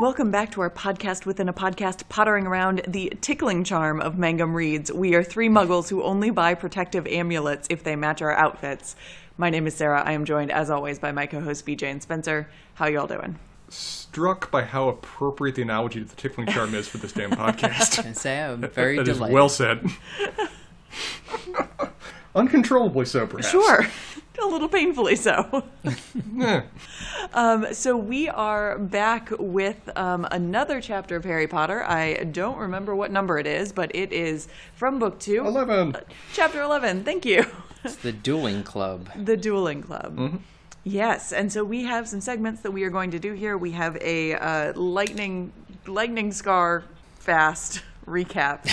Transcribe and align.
Welcome 0.00 0.30
back 0.30 0.52
to 0.52 0.60
our 0.62 0.70
podcast 0.70 1.26
within 1.26 1.48
a 1.48 1.52
podcast, 1.52 2.08
pottering 2.08 2.46
around 2.46 2.82
the 2.88 3.12
tickling 3.20 3.62
charm 3.64 4.00
of 4.00 4.16
Mangum 4.16 4.54
Reads. 4.54 4.90
We 4.92 5.14
are 5.14 5.22
three 5.22 5.48
muggles 5.48 5.90
who 5.90 6.02
only 6.02 6.30
buy 6.30 6.54
protective 6.54 7.06
amulets 7.06 7.66
if 7.68 7.84
they 7.84 7.94
match 7.94 8.22
our 8.22 8.32
outfits. 8.32 8.96
My 9.40 9.50
name 9.50 9.66
is 9.68 9.74
Sarah. 9.76 10.02
I 10.04 10.12
am 10.12 10.24
joined, 10.24 10.50
as 10.50 10.68
always, 10.68 10.98
by 10.98 11.12
my 11.12 11.26
co-host 11.26 11.64
BJ 11.64 11.84
and 11.84 12.02
Spencer. 12.02 12.48
How 12.74 12.86
y'all 12.86 13.06
doing? 13.06 13.38
Struck 13.68 14.50
by 14.50 14.62
how 14.62 14.88
appropriate 14.88 15.54
the 15.54 15.62
analogy 15.62 16.00
to 16.00 16.06
the 16.06 16.16
tickling 16.16 16.48
charm 16.48 16.74
is 16.74 16.88
for 16.88 16.98
this 16.98 17.12
damn 17.12 17.30
podcast. 17.30 18.04
And 18.04 18.16
say 18.16 18.40
I'm 18.42 18.62
very 18.62 18.96
That 18.96 19.06
is 19.06 19.16
delighted. 19.18 19.34
well 19.34 19.48
said. 19.48 19.88
Uncontrollably 22.34 23.04
so, 23.04 23.26
perhaps. 23.26 23.50
Sure. 23.50 23.86
A 24.40 24.46
little 24.46 24.68
painfully 24.68 25.16
so. 25.16 25.64
Eh. 26.40 26.62
Um, 27.34 27.66
so 27.74 27.96
we 27.96 28.28
are 28.28 28.78
back 28.78 29.30
with 29.38 29.88
um, 29.96 30.26
another 30.30 30.80
chapter 30.80 31.16
of 31.16 31.24
Harry 31.24 31.48
Potter. 31.48 31.82
I 31.82 32.14
don't 32.24 32.56
remember 32.58 32.94
what 32.94 33.10
number 33.10 33.38
it 33.38 33.46
is, 33.48 33.72
but 33.72 33.94
it 33.94 34.12
is 34.12 34.46
from 34.74 34.98
book 35.00 35.18
two, 35.18 35.44
Eleven. 35.44 35.96
chapter 36.32 36.62
11. 36.62 37.02
Thank 37.04 37.24
you. 37.26 37.44
It's 37.84 37.96
the 37.96 38.12
dueling 38.12 38.62
club. 38.62 39.08
The 39.16 39.36
Dueling 39.36 39.82
Club. 39.82 40.40
Yes, 40.84 41.32
and 41.32 41.52
so 41.52 41.64
we 41.64 41.84
have 41.84 42.08
some 42.08 42.20
segments 42.20 42.62
that 42.62 42.70
we 42.70 42.82
are 42.84 42.90
going 42.90 43.10
to 43.10 43.18
do 43.18 43.32
here. 43.34 43.58
We 43.58 43.72
have 43.72 43.96
a 44.00 44.34
uh, 44.34 44.72
lightning 44.74 45.52
lightning 45.86 46.32
scar 46.32 46.84
fast 47.18 47.82
recap. 48.06 48.68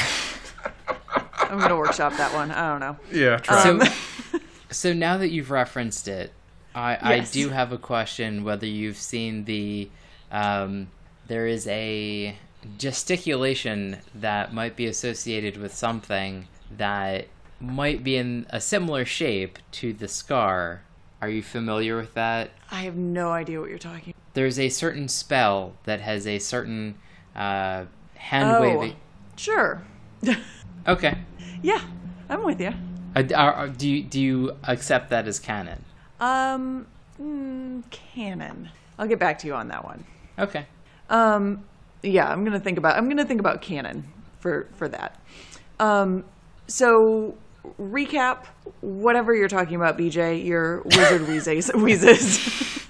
I'm 1.37 1.57
going 1.57 1.69
to 1.69 1.75
workshop 1.75 2.13
that 2.17 2.33
one. 2.33 2.51
I 2.51 2.69
don't 2.69 2.79
know. 2.79 2.97
Yeah, 3.11 3.37
try. 3.37 3.69
Um, 3.69 3.81
So, 3.81 4.39
so 4.71 4.93
now 4.93 5.17
that 5.17 5.29
you've 5.29 5.51
referenced 5.51 6.07
it, 6.07 6.31
I, 6.73 6.97
I 7.01 7.19
do 7.19 7.49
have 7.49 7.71
a 7.71 7.77
question 7.77 8.43
whether 8.43 8.65
you've 8.65 8.97
seen 8.97 9.45
the. 9.45 9.89
Um, 10.31 10.87
there 11.27 11.47
is 11.47 11.67
a 11.67 12.35
gesticulation 12.77 13.97
that 14.15 14.53
might 14.53 14.75
be 14.75 14.85
associated 14.85 15.57
with 15.57 15.73
something 15.73 16.47
that 16.77 17.27
might 17.65 18.03
be 18.03 18.15
in 18.17 18.45
a 18.49 18.61
similar 18.61 19.05
shape 19.05 19.59
to 19.73 19.93
the 19.93 20.07
scar. 20.07 20.83
Are 21.21 21.29
you 21.29 21.41
familiar 21.41 21.95
with 21.97 22.13
that? 22.13 22.51
I 22.71 22.81
have 22.83 22.95
no 22.95 23.31
idea 23.31 23.59
what 23.59 23.69
you're 23.69 23.79
talking. 23.79 24.13
About. 24.13 24.33
There's 24.33 24.59
a 24.59 24.69
certain 24.69 25.07
spell 25.07 25.73
that 25.85 26.01
has 26.01 26.27
a 26.27 26.39
certain 26.39 26.95
uh, 27.35 27.85
hand 28.15 28.51
Oh, 28.51 28.61
waving. 28.61 28.95
sure. 29.37 29.81
Okay. 30.87 31.17
yeah, 31.63 31.81
I'm 32.29 32.43
with 32.43 32.61
you. 32.61 32.71
Uh, 33.15 33.23
are, 33.35 33.53
are- 33.53 33.69
do 33.69 33.89
you 33.89 34.03
do 34.03 34.21
you 34.21 34.51
accept 34.67 35.09
that 35.09 35.27
as 35.27 35.39
canon? 35.39 35.83
Um, 36.19 36.85
mm, 37.19 37.81
canon. 37.89 38.69
I'll 38.99 39.07
get 39.07 39.17
back 39.19 39.39
to 39.39 39.47
you 39.47 39.55
on 39.55 39.69
that 39.69 39.83
one. 39.83 40.03
Okay. 40.37 40.67
Um, 41.09 41.65
yeah, 42.03 42.27
I'm 42.27 42.43
gonna 42.45 42.59
think 42.59 42.77
about. 42.77 42.97
I'm 42.97 43.09
gonna 43.09 43.25
think 43.25 43.39
about 43.39 43.63
canon 43.63 44.03
for 44.39 44.67
for 44.75 44.87
that. 44.89 45.19
Um, 45.79 46.23
so 46.67 47.35
recap 47.79 48.45
whatever 48.81 49.33
you're 49.33 49.47
talking 49.47 49.75
about, 49.75 49.97
BJ. 49.97 50.43
Your 50.45 50.81
wizard 50.83 51.21
wheezes. 51.27 51.71
wheezes. 51.73 52.85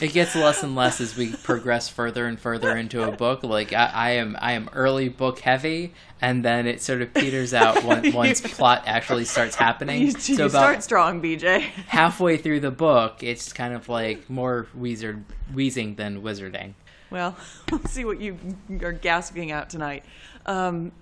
It 0.00 0.12
gets 0.12 0.34
less 0.34 0.62
and 0.62 0.74
less 0.74 1.00
as 1.00 1.16
we 1.16 1.32
progress 1.32 1.88
further 1.88 2.26
and 2.26 2.38
further 2.38 2.76
into 2.76 3.02
a 3.04 3.12
book. 3.12 3.42
Like 3.42 3.72
I, 3.72 3.86
I 3.86 4.10
am, 4.10 4.36
I 4.40 4.52
am 4.52 4.68
early 4.72 5.08
book 5.08 5.38
heavy, 5.38 5.94
and 6.20 6.44
then 6.44 6.66
it 6.66 6.82
sort 6.82 7.00
of 7.00 7.14
peters 7.14 7.54
out 7.54 7.82
once, 7.84 8.12
once 8.12 8.40
plot 8.40 8.82
actually 8.86 9.24
starts 9.24 9.54
happening. 9.54 10.02
you 10.02 10.10
so 10.10 10.32
you 10.32 10.38
about 10.40 10.50
start 10.50 10.82
strong, 10.82 11.22
BJ. 11.22 11.60
halfway 11.60 12.36
through 12.36 12.60
the 12.60 12.70
book, 12.70 13.22
it's 13.22 13.52
kind 13.52 13.72
of 13.72 13.88
like 13.88 14.28
more 14.28 14.66
wizard 14.74 15.24
wheezing 15.54 15.94
than 15.94 16.22
wizarding. 16.22 16.74
Well, 17.10 17.36
let's 17.72 17.92
see 17.92 18.04
what 18.04 18.20
you 18.20 18.36
are 18.82 18.92
gasping 18.92 19.52
out 19.52 19.70
tonight. 19.70 20.04
Um, 20.44 20.92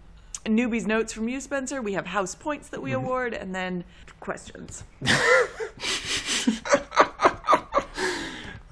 newbies 0.44 0.86
notes 0.86 1.12
from 1.12 1.28
you, 1.28 1.40
Spencer. 1.40 1.82
We 1.82 1.92
have 1.94 2.06
house 2.06 2.34
points 2.34 2.68
that 2.68 2.82
we 2.82 2.90
mm-hmm. 2.90 3.04
award, 3.04 3.34
and 3.34 3.54
then 3.54 3.84
questions. 4.20 4.84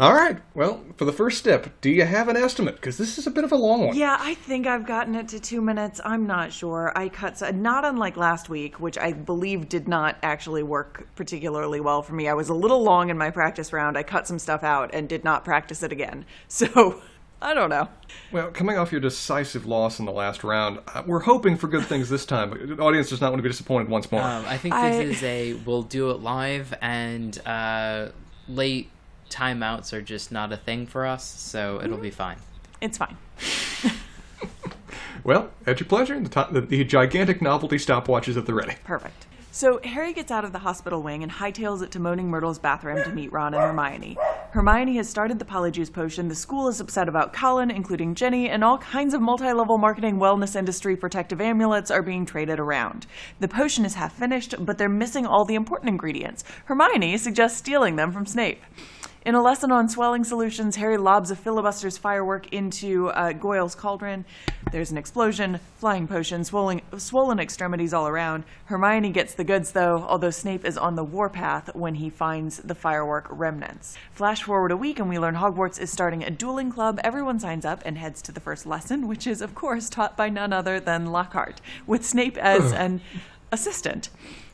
All 0.00 0.14
right. 0.14 0.38
Well, 0.54 0.82
for 0.96 1.04
the 1.04 1.12
first 1.12 1.36
step, 1.36 1.78
do 1.82 1.90
you 1.90 2.06
have 2.06 2.28
an 2.28 2.36
estimate? 2.36 2.76
Because 2.76 2.96
this 2.96 3.18
is 3.18 3.26
a 3.26 3.30
bit 3.30 3.44
of 3.44 3.52
a 3.52 3.56
long 3.56 3.88
one. 3.88 3.94
Yeah, 3.94 4.16
I 4.18 4.32
think 4.32 4.66
I've 4.66 4.86
gotten 4.86 5.14
it 5.14 5.28
to 5.28 5.38
two 5.38 5.60
minutes. 5.60 6.00
I'm 6.02 6.26
not 6.26 6.54
sure. 6.54 6.90
I 6.96 7.10
cut 7.10 7.36
so, 7.36 7.50
not 7.50 7.84
unlike 7.84 8.16
last 8.16 8.48
week, 8.48 8.80
which 8.80 8.96
I 8.96 9.12
believe 9.12 9.68
did 9.68 9.88
not 9.88 10.16
actually 10.22 10.62
work 10.62 11.06
particularly 11.16 11.80
well 11.80 12.00
for 12.00 12.14
me. 12.14 12.28
I 12.28 12.32
was 12.32 12.48
a 12.48 12.54
little 12.54 12.82
long 12.82 13.10
in 13.10 13.18
my 13.18 13.28
practice 13.28 13.74
round. 13.74 13.98
I 13.98 14.02
cut 14.02 14.26
some 14.26 14.38
stuff 14.38 14.64
out 14.64 14.88
and 14.94 15.06
did 15.06 15.22
not 15.22 15.44
practice 15.44 15.82
it 15.82 15.92
again. 15.92 16.24
So 16.48 17.02
I 17.42 17.54
don't 17.54 17.70
know. 17.70 17.88
Well, 18.32 18.50
coming 18.50 18.76
off 18.76 18.92
your 18.92 19.00
decisive 19.00 19.64
loss 19.66 19.98
in 19.98 20.04
the 20.04 20.12
last 20.12 20.44
round, 20.44 20.78
uh, 20.88 21.02
we're 21.06 21.20
hoping 21.20 21.56
for 21.56 21.68
good 21.68 21.84
things 21.86 22.08
this 22.10 22.26
time. 22.26 22.50
But 22.50 22.76
the 22.76 22.82
audience 22.82 23.08
does 23.08 23.20
not 23.20 23.30
want 23.32 23.38
to 23.38 23.42
be 23.42 23.48
disappointed 23.48 23.88
once 23.88 24.12
more. 24.12 24.20
Um, 24.22 24.44
I 24.46 24.58
think 24.58 24.74
I- 24.74 24.90
this 24.90 25.16
is 25.16 25.22
a 25.22 25.54
we'll 25.54 25.82
do 25.82 26.10
it 26.10 26.20
live, 26.20 26.74
and 26.82 27.38
uh, 27.46 28.08
late 28.46 28.90
timeouts 29.30 29.92
are 29.92 30.02
just 30.02 30.30
not 30.32 30.52
a 30.52 30.56
thing 30.56 30.86
for 30.86 31.06
us, 31.06 31.24
so 31.24 31.80
it'll 31.82 31.96
be 31.98 32.10
fine. 32.10 32.36
It's 32.80 32.98
fine. 32.98 33.16
well, 35.24 35.50
at 35.66 35.80
your 35.80 35.86
pleasure, 35.88 36.18
the, 36.20 36.28
to- 36.28 36.48
the, 36.50 36.60
the 36.60 36.84
gigantic 36.84 37.40
novelty 37.40 37.76
stopwatches 37.76 38.36
at 38.36 38.46
the 38.46 38.54
ready. 38.54 38.74
Perfect. 38.84 39.26
So 39.52 39.80
Harry 39.82 40.12
gets 40.12 40.30
out 40.30 40.44
of 40.44 40.52
the 40.52 40.60
hospital 40.60 41.02
wing 41.02 41.24
and 41.24 41.32
hightails 41.32 41.82
it 41.82 41.90
to 41.92 42.00
Moaning 42.00 42.30
Myrtle's 42.30 42.60
bathroom 42.60 43.02
to 43.02 43.10
meet 43.10 43.32
Ron 43.32 43.52
and 43.52 43.62
Hermione. 43.62 44.16
Hermione 44.52 44.96
has 44.96 45.08
started 45.08 45.40
the 45.40 45.44
Polyjuice 45.44 45.92
potion. 45.92 46.28
The 46.28 46.36
school 46.36 46.68
is 46.68 46.80
upset 46.80 47.08
about 47.08 47.32
Colin, 47.32 47.68
including 47.68 48.14
Ginny, 48.14 48.48
and 48.48 48.62
all 48.62 48.78
kinds 48.78 49.12
of 49.12 49.20
multi-level 49.20 49.76
marketing 49.76 50.18
wellness 50.18 50.54
industry 50.54 50.96
protective 50.96 51.40
amulets 51.40 51.90
are 51.90 52.02
being 52.02 52.24
traded 52.24 52.60
around. 52.60 53.08
The 53.40 53.48
potion 53.48 53.84
is 53.84 53.94
half 53.94 54.12
finished, 54.12 54.54
but 54.60 54.78
they're 54.78 54.88
missing 54.88 55.26
all 55.26 55.44
the 55.44 55.56
important 55.56 55.88
ingredients. 55.88 56.44
Hermione 56.66 57.16
suggests 57.16 57.58
stealing 57.58 57.96
them 57.96 58.12
from 58.12 58.26
Snape. 58.26 58.62
In 59.22 59.34
a 59.34 59.42
lesson 59.42 59.70
on 59.70 59.86
swelling 59.90 60.24
solutions, 60.24 60.76
Harry 60.76 60.96
lobs 60.96 61.30
a 61.30 61.36
filibuster's 61.36 61.98
firework 61.98 62.50
into 62.54 63.08
uh, 63.08 63.32
Goyle's 63.32 63.74
cauldron. 63.74 64.24
There's 64.72 64.90
an 64.90 64.96
explosion, 64.96 65.60
flying 65.76 66.08
potion, 66.08 66.42
swollen, 66.42 66.80
swollen 66.96 67.38
extremities 67.38 67.92
all 67.92 68.08
around. 68.08 68.44
Hermione 68.64 69.10
gets 69.10 69.34
the 69.34 69.44
goods, 69.44 69.72
though, 69.72 70.06
although 70.08 70.30
Snape 70.30 70.64
is 70.64 70.78
on 70.78 70.94
the 70.94 71.04
warpath 71.04 71.68
when 71.74 71.96
he 71.96 72.08
finds 72.08 72.60
the 72.60 72.74
firework 72.74 73.26
remnants. 73.28 73.98
Flash 74.10 74.42
forward 74.42 74.72
a 74.72 74.76
week, 74.76 74.98
and 74.98 75.10
we 75.10 75.18
learn 75.18 75.34
Hogwarts 75.34 75.78
is 75.78 75.90
starting 75.90 76.24
a 76.24 76.30
dueling 76.30 76.72
club. 76.72 76.98
Everyone 77.04 77.38
signs 77.38 77.66
up 77.66 77.82
and 77.84 77.98
heads 77.98 78.22
to 78.22 78.32
the 78.32 78.40
first 78.40 78.64
lesson, 78.64 79.06
which 79.06 79.26
is, 79.26 79.42
of 79.42 79.54
course, 79.54 79.90
taught 79.90 80.16
by 80.16 80.30
none 80.30 80.54
other 80.54 80.80
than 80.80 81.12
Lockhart, 81.12 81.60
with 81.86 82.06
Snape 82.06 82.38
as 82.38 82.72
an 82.72 83.02
assistant. 83.52 84.08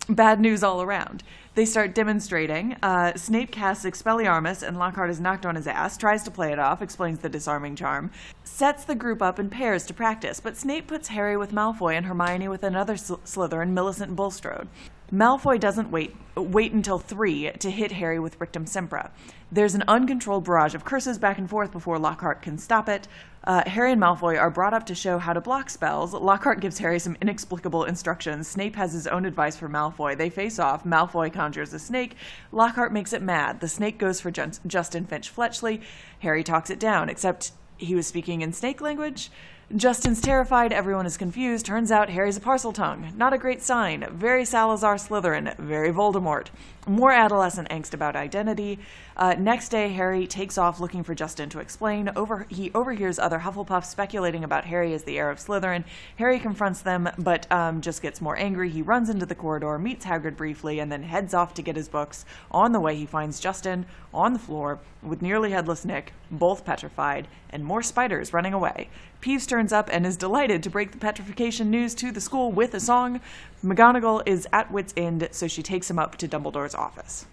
Bad 0.09 0.41
news 0.41 0.63
all 0.63 0.83
around. 0.83 1.25
They 1.57 1.65
start 1.65 1.93
demonstrating. 1.93 2.77
Uh, 2.81 3.15
Snape 3.17 3.51
casts 3.51 3.85
Expelliarmus, 3.85 4.63
and 4.63 4.79
Lockhart 4.79 5.11
is 5.11 5.19
knocked 5.19 5.45
on 5.45 5.57
his 5.57 5.67
ass, 5.67 5.97
tries 5.97 6.23
to 6.23 6.31
play 6.31 6.53
it 6.53 6.61
off, 6.61 6.81
explains 6.81 7.19
the 7.19 7.29
disarming 7.29 7.75
charm, 7.75 8.13
sets 8.45 8.85
the 8.85 8.95
group 8.95 9.21
up 9.21 9.41
in 9.41 9.51
pairs 9.51 9.85
to 9.87 9.95
practice, 9.95 10.39
but 10.39 10.57
Snape 10.57 10.87
puts 10.87 11.09
Harry 11.09 11.37
with 11.37 11.51
Malfoy 11.51 11.97
and 11.97 12.07
Hermione 12.07 12.47
with 12.47 12.63
another 12.63 12.97
Sl- 12.97 13.15
Slytherin, 13.25 13.71
Millicent 13.71 14.15
Bulstrode. 14.15 14.69
Malfoy 15.13 15.59
doesn't 15.59 15.91
wait 15.91 16.15
wait 16.37 16.73
until 16.73 16.99
three 16.99 17.51
to 17.53 17.71
hit 17.71 17.93
Harry 17.93 18.19
with 18.19 18.39
Rictusempra. 18.39 19.11
There's 19.51 19.75
an 19.75 19.85
uncontrolled 19.89 20.45
barrage 20.45 20.75
of 20.75 20.85
curses 20.85 21.19
back 21.19 21.39
and 21.39 21.49
forth 21.49 21.73
before 21.73 21.99
Lockhart 21.99 22.43
can 22.43 22.59
stop 22.59 22.91
it. 22.91 23.09
Uh, 23.45 23.63
Harry 23.67 23.93
and 23.93 24.03
Malfoy 24.03 24.39
are 24.39 24.51
brought 24.51 24.75
up 24.75 24.85
to 24.87 24.95
show 24.95 25.19
how 25.19 25.33
to 25.33 25.41
block 25.41 25.71
spells. 25.71 26.13
Lockhart 26.13 26.61
gives 26.61 26.79
Harry 26.79 26.99
some 26.99 27.17
inexplicable 27.23 27.85
instructions. 27.85 28.49
Snape 28.49 28.77
has 28.77 28.93
his 28.93 29.07
own 29.07 29.25
advice 29.25 29.57
for 29.57 29.69
Malfoy. 29.69 30.19
They 30.19 30.29
face 30.29 30.59
off. 30.59 30.85
Malfoy 30.85 31.33
conjures 31.33 31.73
a 31.73 31.79
snake. 31.79 32.17
Lockhart 32.53 32.93
makes 32.93 33.13
it 33.13 33.23
mad. 33.23 33.61
The 33.61 33.69
snake 33.69 33.99
goes 33.99 34.21
for 34.21 34.31
Justin 34.31 35.07
Finch 35.07 35.31
Fletchley. 35.31 35.81
Harry 36.19 36.43
talks 36.43 36.71
it 36.71 36.81
down, 36.81 37.09
except 37.09 37.53
he 37.79 37.95
was 37.95 38.07
speaking 38.07 38.43
in 38.43 38.53
snake 38.53 38.81
language. 38.81 39.31
Justin's 39.75 40.21
terrified, 40.21 40.73
everyone 40.73 41.07
is 41.07 41.17
confused. 41.17 41.67
Turns 41.67 41.91
out 41.91 42.11
Harry's 42.11 42.37
a 42.37 42.41
Parseltongue. 42.41 43.17
Not 43.17 43.33
a 43.33 43.39
great 43.39 43.63
sign. 43.65 44.07
Very 44.13 44.45
Salazar 44.45 44.95
Slytherin. 44.95 45.57
Very 45.57 45.91
Voldemort. 45.91 46.51
More 46.89 47.11
adolescent 47.11 47.69
angst 47.69 47.95
about 47.95 48.15
identity. 48.15 48.79
Uh, 49.17 49.35
next 49.37 49.71
day, 49.71 49.89
Harry 49.89 50.25
takes 50.25 50.57
off 50.57 50.79
looking 50.79 51.03
for 51.03 51.17
Justin 51.17 51.49
to 51.49 51.59
explain. 51.59 52.09
Over, 52.15 52.47
he 52.49 52.71
overhears 52.77 53.19
other 53.19 53.41
Hufflepuffs 53.41 53.87
speculating 53.87 54.45
about 54.45 54.67
Harry 54.67 54.95
as 54.95 55.03
the 55.03 55.19
heir 55.19 55.29
of 55.29 55.39
Slytherin. 55.39 55.83
Harry 56.15 56.39
confronts 56.39 56.83
them, 56.83 57.09
but 57.19 57.51
um, 57.51 57.81
just 57.81 58.03
gets 58.03 58.21
more 58.21 58.39
angry. 58.39 58.71
He 58.71 58.83
runs 58.83 59.11
into 59.11 59.27
the 59.27 59.35
corridor, 59.35 59.81
meets 59.81 60.05
Hagrid 60.05 60.37
briefly, 60.37 60.79
and 60.79 60.93
then 60.93 61.03
heads 61.03 61.35
off 61.35 61.55
to 61.55 61.63
get 61.63 61.75
his 61.75 61.89
books. 61.89 62.25
On 62.53 62.71
the 62.71 62.79
way, 62.79 62.95
he 62.95 63.05
finds 63.05 63.41
Justin 63.41 63.85
on 64.15 64.33
the 64.33 64.39
floor 64.39 64.79
with 65.03 65.23
nearly 65.23 65.51
headless 65.51 65.85
Nick, 65.85 66.13
both 66.31 66.65
petrified, 66.65 67.27
and 67.51 67.65
more 67.65 67.83
spiders 67.83 68.33
running 68.33 68.55
away. 68.55 68.89
Peeves 69.21 69.49
turns 69.49 69.73
up 69.73 69.89
and 69.93 70.07
is 70.07 70.17
delighted 70.17 70.63
to 70.63 70.71
break 70.71 70.93
the 70.93 70.99
petrification 70.99 71.71
news 71.71 71.95
to 71.97 72.13
the 72.13 72.21
school 72.21 72.53
with 72.53 72.75
a 72.75 72.81
song. 72.81 73.21
McGonagall 73.65 74.23
is 74.27 74.47
at 74.53 74.71
wit's 74.71 74.95
end, 74.97 75.27
so 75.33 75.49
she 75.49 75.63
takes 75.63 75.91
him 75.91 75.99
up 75.99 76.17
to 76.17 76.29
Dumbledore's 76.29 76.76
office. 76.77 77.27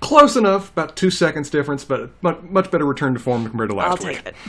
Close 0.00 0.36
enough, 0.36 0.70
about 0.72 0.96
two 0.96 1.10
seconds 1.10 1.48
difference, 1.50 1.84
but 1.84 2.10
much, 2.22 2.40
much 2.42 2.70
better 2.70 2.84
return 2.84 3.14
to 3.14 3.20
form 3.20 3.46
compared 3.48 3.68
to 3.70 3.74
last 3.76 4.00
I'll 4.02 4.08
week. 4.08 4.16
take 4.24 4.26
it. 4.28 4.34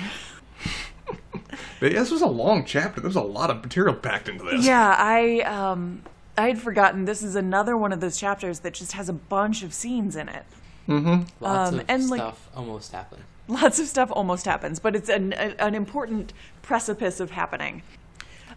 But 1.79 1.91
yeah, 1.91 1.99
this 1.99 2.11
was 2.11 2.21
a 2.21 2.27
long 2.27 2.63
chapter. 2.65 3.01
There 3.01 3.09
was 3.09 3.17
a 3.17 3.21
lot 3.21 3.49
of 3.49 3.61
material 3.61 3.93
packed 3.93 4.29
into 4.29 4.43
this. 4.45 4.65
Yeah, 4.65 4.95
I 4.97 5.41
um 5.41 6.01
I 6.37 6.47
had 6.47 6.59
forgotten 6.59 7.05
this 7.05 7.21
is 7.21 7.35
another 7.35 7.75
one 7.77 7.91
of 7.91 7.99
those 7.99 8.17
chapters 8.17 8.59
that 8.59 8.73
just 8.73 8.93
has 8.93 9.09
a 9.09 9.13
bunch 9.13 9.63
of 9.63 9.73
scenes 9.73 10.15
in 10.15 10.29
it. 10.29 10.45
Mm-hmm. 10.87 11.23
Lots 11.43 11.73
Um, 11.73 11.79
of 11.81 11.85
and, 11.89 12.09
like- 12.09 12.21
stuff 12.21 12.49
almost 12.55 12.91
happened. 12.93 13.23
Lots 13.49 13.79
of 13.79 13.87
stuff 13.87 14.09
almost 14.13 14.45
happens, 14.45 14.79
but 14.79 14.95
it's 14.95 15.09
an 15.09 15.33
a- 15.33 15.55
an 15.61 15.75
important 15.75 16.31
precipice 16.61 17.19
of 17.19 17.31
happening. 17.31 17.83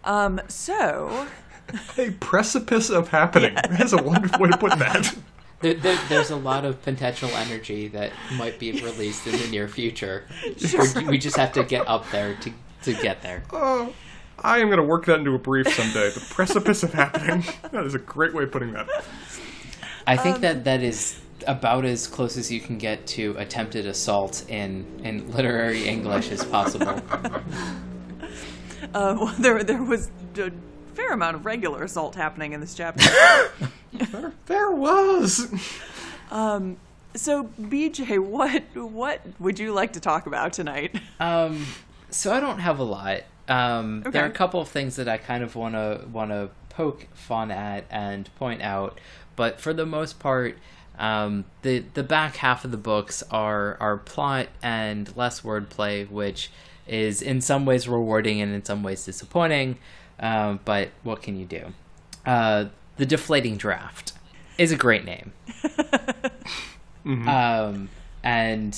Um, 0.05 0.39
so 0.47 1.27
A 1.97 2.11
precipice 2.11 2.89
of 2.89 3.09
happening. 3.09 3.55
That's 3.55 3.91
a 3.93 4.01
wonderful 4.01 4.39
way 4.39 4.49
to 4.49 4.57
put 4.57 4.79
that. 4.79 5.13
There, 5.59 5.73
there, 5.73 5.97
there's 6.07 6.29
a 6.29 6.35
lot 6.35 6.65
of 6.65 6.81
potential 6.83 7.29
energy 7.29 7.87
that 7.89 8.11
might 8.37 8.59
be 8.59 8.71
released 8.73 9.25
in 9.25 9.33
the 9.39 9.47
near 9.47 9.67
future. 9.67 10.25
We're- 10.73 11.07
We 11.07 11.17
just 11.17 11.35
have 11.37 11.51
to 11.53 11.63
get 11.63 11.87
up 11.87 12.09
there 12.11 12.35
to, 12.35 12.51
to 12.83 12.93
get 12.93 13.21
there. 13.23 13.43
Oh, 13.51 13.93
I 14.39 14.59
am 14.59 14.67
going 14.67 14.77
to 14.77 14.83
work 14.83 15.05
that 15.05 15.17
into 15.19 15.33
a 15.33 15.39
brief 15.39 15.67
someday. 15.73 16.11
The 16.11 16.25
precipice 16.29 16.83
of 16.83 16.93
happening. 16.93 17.43
That 17.71 17.85
is 17.85 17.95
a 17.95 17.99
great 17.99 18.33
way 18.35 18.43
of 18.43 18.51
putting 18.51 18.73
that. 18.73 18.87
I 20.05 20.15
think 20.15 20.41
that 20.41 20.63
that 20.65 20.83
is 20.83 21.19
about 21.47 21.85
as 21.85 22.07
close 22.07 22.37
as 22.37 22.51
you 22.51 22.59
can 22.59 22.77
get 22.77 23.07
to 23.07 23.35
attempted 23.37 23.85
assault 23.87 24.45
in, 24.49 24.85
in 25.03 25.31
literary 25.31 25.87
English 25.87 26.29
as 26.31 26.45
possible. 26.45 26.87
uh, 27.11 27.41
well, 28.93 29.33
there 29.39 29.63
there 29.63 29.83
was 29.83 30.09
a 30.37 30.51
fair 30.93 31.11
amount 31.11 31.35
of 31.35 31.45
regular 31.45 31.83
assault 31.83 32.15
happening 32.15 32.53
in 32.53 32.61
this 32.61 32.73
chapter. 32.75 33.09
There, 33.93 34.33
there 34.45 34.71
was. 34.71 35.47
so 37.15 37.45
BJ, 37.59 38.19
what 38.19 38.63
what 38.75 39.21
would 39.39 39.59
you 39.59 39.73
like 39.73 39.93
to 39.93 39.99
talk 39.99 40.27
about 40.27 40.53
tonight? 40.53 40.99
Um, 41.19 41.65
so 42.09 42.33
I 42.33 42.39
don't 42.39 42.59
have 42.59 42.79
a 42.79 42.83
lot. 42.83 43.21
Um, 43.47 44.03
There 44.03 44.23
are 44.23 44.27
a 44.27 44.31
couple 44.31 44.59
of 44.59 44.67
things 44.67 44.97
that 44.97 45.07
I 45.07 45.17
kind 45.17 45.43
of 45.43 45.55
want 45.55 45.75
to 45.75 46.05
want 46.11 46.31
to 46.31 46.49
poke 46.69 47.07
fun 47.13 47.49
at 47.49 47.85
and 47.89 48.29
point 48.35 48.61
out, 48.61 48.99
but 49.35 49.59
for 49.59 49.73
the 49.73 49.85
most 49.85 50.19
part, 50.19 50.57
um, 50.99 51.45
the 51.61 51.85
the 51.93 52.03
back 52.03 52.37
half 52.37 52.65
of 52.65 52.71
the 52.71 52.77
books 52.77 53.23
are 53.31 53.77
are 53.79 53.97
plot 53.97 54.47
and 54.61 55.15
less 55.15 55.41
wordplay, 55.41 56.09
which 56.09 56.51
is 56.87 57.21
in 57.21 57.41
some 57.41 57.65
ways 57.65 57.87
rewarding 57.87 58.41
and 58.41 58.53
in 58.53 58.63
some 58.63 58.83
ways 58.83 59.05
disappointing. 59.05 59.77
Um, 60.19 60.59
but 60.65 60.89
what 61.03 61.21
can 61.21 61.39
you 61.39 61.45
do? 61.45 61.73
Uh, 62.25 62.65
the 62.97 63.05
deflating 63.05 63.57
draft 63.57 64.13
is 64.57 64.71
a 64.71 64.75
great 64.75 65.05
name. 65.05 65.33
Um, 67.05 67.89
and 68.21 68.77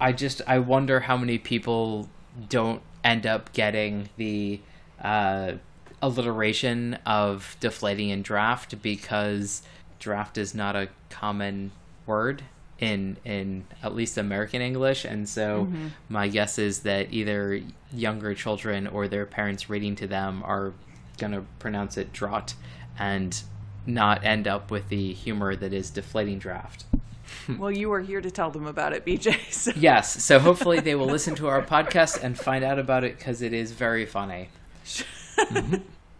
I 0.00 0.12
just 0.12 0.40
I 0.46 0.60
wonder 0.60 1.00
how 1.00 1.16
many 1.16 1.36
people 1.36 2.08
don't 2.48 2.80
end 3.04 3.26
up 3.26 3.52
getting 3.52 4.08
the 4.16 4.60
uh, 5.02 5.52
alliteration 6.00 6.98
of 7.04 7.56
deflating 7.60 8.10
and 8.10 8.24
draft 8.24 8.80
because 8.80 9.62
draft 9.98 10.38
is 10.38 10.54
not 10.54 10.74
a 10.74 10.88
common 11.10 11.72
word 12.06 12.42
in 12.78 13.16
in 13.24 13.64
at 13.82 13.94
least 13.94 14.16
American 14.16 14.62
English, 14.62 15.04
and 15.04 15.28
so 15.28 15.68
my 16.08 16.28
guess 16.28 16.58
is 16.58 16.80
that 16.80 17.12
either 17.12 17.60
younger 17.92 18.34
children 18.34 18.86
or 18.86 19.06
their 19.08 19.26
parents 19.26 19.68
reading 19.68 19.96
to 19.96 20.06
them 20.06 20.42
are 20.44 20.72
gonna 21.18 21.44
pronounce 21.58 21.96
it 21.96 22.12
draught 22.12 22.54
and 22.98 23.42
not 23.86 24.24
end 24.24 24.46
up 24.48 24.70
with 24.70 24.88
the 24.88 25.12
humor 25.12 25.56
that 25.56 25.72
is 25.72 25.90
deflating 25.90 26.38
draft. 26.38 26.84
well, 27.58 27.70
you 27.70 27.88
were 27.88 28.00
here 28.00 28.20
to 28.20 28.30
tell 28.30 28.50
them 28.50 28.66
about 28.66 28.92
it, 28.92 29.04
BJ. 29.04 29.36
So. 29.52 29.72
Yes, 29.76 30.22
so 30.22 30.38
hopefully 30.38 30.80
they 30.80 30.94
will 30.94 31.06
listen 31.16 31.34
to 31.36 31.48
our 31.48 31.62
podcast 31.62 32.22
and 32.22 32.38
find 32.38 32.64
out 32.64 32.78
about 32.78 33.04
it 33.04 33.18
because 33.18 33.42
it 33.42 33.52
is 33.52 33.72
very 33.72 34.06
funny. 34.06 34.48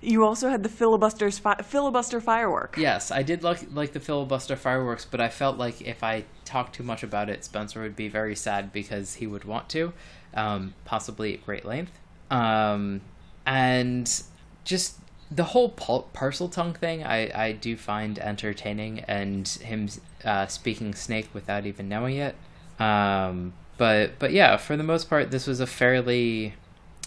You 0.00 0.24
also 0.24 0.50
had 0.50 0.62
the 0.62 0.68
filibusters 0.68 1.38
fi- 1.38 1.62
filibuster 1.62 2.20
firework. 2.20 2.76
Yes, 2.78 3.10
I 3.10 3.22
did 3.22 3.42
like 3.42 3.60
like 3.72 3.92
the 3.92 4.00
filibuster 4.00 4.54
fireworks, 4.54 5.04
but 5.04 5.20
I 5.20 5.28
felt 5.28 5.56
like 5.56 5.80
if 5.80 6.04
I 6.04 6.24
talked 6.44 6.74
too 6.74 6.82
much 6.82 7.02
about 7.02 7.28
it, 7.28 7.44
Spencer 7.44 7.82
would 7.82 7.96
be 7.96 8.08
very 8.08 8.36
sad 8.36 8.72
because 8.72 9.14
he 9.14 9.26
would 9.26 9.44
want 9.44 9.68
to, 9.70 9.92
um, 10.34 10.74
possibly 10.84 11.34
at 11.34 11.44
great 11.44 11.64
length. 11.64 11.98
Um, 12.30 13.00
and 13.46 14.22
just 14.64 14.98
the 15.30 15.44
whole 15.44 15.70
pul- 15.70 16.08
Parseltongue 16.14 16.76
thing, 16.76 17.04
I, 17.04 17.46
I 17.46 17.52
do 17.52 17.76
find 17.76 18.18
entertaining, 18.18 19.00
and 19.00 19.46
him 19.48 19.88
uh, 20.24 20.46
speaking 20.46 20.94
snake 20.94 21.28
without 21.32 21.66
even 21.66 21.88
knowing 21.88 22.16
it. 22.16 22.36
Um, 22.78 23.54
but 23.76 24.18
but 24.18 24.32
yeah, 24.32 24.56
for 24.56 24.76
the 24.76 24.82
most 24.82 25.10
part, 25.10 25.30
this 25.30 25.46
was 25.46 25.60
a 25.60 25.66
fairly 25.66 26.54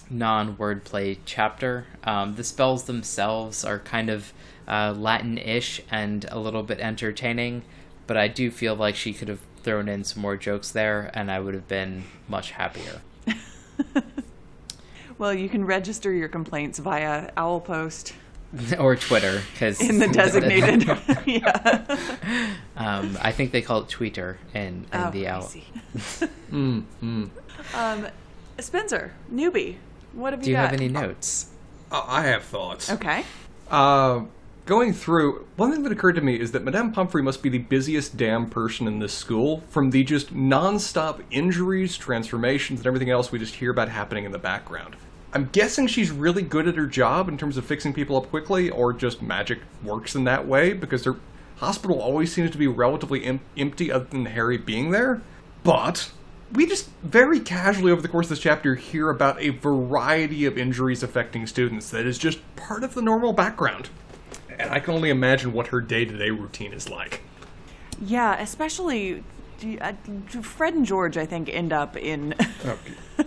non 0.09 0.57
wordplay 0.57 1.17
chapter. 1.25 1.85
Um, 2.03 2.35
the 2.35 2.43
spells 2.43 2.83
themselves 2.85 3.63
are 3.63 3.79
kind 3.79 4.09
of 4.09 4.33
uh, 4.67 4.93
Latin 4.97 5.37
ish 5.37 5.81
and 5.89 6.25
a 6.29 6.39
little 6.39 6.63
bit 6.63 6.79
entertaining, 6.79 7.63
but 8.05 8.17
I 8.17 8.27
do 8.27 8.51
feel 8.51 8.75
like 8.75 8.95
she 8.95 9.13
could 9.13 9.27
have 9.27 9.41
thrown 9.63 9.87
in 9.87 10.03
some 10.03 10.21
more 10.21 10.35
jokes 10.35 10.71
there, 10.71 11.09
and 11.13 11.31
I 11.31 11.39
would 11.39 11.53
have 11.53 11.67
been 11.67 12.03
much 12.27 12.51
happier. 12.51 13.01
Well, 15.19 15.33
you 15.33 15.49
can 15.49 15.65
register 15.65 16.11
your 16.11 16.29
complaints 16.29 16.79
via 16.79 17.29
Owl 17.37 17.59
Post 17.59 18.13
or 18.79 18.95
Twitter, 18.95 19.41
because 19.53 19.79
in 19.81 19.99
the 19.99 20.07
designated. 20.11 20.87
yeah. 21.25 21.85
um, 22.77 23.17
I 23.21 23.31
think 23.31 23.51
they 23.51 23.61
call 23.61 23.81
it 23.81 23.87
Tweeter 23.89 24.37
in, 24.55 24.61
in 24.61 24.85
Oh, 24.93 25.11
the 25.11 25.27
I 25.27 25.31
owl. 25.35 25.41
see. 25.43 25.65
Mm, 26.51 26.83
mm. 27.03 27.29
Um, 27.75 28.07
Spencer, 28.59 29.13
newbie, 29.31 29.75
what 30.13 30.33
have 30.33 30.39
you? 30.39 30.45
Do 30.45 30.49
you 30.51 30.55
you 30.57 30.61
got? 30.63 30.71
have 30.71 30.79
any 30.79 30.87
notes? 30.89 31.51
Uh, 31.91 32.03
I 32.07 32.23
have 32.23 32.43
thoughts. 32.43 32.89
Okay. 32.91 33.23
Uh, 33.69 34.21
going 34.65 34.93
through, 34.93 35.45
one 35.57 35.71
thing 35.71 35.83
that 35.83 35.91
occurred 35.91 36.15
to 36.15 36.21
me 36.21 36.39
is 36.39 36.51
that 36.53 36.63
Madame 36.63 36.91
Pomfrey 36.91 37.21
must 37.21 37.43
be 37.43 37.49
the 37.49 37.57
busiest 37.59 38.17
damn 38.17 38.49
person 38.49 38.87
in 38.87 38.99
this 38.99 39.13
school 39.13 39.61
from 39.69 39.91
the 39.91 40.03
just 40.03 40.33
non-stop 40.33 41.21
injuries, 41.29 41.97
transformations, 41.97 42.79
and 42.79 42.87
everything 42.87 43.09
else 43.09 43.31
we 43.31 43.37
just 43.37 43.55
hear 43.55 43.69
about 43.71 43.89
happening 43.89 44.23
in 44.25 44.31
the 44.31 44.39
background. 44.39 44.95
I'm 45.33 45.49
guessing 45.51 45.87
she's 45.87 46.11
really 46.11 46.41
good 46.41 46.67
at 46.67 46.75
her 46.75 46.87
job 46.87 47.29
in 47.29 47.37
terms 47.37 47.57
of 47.57 47.65
fixing 47.65 47.93
people 47.93 48.17
up 48.17 48.29
quickly, 48.29 48.69
or 48.69 48.93
just 48.93 49.21
magic 49.21 49.59
works 49.83 50.15
in 50.15 50.23
that 50.23 50.47
way, 50.47 50.73
because 50.73 51.03
her 51.05 51.17
hospital 51.57 52.01
always 52.01 52.33
seems 52.33 52.51
to 52.51 52.57
be 52.57 52.67
relatively 52.67 53.23
em- 53.23 53.41
empty 53.55 53.91
other 53.91 54.05
than 54.05 54.25
Harry 54.25 54.57
being 54.57 54.91
there. 54.91 55.21
But 55.63 56.11
we 56.51 56.65
just 56.65 56.89
very 57.03 57.39
casually 57.39 57.91
over 57.91 58.01
the 58.01 58.07
course 58.07 58.25
of 58.25 58.31
this 58.31 58.39
chapter 58.39 58.75
hear 58.75 59.09
about 59.09 59.39
a 59.39 59.49
variety 59.49 60.45
of 60.45 60.57
injuries 60.57 61.03
affecting 61.03 61.45
students 61.45 61.91
that 61.91 62.05
is 62.05 62.17
just 62.17 62.39
part 62.55 62.83
of 62.83 62.95
the 62.95 63.01
normal 63.01 63.33
background. 63.33 63.89
And 64.57 64.71
I 64.71 64.79
can 64.79 64.93
only 64.95 65.09
imagine 65.09 65.53
what 65.53 65.67
her 65.67 65.79
day 65.79 66.05
to 66.05 66.17
day 66.17 66.31
routine 66.31 66.73
is 66.73 66.89
like. 66.89 67.21
Yeah, 68.01 68.39
especially 68.39 69.23
uh, 69.79 69.93
Fred 70.41 70.73
and 70.73 70.85
George, 70.85 71.17
I 71.17 71.25
think, 71.25 71.49
end 71.49 71.71
up 71.71 71.95
in 71.97 72.33
I 72.65 72.75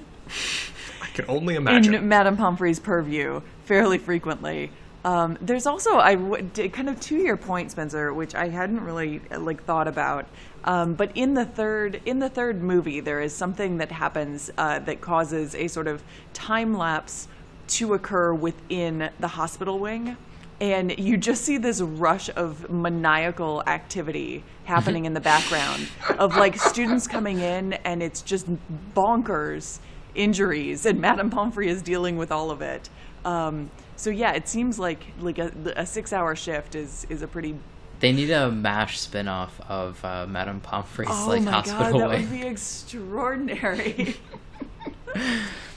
can 1.14 1.24
only 1.28 1.54
imagine. 1.54 1.94
in 1.94 2.08
Madame 2.08 2.36
Pomfrey's 2.36 2.80
purview 2.80 3.40
fairly 3.64 3.98
frequently. 3.98 4.70
Um, 5.04 5.36
there's 5.40 5.66
also 5.66 5.96
I 5.98 6.14
w- 6.14 6.68
kind 6.68 6.88
of 6.88 7.00
to 7.00 7.16
your 7.16 7.36
point, 7.36 7.72
Spencer, 7.72 8.14
which 8.14 8.34
I 8.34 8.48
hadn't 8.48 8.80
really 8.80 9.20
uh, 9.30 9.40
like 9.40 9.64
thought 9.64 9.88
about. 9.88 10.26
Um, 10.64 10.94
but 10.94 11.10
in 11.16 11.34
the 11.34 11.44
third 11.44 12.00
in 12.06 12.20
the 12.20 12.28
third 12.28 12.62
movie, 12.62 13.00
there 13.00 13.20
is 13.20 13.34
something 13.34 13.78
that 13.78 13.90
happens 13.90 14.50
uh, 14.56 14.78
that 14.80 15.00
causes 15.00 15.54
a 15.56 15.66
sort 15.66 15.88
of 15.88 16.02
time 16.32 16.76
lapse 16.76 17.26
to 17.68 17.94
occur 17.94 18.32
within 18.32 19.10
the 19.18 19.28
hospital 19.28 19.78
wing. 19.78 20.16
And 20.60 20.96
you 20.96 21.16
just 21.16 21.44
see 21.44 21.58
this 21.58 21.80
rush 21.80 22.30
of 22.36 22.70
maniacal 22.70 23.64
activity 23.66 24.44
happening 24.64 25.06
in 25.06 25.14
the 25.14 25.20
background 25.20 25.88
of 26.18 26.36
like 26.36 26.56
students 26.56 27.08
coming 27.08 27.40
in, 27.40 27.72
and 27.72 28.00
it's 28.00 28.22
just 28.22 28.46
bonkers 28.94 29.80
injuries, 30.14 30.86
and 30.86 31.00
Madame 31.08 31.30
Pomfrey 31.30 31.68
is 31.68 31.82
dealing 31.82 32.16
with 32.16 32.30
all 32.32 32.50
of 32.50 32.62
it. 32.62 32.88
Um, 33.24 33.70
so 33.96 34.10
yeah, 34.10 34.32
it 34.32 34.48
seems 34.48 34.78
like 34.78 35.04
like 35.20 35.38
a, 35.38 35.52
a 35.76 35.86
six-hour 35.86 36.34
shift 36.36 36.74
is 36.74 37.06
is 37.08 37.22
a 37.22 37.28
pretty. 37.28 37.56
They 38.00 38.12
need 38.12 38.30
a 38.30 38.50
Mash 38.50 38.98
spin-off 38.98 39.60
of 39.68 40.04
uh, 40.04 40.26
Madame 40.26 40.60
Pomfrey's 40.60 41.08
Oh 41.10 41.26
like 41.28 41.42
my 41.42 41.52
hospital 41.52 42.00
god, 42.00 42.00
that 42.00 42.08
wing. 42.08 42.20
would 42.22 42.30
be 42.40 42.46
extraordinary. 42.46 44.16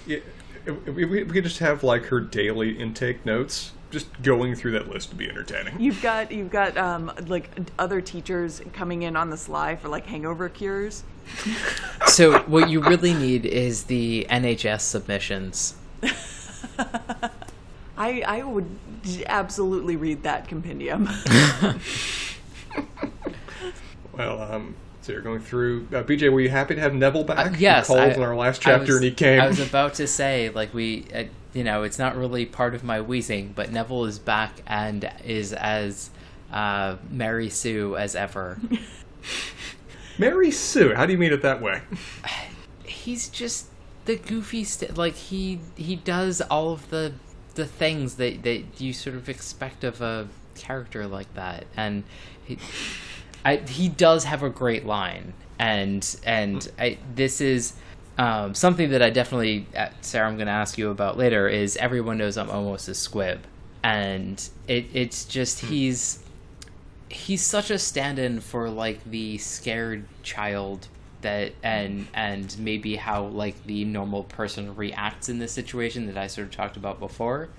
Yeah, 0.08 0.20
we, 0.88 1.06
we 1.06 1.25
could 1.25 1.44
just 1.44 1.60
have 1.60 1.84
like 1.84 2.06
her 2.06 2.20
daily 2.20 2.77
intake 2.80 3.25
notes. 3.25 3.72
Just 3.92 4.08
going 4.24 4.56
through 4.56 4.72
that 4.72 4.89
list 4.89 5.10
would 5.10 5.18
be 5.20 5.30
entertaining. 5.30 5.80
you've 5.80 6.01
got 6.01 6.32
you've 6.32 6.50
got 6.50 6.75
um, 6.77 7.12
like 7.27 7.50
other 7.77 8.01
teachers 8.01 8.62
coming 8.74 9.04
in 9.04 9.15
on 9.15 9.30
the 9.30 9.38
sly 9.38 9.75
for 9.75 9.88
like 9.89 10.06
hangover 10.08 10.50
cures. 10.50 11.04
So 12.08 12.39
what 12.44 12.70
you 12.70 12.82
really 12.82 13.13
need 13.13 13.46
is 13.46 13.84
the 13.86 14.25
NHS 14.29 14.82
submissions. 14.82 15.75
I 17.98 18.22
I 18.27 18.44
would 18.44 18.67
absolutely 19.27 19.96
read 19.96 20.24
that 20.24 20.48
compendium. 20.48 21.10
Well, 24.13 24.41
um, 24.41 24.75
so 25.01 25.12
you're 25.12 25.22
going 25.22 25.41
through. 25.41 25.88
Uh, 25.94 26.01
BJ, 26.03 26.32
were 26.32 26.39
you 26.39 26.50
happy 26.50 26.75
to 26.75 26.82
have 26.82 26.94
Neville 26.94 27.25
back? 27.25 27.38
Uh, 27.51 27.55
yes, 27.58 27.88
he 27.88 27.94
called 27.94 28.12
I- 28.12 28.13
in 28.13 28.22
our 28.22 28.36
last 28.36 28.62
chapter, 28.62 28.86
was- 28.94 28.96
and 28.96 29.03
he 29.03 29.12
came. 29.12 29.41
I 29.41 29.48
was 29.48 29.60
about 29.60 29.96
to 29.96 30.08
say, 30.08 30.50
like 30.50 30.74
we, 30.74 31.05
uh, 31.13 31.24
you 31.53 31.63
know, 31.65 31.84
it's 31.84 32.00
not 32.00 32.15
really 32.15 32.46
part 32.46 32.75
of 32.75 32.84
my 32.84 33.01
wheezing, 33.01 33.51
but 33.55 33.72
Neville 33.72 34.05
is 34.05 34.20
back 34.20 34.53
and 34.67 35.12
is 35.25 35.51
as 35.53 36.12
uh, 36.51 36.96
Mary 37.10 37.50
Sue 37.50 37.98
as 37.98 38.15
ever. 38.15 38.58
Mary 40.17 40.51
Sue. 40.51 40.93
How 40.93 41.05
do 41.05 41.12
you 41.12 41.17
mean 41.17 41.34
it 41.34 41.41
that 41.41 41.62
way? 41.62 41.81
He's 42.86 43.29
just 43.29 43.67
the 44.05 44.15
goofy, 44.15 44.63
st- 44.63 44.98
like 44.98 45.15
he 45.15 45.60
he 45.75 45.95
does 45.95 46.41
all 46.41 46.72
of 46.72 46.89
the 46.89 47.13
the 47.55 47.65
things 47.65 48.15
that 48.15 48.43
that 48.43 48.63
you 48.79 48.93
sort 48.93 49.15
of 49.15 49.29
expect 49.29 49.84
of 49.84 50.01
a 50.01 50.27
character 50.55 51.07
like 51.07 51.34
that, 51.34 51.65
and 51.75 52.03
he, 52.43 52.57
I, 53.43 53.57
he 53.57 53.89
does 53.89 54.24
have 54.25 54.43
a 54.43 54.50
great 54.50 54.86
line, 54.86 55.34
and 55.60 56.15
and 56.25 56.69
I, 56.79 56.98
this 57.13 57.41
is 57.41 57.74
um, 58.17 58.53
something 58.53 58.91
that 58.91 59.01
I 59.01 59.10
definitely, 59.10 59.67
uh, 59.75 59.89
Sarah, 60.01 60.27
I'm 60.27 60.36
going 60.36 60.48
to 60.48 60.53
ask 60.53 60.77
you 60.77 60.89
about 60.89 61.17
later. 61.17 61.48
Is 61.48 61.77
everyone 61.77 62.17
knows 62.17 62.38
I'm 62.38 62.50
almost 62.50 62.88
a 62.88 62.95
squib, 62.95 63.41
and 63.84 64.48
it 64.67 64.86
it's 64.93 65.25
just 65.25 65.60
he's 65.60 66.19
he's 67.09 67.43
such 67.43 67.69
a 67.69 67.79
stand-in 67.79 68.39
for 68.39 68.69
like 68.69 69.03
the 69.05 69.38
scared 69.38 70.05
child 70.24 70.88
that 71.21 71.53
and 71.63 72.07
and 72.13 72.55
maybe 72.59 72.95
how 72.95 73.25
like 73.25 73.62
the 73.65 73.83
normal 73.85 74.24
person 74.24 74.75
reacts 74.75 75.29
in 75.29 75.39
this 75.39 75.51
situation 75.51 76.05
that 76.07 76.17
I 76.17 76.27
sort 76.27 76.47
of 76.47 76.53
talked 76.53 76.77
about 76.77 77.00
before. 77.00 77.50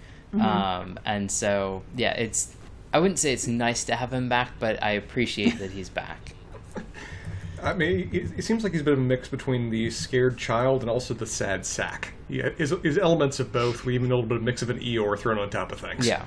Um, 0.41 0.99
and 1.05 1.31
so 1.31 1.83
yeah, 1.97 2.13
it's 2.13 2.55
I 2.93 2.99
wouldn't 2.99 3.19
say 3.19 3.33
it's 3.33 3.47
nice 3.47 3.85
to 3.85 3.97
have 3.97 4.13
him 4.13 4.29
back, 4.29 4.53
but 4.59 4.83
I 4.83 4.93
appreciate 4.93 5.59
that 5.59 5.71
he's 5.71 5.89
back. 5.89 6.35
I 7.63 7.73
mean, 7.73 8.11
it, 8.13 8.39
it 8.39 8.45
seems 8.45 8.63
like 8.63 8.73
he's 8.73 8.83
a 8.83 8.85
bit 8.85 8.93
of 8.93 8.99
a 8.99 9.03
mix 9.03 9.29
between 9.29 9.71
the 9.71 9.91
scared 9.91 10.37
child 10.37 10.83
and 10.83 10.91
also 10.91 11.15
the 11.15 11.27
sad 11.27 11.65
sack. 11.65 12.13
Yeah, 12.29 12.51
is 12.59 12.73
is 12.73 12.99
elements 12.99 13.41
of 13.41 13.53
both. 13.53 13.85
We 13.85 13.95
even 13.95 14.11
a 14.11 14.15
little 14.15 14.29
bit 14.29 14.37
of 14.37 14.43
mix 14.43 14.63
of 14.63 14.71
an 14.71 14.79
Eeyore 14.79 15.19
thrown 15.19 15.39
on 15.39 15.51
top 15.51 15.73
of 15.73 15.81
things. 15.81 16.07
Yeah. 16.07 16.23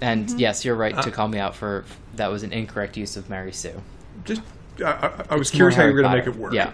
And 0.00 0.30
yes, 0.40 0.64
you're 0.64 0.76
right 0.76 1.00
to 1.02 1.10
call 1.10 1.28
me 1.28 1.38
out 1.38 1.54
for 1.54 1.84
that 2.14 2.30
was 2.30 2.42
an 2.42 2.52
incorrect 2.52 2.96
use 2.96 3.16
of 3.16 3.28
Mary 3.28 3.52
Sue. 3.52 3.82
Just, 4.24 4.42
I, 4.84 4.90
I, 4.90 5.24
I 5.30 5.36
was 5.36 5.50
curious 5.50 5.76
how 5.76 5.84
you 5.84 5.92
were 5.92 6.02
going 6.02 6.10
to 6.10 6.16
make 6.16 6.26
it 6.26 6.36
work. 6.36 6.52
Yeah. 6.52 6.72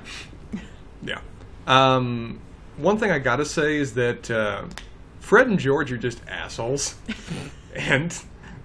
Yeah. 1.03 1.21
Um, 1.67 2.41
one 2.77 2.99
thing 2.99 3.11
I 3.11 3.19
gotta 3.19 3.45
say 3.45 3.77
is 3.77 3.95
that 3.95 4.31
uh, 4.31 4.65
Fred 5.21 5.47
and 5.47 5.59
George 5.59 5.93
are 5.93 5.97
just 5.97 6.21
assholes, 6.29 6.97
and 7.75 8.17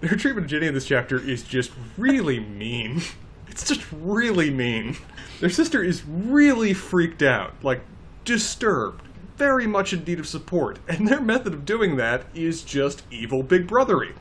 their 0.01 0.15
treatment 0.15 0.45
of 0.45 0.47
Ginny 0.47 0.67
in 0.67 0.73
this 0.73 0.85
chapter 0.85 1.19
is 1.19 1.43
just 1.43 1.71
really 1.97 2.39
mean. 2.39 3.01
It's 3.51 3.67
just 3.67 3.91
really 3.91 4.51
mean. 4.51 4.95
Their 5.41 5.49
sister 5.49 5.83
is 5.83 6.05
really 6.05 6.73
freaked 6.73 7.23
out, 7.23 7.53
like 7.61 7.81
disturbed, 8.23 9.01
very 9.37 9.67
much 9.67 9.91
in 9.91 10.03
need 10.03 10.19
of 10.19 10.27
support, 10.27 10.79
and 10.87 11.07
their 11.07 11.19
method 11.19 11.53
of 11.53 11.65
doing 11.65 11.97
that 11.97 12.25
is 12.33 12.61
just 12.61 13.01
evil 13.11 13.41
big 13.43 13.67
brothery. 13.67 14.13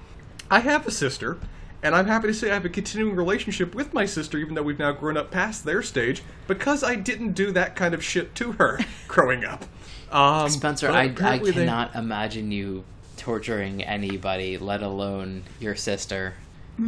I 0.51 0.61
have 0.61 0.87
a 0.87 0.91
sister, 0.91 1.39
and 1.83 1.95
I'm 1.95 2.07
happy 2.07 2.29
to 2.29 2.35
say 2.35 2.51
I 2.51 2.55
have 2.55 2.65
a 2.65 2.69
continuing 2.71 3.15
relationship 3.17 3.75
with 3.75 3.93
my 3.93 4.07
sister, 4.07 4.39
even 4.39 4.55
though 4.55 4.63
we've 4.63 4.79
now 4.79 4.93
grown 4.93 5.17
up 5.17 5.31
past 5.31 5.65
their 5.65 5.83
stage, 5.83 6.23
because 6.47 6.83
I 6.83 6.95
didn't 6.95 7.33
do 7.33 7.53
that 7.53 7.77
kind 7.77 7.95
of 7.95 8.03
shit 8.03 8.35
to 8.37 8.53
her 8.53 8.79
growing 9.09 9.45
up. 9.45 9.65
Um, 10.11 10.49
Spencer, 10.49 10.89
I, 10.91 11.01
I 11.01 11.05
apparently 11.05 11.51
they- 11.51 11.61
cannot 11.67 11.95
imagine 11.95 12.51
you 12.51 12.85
torturing 13.19 13.83
anybody, 13.83 14.57
let 14.57 14.83
alone 14.83 15.43
your 15.61 15.75
sister. 15.75 16.35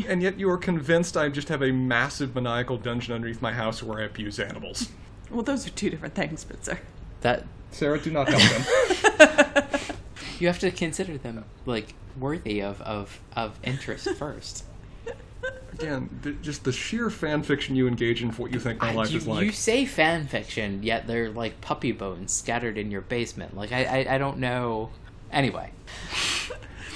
and 0.08 0.22
yet 0.22 0.38
you 0.38 0.48
are 0.48 0.56
convinced 0.56 1.16
I 1.16 1.28
just 1.28 1.48
have 1.48 1.60
a 1.62 1.72
massive 1.72 2.34
maniacal 2.34 2.78
dungeon 2.78 3.12
underneath 3.14 3.42
my 3.42 3.52
house 3.52 3.82
where 3.82 4.00
I 4.00 4.04
abuse 4.04 4.38
animals. 4.38 4.88
well, 5.30 5.42
those 5.42 5.66
are 5.66 5.70
two 5.70 5.90
different 5.90 6.14
things, 6.14 6.40
Spencer. 6.40 6.78
That 7.20 7.44
Sarah, 7.72 8.00
do 8.00 8.10
not 8.10 8.28
help 8.28 8.42
them. 9.18 9.66
you 10.40 10.46
have 10.48 10.58
to 10.60 10.70
consider 10.70 11.18
them 11.18 11.44
like 11.66 11.94
worthy 12.18 12.62
of 12.62 12.80
of, 12.82 13.20
of 13.34 13.58
interest 13.62 14.08
first. 14.16 14.64
Again, 15.72 16.20
th- 16.22 16.36
just 16.42 16.64
the 16.64 16.72
sheer 16.72 17.08
fan 17.08 17.42
fiction 17.42 17.74
you 17.74 17.88
engage 17.88 18.22
in 18.22 18.32
for 18.32 18.42
what 18.42 18.52
you 18.52 18.60
think 18.60 18.82
my 18.82 18.92
life 18.92 19.10
you, 19.10 19.18
is 19.18 19.26
like. 19.26 19.44
you 19.44 19.52
say 19.52 19.86
fan 19.86 20.26
fiction, 20.26 20.82
yet 20.82 21.06
they're 21.06 21.30
like 21.30 21.60
puppy 21.60 21.92
bones 21.92 22.32
scattered 22.32 22.76
in 22.76 22.90
your 22.90 23.00
basement. 23.00 23.56
Like 23.56 23.72
I, 23.72 23.84
I, 23.84 24.14
I 24.14 24.18
don't 24.18 24.38
know. 24.38 24.90
Anyway, 25.32 25.70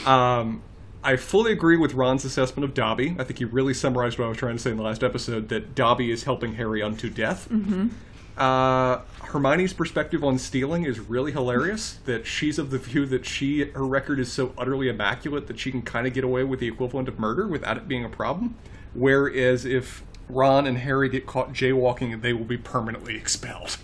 Um, 0.06 0.62
I 1.02 1.16
fully 1.16 1.52
agree 1.52 1.76
with 1.76 1.94
Ron's 1.94 2.24
assessment 2.24 2.64
of 2.64 2.74
Dobby. 2.74 3.16
I 3.18 3.24
think 3.24 3.38
he 3.38 3.44
really 3.44 3.74
summarized 3.74 4.18
what 4.18 4.26
I 4.26 4.28
was 4.28 4.38
trying 4.38 4.56
to 4.56 4.62
say 4.62 4.70
in 4.70 4.76
the 4.76 4.82
last 4.82 5.02
episode 5.02 5.48
that 5.48 5.74
Dobby 5.74 6.10
is 6.10 6.24
helping 6.24 6.54
Harry 6.54 6.82
unto 6.82 7.10
death. 7.10 7.48
Mm-hmm. 7.50 7.88
Uh, 8.36 9.00
Hermione's 9.22 9.72
perspective 9.72 10.24
on 10.24 10.38
stealing 10.38 10.84
is 10.84 10.98
really 11.00 11.32
hilarious. 11.32 11.98
that 12.04 12.26
she's 12.26 12.58
of 12.58 12.70
the 12.70 12.78
view 12.78 13.06
that 13.06 13.24
she 13.26 13.64
her 13.70 13.86
record 13.86 14.18
is 14.20 14.32
so 14.32 14.52
utterly 14.58 14.88
immaculate 14.88 15.46
that 15.46 15.58
she 15.58 15.70
can 15.70 15.82
kind 15.82 16.06
of 16.06 16.12
get 16.14 16.24
away 16.24 16.42
with 16.44 16.60
the 16.60 16.68
equivalent 16.68 17.08
of 17.08 17.18
murder 17.18 17.46
without 17.46 17.76
it 17.76 17.86
being 17.88 18.04
a 18.04 18.08
problem. 18.08 18.56
Whereas 18.94 19.64
if 19.64 20.02
Ron 20.28 20.66
and 20.66 20.78
Harry 20.78 21.08
get 21.08 21.26
caught 21.26 21.52
jaywalking, 21.52 22.20
they 22.22 22.32
will 22.32 22.44
be 22.44 22.56
permanently 22.58 23.16
expelled. 23.16 23.76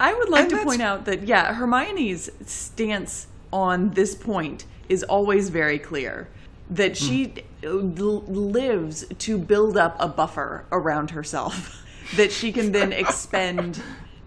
I 0.00 0.14
would 0.14 0.28
like 0.28 0.42
And 0.42 0.50
to 0.50 0.56
that's- 0.56 0.68
point 0.70 0.82
out 0.82 1.04
that 1.06 1.24
yeah, 1.26 1.54
Hermione's 1.54 2.30
stance 2.46 3.26
on 3.52 3.90
this 3.90 4.14
point 4.14 4.64
is 4.88 5.02
always 5.04 5.48
very 5.48 5.78
clear. 5.78 6.28
That 6.70 6.96
she 6.96 7.32
l- 7.64 7.72
lives 8.26 9.06
to 9.20 9.38
build 9.38 9.76
up 9.76 9.96
a 9.98 10.06
buffer 10.06 10.66
around 10.70 11.10
herself 11.12 11.82
that 12.16 12.32
she 12.32 12.52
can 12.52 12.72
then 12.72 12.92
expend 12.92 13.80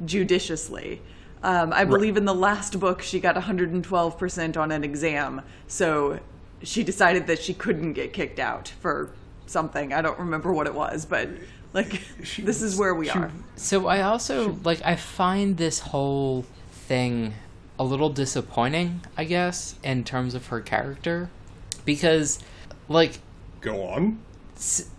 judiciously. 0.05 1.01
Um, 1.43 1.73
I 1.73 1.85
believe 1.85 2.17
in 2.17 2.25
the 2.25 2.35
last 2.35 2.79
book 2.79 3.01
she 3.01 3.19
got 3.19 3.35
112% 3.35 4.57
on 4.57 4.71
an 4.71 4.83
exam, 4.83 5.41
so 5.67 6.19
she 6.61 6.83
decided 6.83 7.25
that 7.27 7.41
she 7.41 7.53
couldn't 7.55 7.93
get 7.93 8.13
kicked 8.13 8.39
out 8.39 8.67
for 8.79 9.11
something. 9.47 9.91
I 9.93 10.01
don't 10.03 10.19
remember 10.19 10.53
what 10.53 10.67
it 10.67 10.73
was, 10.75 11.05
but 11.05 11.29
like 11.73 12.01
this 12.37 12.61
is 12.61 12.77
where 12.77 12.93
we 12.93 13.09
are. 13.09 13.31
so 13.55 13.87
I 13.87 14.01
also 14.01 14.57
like 14.63 14.81
I 14.85 14.95
find 14.95 15.57
this 15.57 15.79
whole 15.79 16.45
thing 16.71 17.33
a 17.79 17.83
little 17.83 18.09
disappointing. 18.09 19.01
I 19.17 19.23
guess 19.23 19.75
in 19.83 20.03
terms 20.03 20.35
of 20.35 20.47
her 20.47 20.61
character, 20.61 21.29
because 21.85 22.37
like 22.87 23.17
Go 23.61 23.81
on. 23.87 24.19
s- 24.55 24.89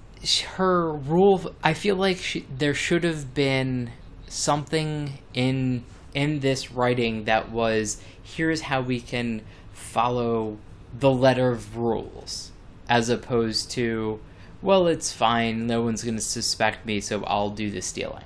her 0.56 0.92
rule 0.92 1.52
i 1.64 1.74
feel 1.74 1.96
like 1.96 2.16
she, 2.16 2.46
there 2.56 2.74
should 2.74 3.02
have 3.02 3.34
been 3.34 3.90
something 4.28 5.18
in 5.34 5.82
in 6.14 6.40
this 6.40 6.70
writing 6.70 7.24
that 7.24 7.50
was 7.50 8.00
here's 8.22 8.62
how 8.62 8.80
we 8.80 9.00
can 9.00 9.42
follow 9.72 10.56
the 10.98 11.10
letter 11.10 11.50
of 11.50 11.76
rules 11.76 12.52
as 12.88 13.08
opposed 13.08 13.70
to 13.70 14.20
well 14.60 14.86
it's 14.86 15.12
fine 15.12 15.66
no 15.66 15.82
one's 15.82 16.04
going 16.04 16.14
to 16.14 16.20
suspect 16.20 16.86
me 16.86 17.00
so 17.00 17.24
i'll 17.24 17.50
do 17.50 17.70
the 17.70 17.82
stealing 17.82 18.24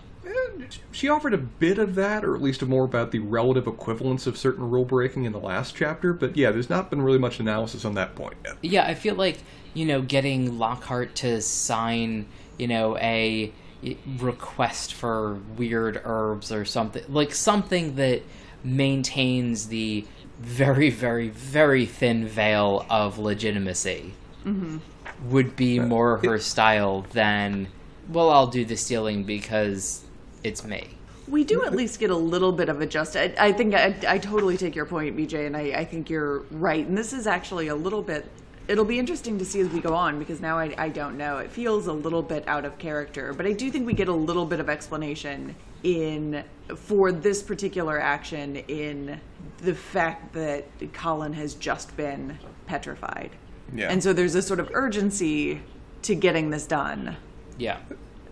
She 0.92 1.08
offered 1.08 1.34
a 1.34 1.38
bit 1.38 1.78
of 1.78 1.94
that, 1.96 2.24
or 2.24 2.34
at 2.34 2.42
least 2.42 2.62
more 2.62 2.84
about 2.84 3.10
the 3.10 3.18
relative 3.18 3.66
equivalence 3.66 4.26
of 4.26 4.36
certain 4.36 4.68
rule 4.68 4.84
breaking 4.84 5.24
in 5.24 5.32
the 5.32 5.38
last 5.38 5.76
chapter, 5.76 6.12
but 6.12 6.36
yeah, 6.36 6.50
there's 6.50 6.70
not 6.70 6.90
been 6.90 7.02
really 7.02 7.18
much 7.18 7.40
analysis 7.40 7.84
on 7.84 7.94
that 7.94 8.14
point 8.14 8.34
yet. 8.44 8.56
yeah 8.62 8.84
i 8.86 8.94
feel 8.94 9.14
like 9.14 9.38
you 9.74 9.84
know 9.84 10.02
getting 10.02 10.58
lockhart 10.58 11.14
to 11.14 11.40
sign 11.40 12.26
you 12.58 12.66
know 12.66 12.96
a 12.98 13.52
request 14.18 14.94
for 14.94 15.34
weird 15.56 16.00
herbs 16.04 16.50
or 16.50 16.64
something 16.64 17.04
like 17.08 17.32
something 17.32 17.94
that 17.96 18.22
maintains 18.64 19.68
the 19.68 20.04
very 20.40 20.90
very 20.90 21.28
very 21.28 21.86
thin 21.86 22.26
veil 22.26 22.84
of 22.90 23.18
legitimacy 23.18 24.12
mm-hmm. 24.44 24.78
would 25.30 25.54
be 25.56 25.78
more 25.78 26.18
her 26.18 26.38
style 26.38 27.02
than 27.12 27.68
well 28.08 28.30
i'll 28.30 28.46
do 28.46 28.64
the 28.64 28.76
stealing 28.76 29.24
because 29.24 30.05
it's 30.46 30.64
me 30.64 30.88
We 31.28 31.44
do 31.44 31.64
at 31.64 31.74
least 31.74 31.98
get 31.98 32.10
a 32.10 32.16
little 32.16 32.52
bit 32.52 32.68
of 32.68 32.80
a 32.80 32.86
just. 32.86 33.16
I, 33.16 33.34
I 33.38 33.52
think 33.52 33.74
I, 33.74 33.94
I 34.06 34.18
totally 34.18 34.56
take 34.56 34.76
your 34.76 34.86
point, 34.86 35.16
BJ, 35.16 35.46
and 35.46 35.56
I, 35.56 35.80
I 35.80 35.84
think 35.84 36.08
you're 36.08 36.40
right. 36.52 36.86
And 36.86 36.96
this 36.96 37.12
is 37.12 37.26
actually 37.26 37.66
a 37.68 37.74
little 37.74 38.00
bit. 38.02 38.30
It'll 38.68 38.84
be 38.84 38.98
interesting 38.98 39.36
to 39.38 39.44
see 39.44 39.60
as 39.60 39.68
we 39.68 39.80
go 39.80 39.92
on 39.94 40.18
because 40.20 40.40
now 40.40 40.56
I, 40.58 40.72
I 40.78 40.88
don't 40.88 41.16
know. 41.16 41.38
It 41.38 41.50
feels 41.50 41.88
a 41.88 41.92
little 41.92 42.22
bit 42.22 42.46
out 42.46 42.64
of 42.64 42.78
character, 42.78 43.32
but 43.32 43.44
I 43.44 43.52
do 43.52 43.70
think 43.72 43.86
we 43.86 43.92
get 43.92 44.06
a 44.08 44.12
little 44.12 44.46
bit 44.46 44.60
of 44.60 44.68
explanation 44.68 45.54
in 45.82 46.44
for 46.76 47.10
this 47.12 47.42
particular 47.42 48.00
action 48.00 48.56
in 48.68 49.20
the 49.58 49.74
fact 49.74 50.32
that 50.34 50.64
Colin 50.92 51.32
has 51.32 51.54
just 51.54 51.96
been 51.96 52.38
petrified. 52.66 53.30
Yeah. 53.72 53.90
And 53.90 54.00
so 54.02 54.12
there's 54.12 54.34
a 54.36 54.42
sort 54.42 54.60
of 54.60 54.70
urgency 54.74 55.60
to 56.02 56.14
getting 56.14 56.50
this 56.50 56.66
done. 56.66 57.16
Yeah. 57.58 57.78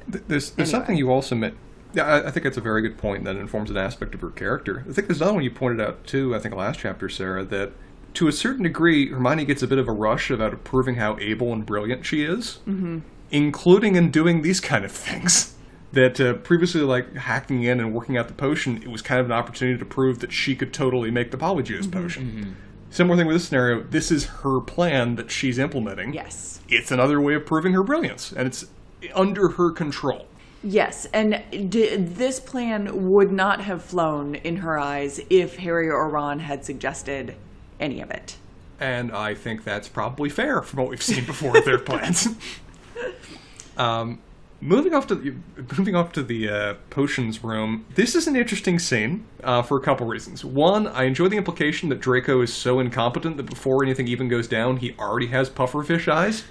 There's, 0.07 0.23
there's 0.29 0.51
Anyway. 0.59 0.71
something 0.71 0.97
you 0.97 1.11
also 1.11 1.35
meant. 1.35 1.57
Yeah, 1.95 2.05
I, 2.05 2.29
I 2.29 2.31
think 2.31 2.45
that's 2.45 2.57
a 2.57 2.61
very 2.63 2.83
good 2.83 2.99
point 2.99 3.25
that 3.25 3.37
informs 3.37 3.71
an 3.71 3.77
aspect 3.77 4.15
of 4.15 4.21
her 4.21 4.31
character. 4.31 4.85
I 4.89 4.93
think 4.93 5.07
there's 5.07 5.21
another 5.21 5.35
one 5.35 5.45
you 5.45 5.51
pointed 5.51 5.81
out 5.81 6.07
too. 6.07 6.35
I 6.35 6.39
think 6.39 6.55
last 6.55 6.81
chapter, 6.81 7.09
Sarah, 7.09 7.45
that 7.45 7.73
to 8.15 8.29
a 8.29 8.33
certain 8.33 8.63
degree, 8.63 9.11
Hermione 9.11 9.45
gets 9.45 9.63
a 9.63 9.67
bit 9.67 9.79
of 9.79 9.89
a 9.89 9.93
rush 9.93 10.31
about 10.31 10.63
proving 10.65 10.97
how 10.97 11.19
able 11.19 11.53
and 11.53 11.65
brilliant 11.65 12.07
she 12.07 12.23
is, 12.23 12.59
mm-hmm. 12.67 13.01
including 13.31 13.97
in 13.97 14.11
doing 14.11 14.43
these 14.43 14.61
kind 14.61 14.85
of 14.85 14.93
things. 14.93 15.55
That 15.93 16.21
uh, 16.21 16.35
previously, 16.35 16.81
like 16.81 17.15
hacking 17.15 17.63
in 17.63 17.79
and 17.79 17.95
working 17.95 18.17
out 18.17 18.27
the 18.27 18.35
potion, 18.35 18.83
it 18.83 18.89
was 18.89 19.01
kind 19.01 19.21
of 19.21 19.27
an 19.27 19.33
opportunity 19.33 19.79
to 19.79 19.85
prove 19.85 20.19
that 20.19 20.33
she 20.33 20.57
could 20.57 20.75
totally 20.75 21.13
make 21.13 21.31
the 21.31 21.37
Polyjuice 21.37 21.91
potion. 21.91 22.57
Similar 22.91 23.17
thing 23.17 23.27
with 23.29 23.37
this 23.37 23.47
scenario. 23.47 23.81
This 23.83 24.11
is 24.11 24.25
her 24.27 24.61
plan 24.61 25.15
that 25.15 25.31
she's 25.31 25.57
implementing. 25.57 26.13
Yes. 26.13 26.61
It's 26.69 26.91
another 26.91 27.21
way 27.21 27.35
of 27.35 27.47
proving 27.47 27.75
her 27.75 27.85
brilliance, 27.85 28.33
and 28.33 28.49
it's 28.49 28.67
under 29.15 29.51
her 29.51 29.71
control. 29.71 30.27
Yes, 30.65 31.07
and 31.13 31.43
d- 31.69 31.95
this 31.97 32.41
plan 32.41 33.11
would 33.11 33.31
not 33.31 33.61
have 33.61 33.85
flown 33.85 34.35
in 34.35 34.57
her 34.57 34.79
eyes 34.79 35.21
if 35.29 35.57
Harry 35.59 35.91
or 35.91 36.09
Ron 36.09 36.39
had 36.39 36.65
suggested 36.65 37.37
any 37.79 38.01
of 38.01 38.11
it. 38.11 38.39
And 38.81 39.13
I 39.13 39.35
think 39.35 39.63
that's 39.63 39.89
probably 39.89 40.31
fair 40.31 40.63
from 40.63 40.81
what 40.81 40.89
we've 40.89 41.03
seen 41.03 41.27
before 41.27 41.53
with 41.53 41.67
their 41.67 41.79
plans. 41.91 42.29
um, 43.77 44.21
moving 44.63 44.95
off 44.95 45.07
to 45.09 45.15
the, 45.15 45.35
moving 45.77 45.95
off 45.95 46.13
to 46.13 46.23
the 46.23 46.49
uh, 46.49 46.75
potions 46.89 47.45
room, 47.45 47.85
this 47.95 48.15
is 48.15 48.27
an 48.27 48.35
interesting 48.35 48.79
scene 48.79 49.27
uh, 49.43 49.61
for 49.61 49.77
a 49.77 49.83
couple 49.83 50.07
reasons. 50.07 50.47
One, 50.47 50.87
I 50.87 51.05
enjoy 51.05 51.29
the 51.29 51.37
implication 51.37 51.91
that 51.91 52.01
Draco 52.01 52.41
is 52.41 52.55
so 52.55 52.81
incompetent 52.81 53.37
that 53.37 53.45
before 53.45 53.85
anything 53.85 54.09
even 54.09 54.29
goes 54.29 54.49
down, 54.49 54.79
he 54.79 54.95
already 54.99 55.27
has 55.27 55.51
pufferfish 55.51 56.09
eyes, 56.09 56.45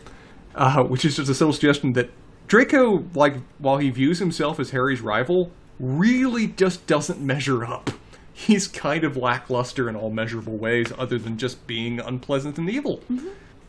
uh, 0.54 0.84
which 0.84 1.04
is 1.04 1.16
just 1.16 1.32
a 1.32 1.34
subtle 1.34 1.52
suggestion 1.52 1.94
that 1.94 2.12
Draco, 2.48 3.06
like 3.14 3.36
while 3.58 3.78
he 3.78 3.90
views 3.90 4.20
himself 4.20 4.60
as 4.60 4.72
Harry's 4.72 5.02
rival, 5.02 5.52
really 5.80 6.48
just 6.48 6.86
doesn't 6.88 7.20
measure 7.20 7.66
up. 7.66 7.92
He's 8.34 8.68
kind 8.68 9.04
of 9.04 9.16
lackluster 9.16 9.88
in 9.88 9.96
all 9.96 10.10
measurable 10.10 10.58
ways, 10.58 10.92
other 10.98 11.18
than 11.18 11.38
just 11.38 11.66
being 11.68 12.00
unpleasant 12.00 12.58
and 12.58 12.70
evil. 12.70 13.02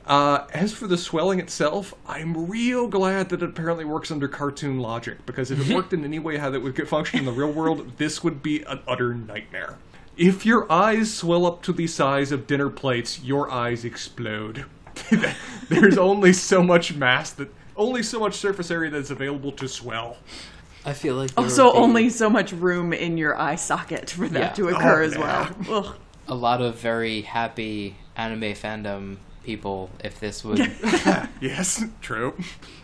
Uh, 0.07 0.47
as 0.53 0.73
for 0.73 0.87
the 0.87 0.99
swelling 0.99 1.39
itself, 1.39 1.95
I'm 2.07 2.49
real 2.49 2.89
glad 2.89 3.29
that 3.31 3.43
it 3.43 3.49
apparently 3.49 3.85
works 3.85 4.11
under 4.11 4.29
cartoon 4.29 4.81
logic, 4.81 5.25
because 5.27 5.51
if 5.51 5.69
it 5.69 5.75
worked 5.77 5.93
in 5.93 6.05
any 6.05 6.19
way 6.19 6.39
how 6.39 6.51
that 6.51 6.61
would 6.61 6.89
function 6.89 7.21
in 7.21 7.25
the 7.25 7.33
real 7.33 7.53
world, 7.53 7.97
this 7.99 8.25
would 8.25 8.43
be 8.43 8.63
an 8.65 8.81
utter 8.89 9.15
nightmare. 9.15 9.79
If 10.17 10.47
your 10.47 10.71
eyes 10.71 11.13
swell 11.13 11.45
up 11.45 11.63
to 11.63 11.73
the 11.73 11.87
size 11.87 12.33
of 12.33 12.47
dinner 12.47 12.71
plates, 12.71 13.23
your 13.23 13.51
eyes 13.51 13.85
explode. 13.85 14.67
There's 15.69 15.99
only 15.99 16.33
so 16.33 16.63
much 16.63 16.95
mass 16.95 17.31
that, 17.33 17.53
only 17.77 18.03
so 18.03 18.21
much 18.21 18.35
surface 18.35 18.71
area 18.71 18.91
that's 18.91 19.11
available 19.11 19.53
to 19.53 19.69
swell. 19.69 20.17
I 20.85 20.93
feel 20.93 21.15
like 21.17 21.31
Also, 21.37 21.73
be 21.73 21.79
only 21.79 22.11
so 22.11 22.29
much 22.29 22.53
room 22.53 22.93
in 22.93 23.17
your 23.17 23.39
eye 23.39 23.57
socket 23.57 24.11
for 24.11 24.29
that 24.29 24.41
Yeah. 24.41 24.49
to 24.53 24.69
occur 24.69 25.03
Oh, 25.03 25.07
as 25.07 25.17
well. 25.19 25.51
Ugh. 25.71 25.97
a 26.29 26.35
lot 26.35 26.61
of 26.61 26.77
very 26.79 27.23
happy 27.23 27.97
anime 28.17 28.53
fandom 28.55 29.17
people 29.45 29.91
if 30.03 30.21
this 30.21 30.45
would 30.45 30.59
yes, 31.41 31.85
true. 32.01 32.35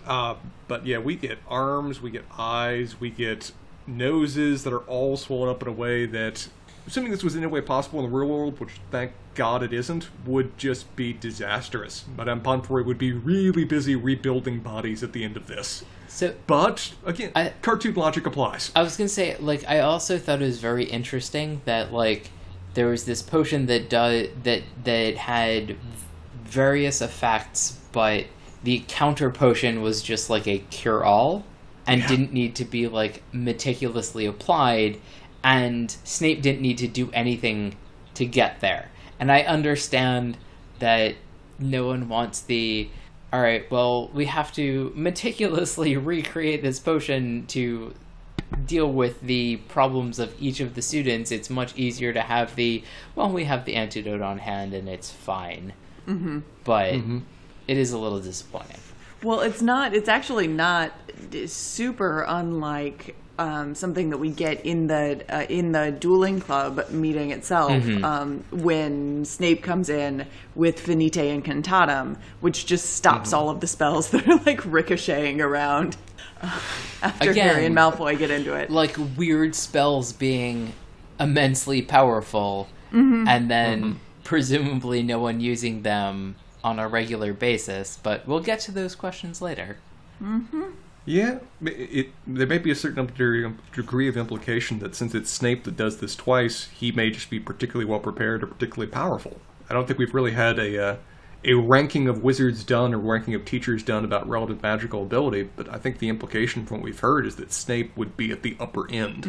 Uh, 0.06 0.34
but 0.68 0.86
yeah, 0.86 0.98
we 0.98 1.14
get 1.16 1.38
arms, 1.48 2.00
we 2.00 2.10
get 2.10 2.24
eyes, 2.38 2.98
we 3.00 3.10
get 3.10 3.52
noses 3.86 4.64
that 4.64 4.72
are 4.72 4.80
all 4.86 5.16
swollen 5.16 5.48
up 5.50 5.62
in 5.62 5.68
a 5.68 5.72
way 5.72 6.06
that, 6.06 6.48
assuming 6.86 7.10
this 7.10 7.22
was 7.22 7.34
in 7.36 7.42
any 7.42 7.50
way 7.52 7.60
possible 7.60 8.02
in 8.04 8.10
the 8.10 8.16
real 8.16 8.28
world, 8.28 8.58
which 8.60 8.70
thank 8.90 9.12
God 9.34 9.62
it 9.62 9.72
isn't, 9.72 10.08
would 10.26 10.56
just 10.58 10.94
be 10.96 11.12
disastrous. 11.12 12.04
Madame 12.16 12.40
Pomfrey 12.40 12.82
would 12.82 12.98
be 12.98 13.12
really 13.12 13.64
busy 13.64 13.94
rebuilding 13.96 14.60
bodies 14.60 15.02
at 15.02 15.12
the 15.12 15.24
end 15.24 15.36
of 15.36 15.46
this. 15.46 15.84
so 16.08 16.34
But 16.46 16.92
again, 17.04 17.30
I- 17.36 17.52
cartoon 17.62 17.94
logic 17.94 18.26
applies. 18.26 18.72
I 18.74 18.82
was 18.82 18.96
gonna 18.96 19.08
say, 19.08 19.36
like, 19.38 19.64
I 19.68 19.80
also 19.80 20.18
thought 20.18 20.42
it 20.42 20.46
was 20.46 20.58
very 20.58 20.84
interesting 20.84 21.60
that 21.64 21.92
like 21.92 22.30
there 22.74 22.86
was 22.88 23.04
this 23.04 23.22
potion 23.22 23.66
that 23.66 23.88
does 23.88 24.28
that 24.42 24.62
that 24.84 25.16
had 25.16 25.76
various 26.44 27.00
effects, 27.00 27.78
but 27.92 28.26
the 28.64 28.84
counter 28.88 29.30
potion 29.30 29.80
was 29.82 30.02
just 30.02 30.28
like 30.28 30.46
a 30.46 30.58
cure 30.58 31.04
all 31.04 31.44
and 31.86 32.00
Yeah. 32.02 32.08
didn't 32.08 32.32
need 32.32 32.54
to 32.56 32.64
be 32.64 32.88
like 32.88 33.22
meticulously 33.32 34.26
applied, 34.26 34.98
and 35.42 35.90
Snape 36.04 36.42
didn't 36.42 36.60
need 36.60 36.78
to 36.78 36.88
do 36.88 37.10
anything 37.12 37.76
to 38.14 38.26
get 38.26 38.60
there. 38.60 38.90
And 39.18 39.30
I 39.30 39.42
understand 39.42 40.36
that 40.78 41.14
no 41.58 41.86
one 41.86 42.08
wants 42.08 42.40
the 42.40 42.90
all 43.32 43.40
right, 43.40 43.70
well, 43.70 44.08
we 44.08 44.26
have 44.26 44.52
to 44.54 44.92
meticulously 44.96 45.96
recreate 45.96 46.62
this 46.62 46.80
potion 46.80 47.46
to 47.46 47.94
deal 48.66 48.92
with 48.92 49.20
the 49.20 49.56
problems 49.68 50.18
of 50.18 50.34
each 50.40 50.60
of 50.60 50.74
the 50.74 50.82
students. 50.82 51.30
It's 51.30 51.48
much 51.48 51.76
easier 51.76 52.12
to 52.12 52.20
have 52.20 52.56
the, 52.56 52.82
well, 53.14 53.30
we 53.30 53.44
have 53.44 53.64
the 53.64 53.76
antidote 53.76 54.20
on 54.20 54.38
hand 54.38 54.74
and 54.74 54.88
it's 54.88 55.10
fine. 55.10 55.72
Mm-hmm. 56.08 56.40
But 56.64 56.94
it 57.68 57.76
is 57.76 57.92
a 57.92 57.98
little 57.98 58.20
disappointing. 58.20 58.78
Well, 59.22 59.40
it's 59.40 59.62
not. 59.62 59.94
It's 59.94 60.08
actually 60.08 60.48
not 60.48 60.92
super 61.46 62.24
unlike 62.26 63.14
um, 63.40 63.74
something 63.74 64.10
that 64.10 64.18
we 64.18 64.28
get 64.30 64.64
in 64.66 64.86
the 64.86 65.24
uh, 65.28 65.46
in 65.48 65.72
the 65.72 65.90
dueling 65.98 66.40
club 66.40 66.88
meeting 66.90 67.30
itself 67.30 67.72
um, 68.04 68.44
when 68.52 69.24
Snape 69.24 69.62
comes 69.62 69.88
in 69.88 70.26
with 70.54 70.78
Finite 70.78 71.42
Cantatum, 71.42 72.16
which 72.40 72.66
just 72.66 72.90
stops 72.94 73.32
all 73.32 73.48
of 73.48 73.60
the 73.60 73.66
spells 73.66 74.10
that 74.12 74.28
are 74.28 74.36
like 74.44 74.60
ricocheting 74.66 75.40
around 75.40 75.96
uh, 76.42 76.60
after 77.02 77.30
Again- 77.30 77.48
Harry 77.48 77.66
and 77.66 77.74
Malfoy 77.76 78.18
get 78.18 78.30
into 78.30 78.54
it. 78.54 78.70
Like 78.70 78.96
weird 79.16 79.54
spells 79.54 80.12
being 80.12 80.72
immensely 81.18 81.82
powerful 81.82 82.68
and 82.92 83.50
then 83.50 84.00
presumably 84.24 85.02
no 85.02 85.18
one 85.20 85.40
using 85.40 85.82
them 85.82 86.34
on 86.64 86.78
a 86.78 86.86
regular 86.88 87.32
basis. 87.32 87.98
But 88.02 88.26
we'll 88.26 88.40
get 88.40 88.60
to 88.60 88.72
those 88.72 88.94
questions 88.94 89.40
later. 89.40 89.78
Yeah, 91.06 91.38
it, 91.64 91.68
it 91.68 92.08
there 92.26 92.46
may 92.46 92.58
be 92.58 92.70
a 92.70 92.74
certain 92.74 93.06
degree, 93.06 94.08
of 94.08 94.16
implication 94.16 94.78
that 94.80 94.94
since 94.94 95.14
it's 95.14 95.30
Snape 95.30 95.64
that 95.64 95.76
does 95.76 95.98
this 95.98 96.14
twice, 96.14 96.68
he 96.68 96.92
may 96.92 97.10
just 97.10 97.30
be 97.30 97.40
particularly 97.40 97.90
well 97.90 98.00
prepared 98.00 98.42
or 98.42 98.46
particularly 98.46 98.90
powerful. 98.90 99.40
I 99.68 99.74
don't 99.74 99.86
think 99.86 99.98
we've 99.98 100.14
really 100.14 100.32
had 100.32 100.58
a 100.58 100.82
uh, 100.82 100.96
a 101.44 101.54
ranking 101.54 102.06
of 102.06 102.22
wizards 102.22 102.64
done 102.64 102.92
or 102.92 102.98
ranking 102.98 103.34
of 103.34 103.44
teachers 103.44 103.82
done 103.82 104.04
about 104.04 104.28
relative 104.28 104.62
magical 104.62 105.02
ability, 105.02 105.48
but 105.56 105.68
I 105.68 105.78
think 105.78 105.98
the 105.98 106.08
implication 106.08 106.66
from 106.66 106.78
what 106.78 106.84
we've 106.84 107.00
heard 107.00 107.26
is 107.26 107.36
that 107.36 107.52
Snape 107.52 107.96
would 107.96 108.16
be 108.16 108.30
at 108.30 108.42
the 108.42 108.56
upper 108.60 108.90
end. 108.90 109.24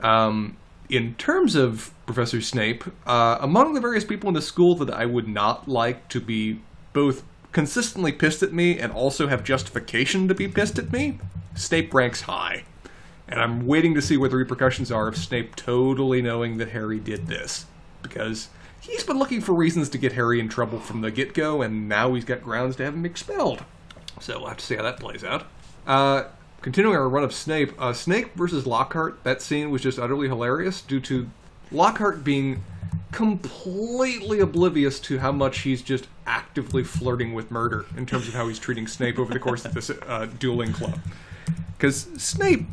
Um, 0.00 0.56
in 0.88 1.14
terms 1.14 1.54
of 1.54 1.92
Professor 2.06 2.40
Snape, 2.40 2.84
uh, 3.06 3.38
among 3.40 3.74
the 3.74 3.80
various 3.80 4.04
people 4.04 4.28
in 4.28 4.34
the 4.34 4.42
school 4.42 4.74
that 4.76 4.92
I 4.92 5.06
would 5.06 5.26
not 5.26 5.66
like 5.66 6.08
to 6.10 6.20
be 6.20 6.60
both 6.92 7.24
consistently 7.52 8.12
pissed 8.12 8.42
at 8.42 8.52
me 8.52 8.78
and 8.78 8.92
also 8.92 9.28
have 9.28 9.44
justification 9.44 10.26
to 10.28 10.34
be 10.34 10.48
pissed 10.48 10.78
at 10.78 10.92
me, 10.92 11.18
Snape 11.54 11.92
ranks 11.94 12.22
high. 12.22 12.64
And 13.28 13.40
I'm 13.40 13.66
waiting 13.66 13.94
to 13.94 14.02
see 14.02 14.16
what 14.16 14.30
the 14.30 14.36
repercussions 14.36 14.90
are 14.90 15.08
of 15.08 15.16
Snape 15.16 15.54
totally 15.54 16.20
knowing 16.20 16.58
that 16.58 16.70
Harry 16.70 16.98
did 16.98 17.26
this. 17.26 17.66
Because 18.02 18.48
he's 18.80 19.04
been 19.04 19.18
looking 19.18 19.40
for 19.40 19.52
reasons 19.52 19.88
to 19.90 19.98
get 19.98 20.12
Harry 20.12 20.40
in 20.40 20.48
trouble 20.48 20.80
from 20.80 21.00
the 21.00 21.10
get 21.10 21.34
go, 21.34 21.62
and 21.62 21.88
now 21.88 22.14
he's 22.14 22.24
got 22.24 22.42
grounds 22.42 22.76
to 22.76 22.84
have 22.84 22.94
him 22.94 23.06
expelled. 23.06 23.64
So 24.20 24.38
we'll 24.38 24.48
have 24.48 24.58
to 24.58 24.64
see 24.64 24.76
how 24.76 24.82
that 24.82 25.00
plays 25.00 25.24
out. 25.24 25.46
Uh, 25.86 26.24
continuing 26.60 26.96
our 26.96 27.08
run 27.08 27.24
of 27.24 27.32
Snape, 27.32 27.72
uh, 27.80 27.92
Snape 27.92 28.34
versus 28.34 28.66
Lockhart, 28.66 29.22
that 29.24 29.40
scene 29.40 29.70
was 29.70 29.82
just 29.82 29.98
utterly 29.98 30.28
hilarious 30.28 30.80
due 30.80 31.00
to 31.00 31.28
Lockhart 31.70 32.24
being 32.24 32.64
completely 33.12 34.40
oblivious 34.40 34.98
to 35.00 35.18
how 35.18 35.32
much 35.32 35.60
he's 35.60 35.82
just 35.82 36.06
actively 36.26 36.84
flirting 36.84 37.32
with 37.34 37.50
murder 37.50 37.86
in 37.96 38.06
terms 38.06 38.28
of 38.28 38.34
how 38.34 38.48
he's 38.48 38.58
treating 38.58 38.86
Snape 38.86 39.18
over 39.18 39.32
the 39.32 39.40
course 39.40 39.64
of 39.64 39.74
this 39.74 39.90
uh, 39.90 40.26
dueling 40.38 40.72
club. 40.72 40.98
Because 41.76 42.02
Snape 42.16 42.66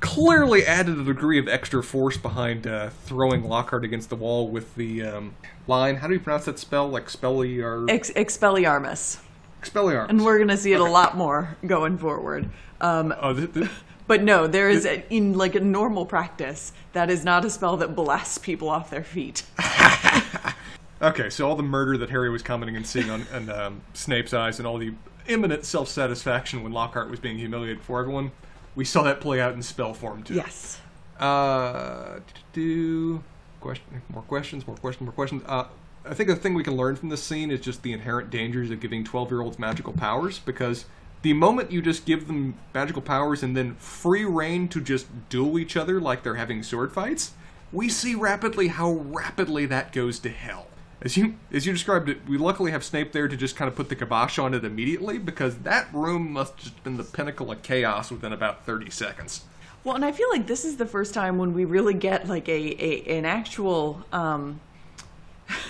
clearly 0.00 0.64
added 0.64 0.96
a 0.98 1.02
degree 1.04 1.38
of 1.40 1.48
extra 1.48 1.82
force 1.82 2.16
behind 2.16 2.66
uh, 2.68 2.90
throwing 3.04 3.42
Lockhart 3.44 3.82
against 3.84 4.10
the 4.10 4.16
wall 4.16 4.48
with 4.48 4.74
the 4.76 5.02
um, 5.02 5.34
line. 5.66 5.96
How 5.96 6.06
do 6.06 6.14
you 6.14 6.20
pronounce 6.20 6.44
that 6.44 6.58
spell? 6.58 6.88
Like 6.88 7.06
Spelly 7.06 7.60
or 7.62 7.90
Ex- 7.90 8.10
Expelliarmus, 8.12 9.18
Expelliarmus. 9.60 10.08
and 10.08 10.24
we're 10.24 10.38
gonna 10.38 10.56
see 10.56 10.72
it 10.72 10.80
a 10.80 10.84
lot 10.84 11.16
more 11.16 11.56
going 11.66 11.98
forward. 11.98 12.48
Um, 12.80 13.12
Oh, 13.20 13.34
th- 13.34 13.52
th- 13.54 13.68
But 14.06 14.22
no, 14.22 14.46
there 14.46 14.70
is 14.70 14.86
a, 14.86 15.04
in 15.12 15.34
like 15.36 15.56
a 15.56 15.60
normal 15.60 16.06
practice 16.06 16.72
that 16.92 17.10
is 17.10 17.24
not 17.24 17.44
a 17.44 17.50
spell 17.50 17.76
that 17.78 17.96
blasts 17.96 18.38
people 18.38 18.68
off 18.70 18.90
their 18.90 19.02
feet. 19.04 19.42
Okay, 21.00 21.30
so 21.30 21.48
all 21.48 21.54
the 21.54 21.62
murder 21.62 21.96
that 21.98 22.10
Harry 22.10 22.28
was 22.28 22.42
commenting 22.42 22.74
and 22.74 22.86
seeing 22.86 23.08
on, 23.08 23.24
on 23.32 23.50
um, 23.50 23.80
Snape's 23.94 24.34
eyes, 24.34 24.58
and 24.58 24.66
all 24.66 24.78
the 24.78 24.94
imminent 25.28 25.64
self-satisfaction 25.64 26.62
when 26.62 26.72
Lockhart 26.72 27.08
was 27.08 27.20
being 27.20 27.38
humiliated 27.38 27.80
for 27.80 28.00
everyone, 28.00 28.32
we 28.74 28.84
saw 28.84 29.02
that 29.02 29.20
play 29.20 29.40
out 29.40 29.54
in 29.54 29.62
spell 29.62 29.94
form 29.94 30.22
too. 30.24 30.34
Yes. 30.34 30.80
Uh, 31.20 32.20
do 32.52 33.22
question, 33.60 34.02
more 34.12 34.22
questions, 34.22 34.66
more 34.66 34.76
questions, 34.76 35.06
more 35.06 35.12
questions. 35.12 35.42
Uh, 35.46 35.66
I 36.04 36.14
think 36.14 36.28
the 36.28 36.36
thing 36.36 36.54
we 36.54 36.64
can 36.64 36.76
learn 36.76 36.96
from 36.96 37.10
this 37.10 37.22
scene 37.22 37.50
is 37.50 37.60
just 37.60 37.82
the 37.82 37.92
inherent 37.92 38.30
dangers 38.30 38.70
of 38.70 38.80
giving 38.80 39.04
twelve-year-olds 39.04 39.58
magical 39.58 39.92
powers, 39.92 40.38
because 40.40 40.86
the 41.22 41.32
moment 41.32 41.70
you 41.70 41.82
just 41.82 42.06
give 42.06 42.26
them 42.26 42.54
magical 42.74 43.02
powers 43.02 43.42
and 43.42 43.56
then 43.56 43.74
free 43.76 44.24
reign 44.24 44.68
to 44.68 44.80
just 44.80 45.06
duel 45.28 45.58
each 45.58 45.76
other 45.76 46.00
like 46.00 46.22
they're 46.22 46.36
having 46.36 46.62
sword 46.62 46.92
fights, 46.92 47.32
we 47.72 47.88
see 47.88 48.14
rapidly 48.14 48.68
how 48.68 48.90
rapidly 48.90 49.66
that 49.66 49.92
goes 49.92 50.18
to 50.20 50.30
hell. 50.30 50.66
As 51.00 51.16
you 51.16 51.36
as 51.52 51.64
you 51.64 51.72
described 51.72 52.08
it, 52.08 52.18
we 52.28 52.36
luckily 52.36 52.72
have 52.72 52.82
Snape 52.82 53.12
there 53.12 53.28
to 53.28 53.36
just 53.36 53.54
kind 53.54 53.68
of 53.68 53.76
put 53.76 53.88
the 53.88 53.94
kibosh 53.94 54.38
on 54.38 54.52
it 54.52 54.64
immediately 54.64 55.18
because 55.18 55.58
that 55.58 55.88
room 55.92 56.32
must 56.32 56.54
have 56.54 56.62
just 56.64 56.84
been 56.84 56.96
the 56.96 57.04
pinnacle 57.04 57.52
of 57.52 57.62
chaos 57.62 58.10
within 58.10 58.32
about 58.32 58.64
thirty 58.64 58.90
seconds. 58.90 59.44
Well, 59.84 59.94
and 59.94 60.04
I 60.04 60.10
feel 60.10 60.28
like 60.28 60.48
this 60.48 60.64
is 60.64 60.76
the 60.76 60.86
first 60.86 61.14
time 61.14 61.38
when 61.38 61.54
we 61.54 61.64
really 61.64 61.94
get 61.94 62.26
like 62.26 62.48
a, 62.48 62.84
a 62.84 63.18
an 63.18 63.24
actual 63.24 64.04
um, 64.12 64.58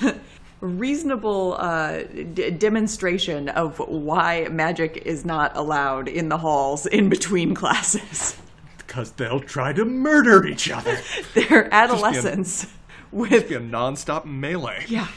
reasonable 0.60 1.56
uh, 1.58 2.04
d- 2.04 2.50
demonstration 2.50 3.50
of 3.50 3.78
why 3.80 4.48
magic 4.50 5.02
is 5.04 5.26
not 5.26 5.54
allowed 5.54 6.08
in 6.08 6.30
the 6.30 6.38
halls 6.38 6.86
in 6.86 7.10
between 7.10 7.54
classes. 7.54 8.38
Because 8.78 9.12
they'll 9.12 9.40
try 9.40 9.74
to 9.74 9.84
murder 9.84 10.46
each 10.46 10.70
other. 10.70 10.98
They're 11.34 11.72
adolescents 11.72 12.66
with 13.12 13.48
be 13.48 13.54
a 13.54 13.60
non-stop 13.60 14.24
melee. 14.24 14.84
yeah. 14.88 15.08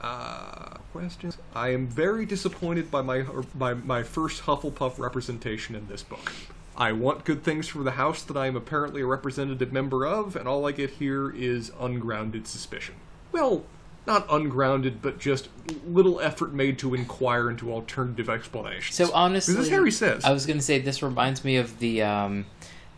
Uh, 0.00 0.78
questions. 0.92 1.38
I 1.54 1.68
am 1.68 1.86
very 1.86 2.26
disappointed 2.26 2.90
by 2.90 3.02
my 3.02 3.22
by 3.54 3.74
my 3.74 4.02
first 4.02 4.42
Hufflepuff 4.42 4.98
representation 4.98 5.76
in 5.76 5.86
this 5.86 6.02
book. 6.02 6.32
I 6.76 6.92
want 6.92 7.24
good 7.24 7.44
things 7.44 7.68
for 7.68 7.82
the 7.82 7.92
house 7.92 8.22
that 8.22 8.36
I 8.36 8.46
am 8.46 8.56
apparently 8.56 9.02
a 9.02 9.06
representative 9.06 9.72
member 9.72 10.06
of, 10.06 10.34
and 10.36 10.48
all 10.48 10.66
I 10.66 10.72
get 10.72 10.90
here 10.90 11.30
is 11.30 11.70
ungrounded 11.78 12.48
suspicion. 12.48 12.94
Well, 13.30 13.64
not 14.06 14.26
ungrounded, 14.30 15.02
but 15.02 15.18
just 15.18 15.48
little 15.86 16.20
effort 16.20 16.52
made 16.52 16.78
to 16.80 16.94
inquire 16.94 17.50
into 17.50 17.72
alternative 17.72 18.28
explanations. 18.28 18.96
So 18.96 19.12
honestly, 19.12 19.54
this 19.54 19.64
is 19.64 19.70
Harry 19.70 19.92
says. 19.92 20.24
I 20.24 20.32
was 20.32 20.46
going 20.46 20.58
to 20.58 20.64
say 20.64 20.78
this 20.78 21.02
reminds 21.02 21.44
me 21.44 21.56
of 21.56 21.78
the 21.78 22.02
um, 22.02 22.46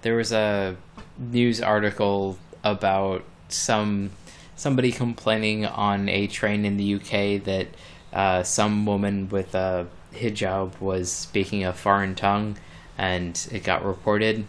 there 0.02 0.16
was 0.16 0.32
a 0.32 0.76
news 1.18 1.60
article 1.60 2.38
about 2.62 3.24
some 3.48 4.10
somebody 4.56 4.92
complaining 4.92 5.66
on 5.66 6.08
a 6.08 6.26
train 6.26 6.64
in 6.64 6.76
the 6.76 6.94
UK 6.94 7.42
that 7.44 7.66
uh, 8.12 8.42
some 8.42 8.86
woman 8.86 9.28
with 9.28 9.54
a 9.54 9.86
hijab 10.14 10.80
was 10.80 11.10
speaking 11.10 11.64
a 11.64 11.72
foreign 11.72 12.14
tongue, 12.14 12.56
and 12.96 13.48
it 13.52 13.64
got 13.64 13.84
reported, 13.84 14.44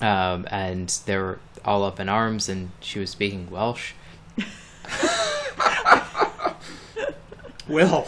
um, 0.00 0.46
and 0.50 0.88
they 1.06 1.16
were 1.16 1.38
all 1.64 1.84
up 1.84 1.98
in 1.98 2.08
arms, 2.08 2.48
and 2.48 2.70
she 2.80 2.98
was 2.98 3.10
speaking 3.10 3.48
Welsh. 3.50 3.92
well, 7.68 8.06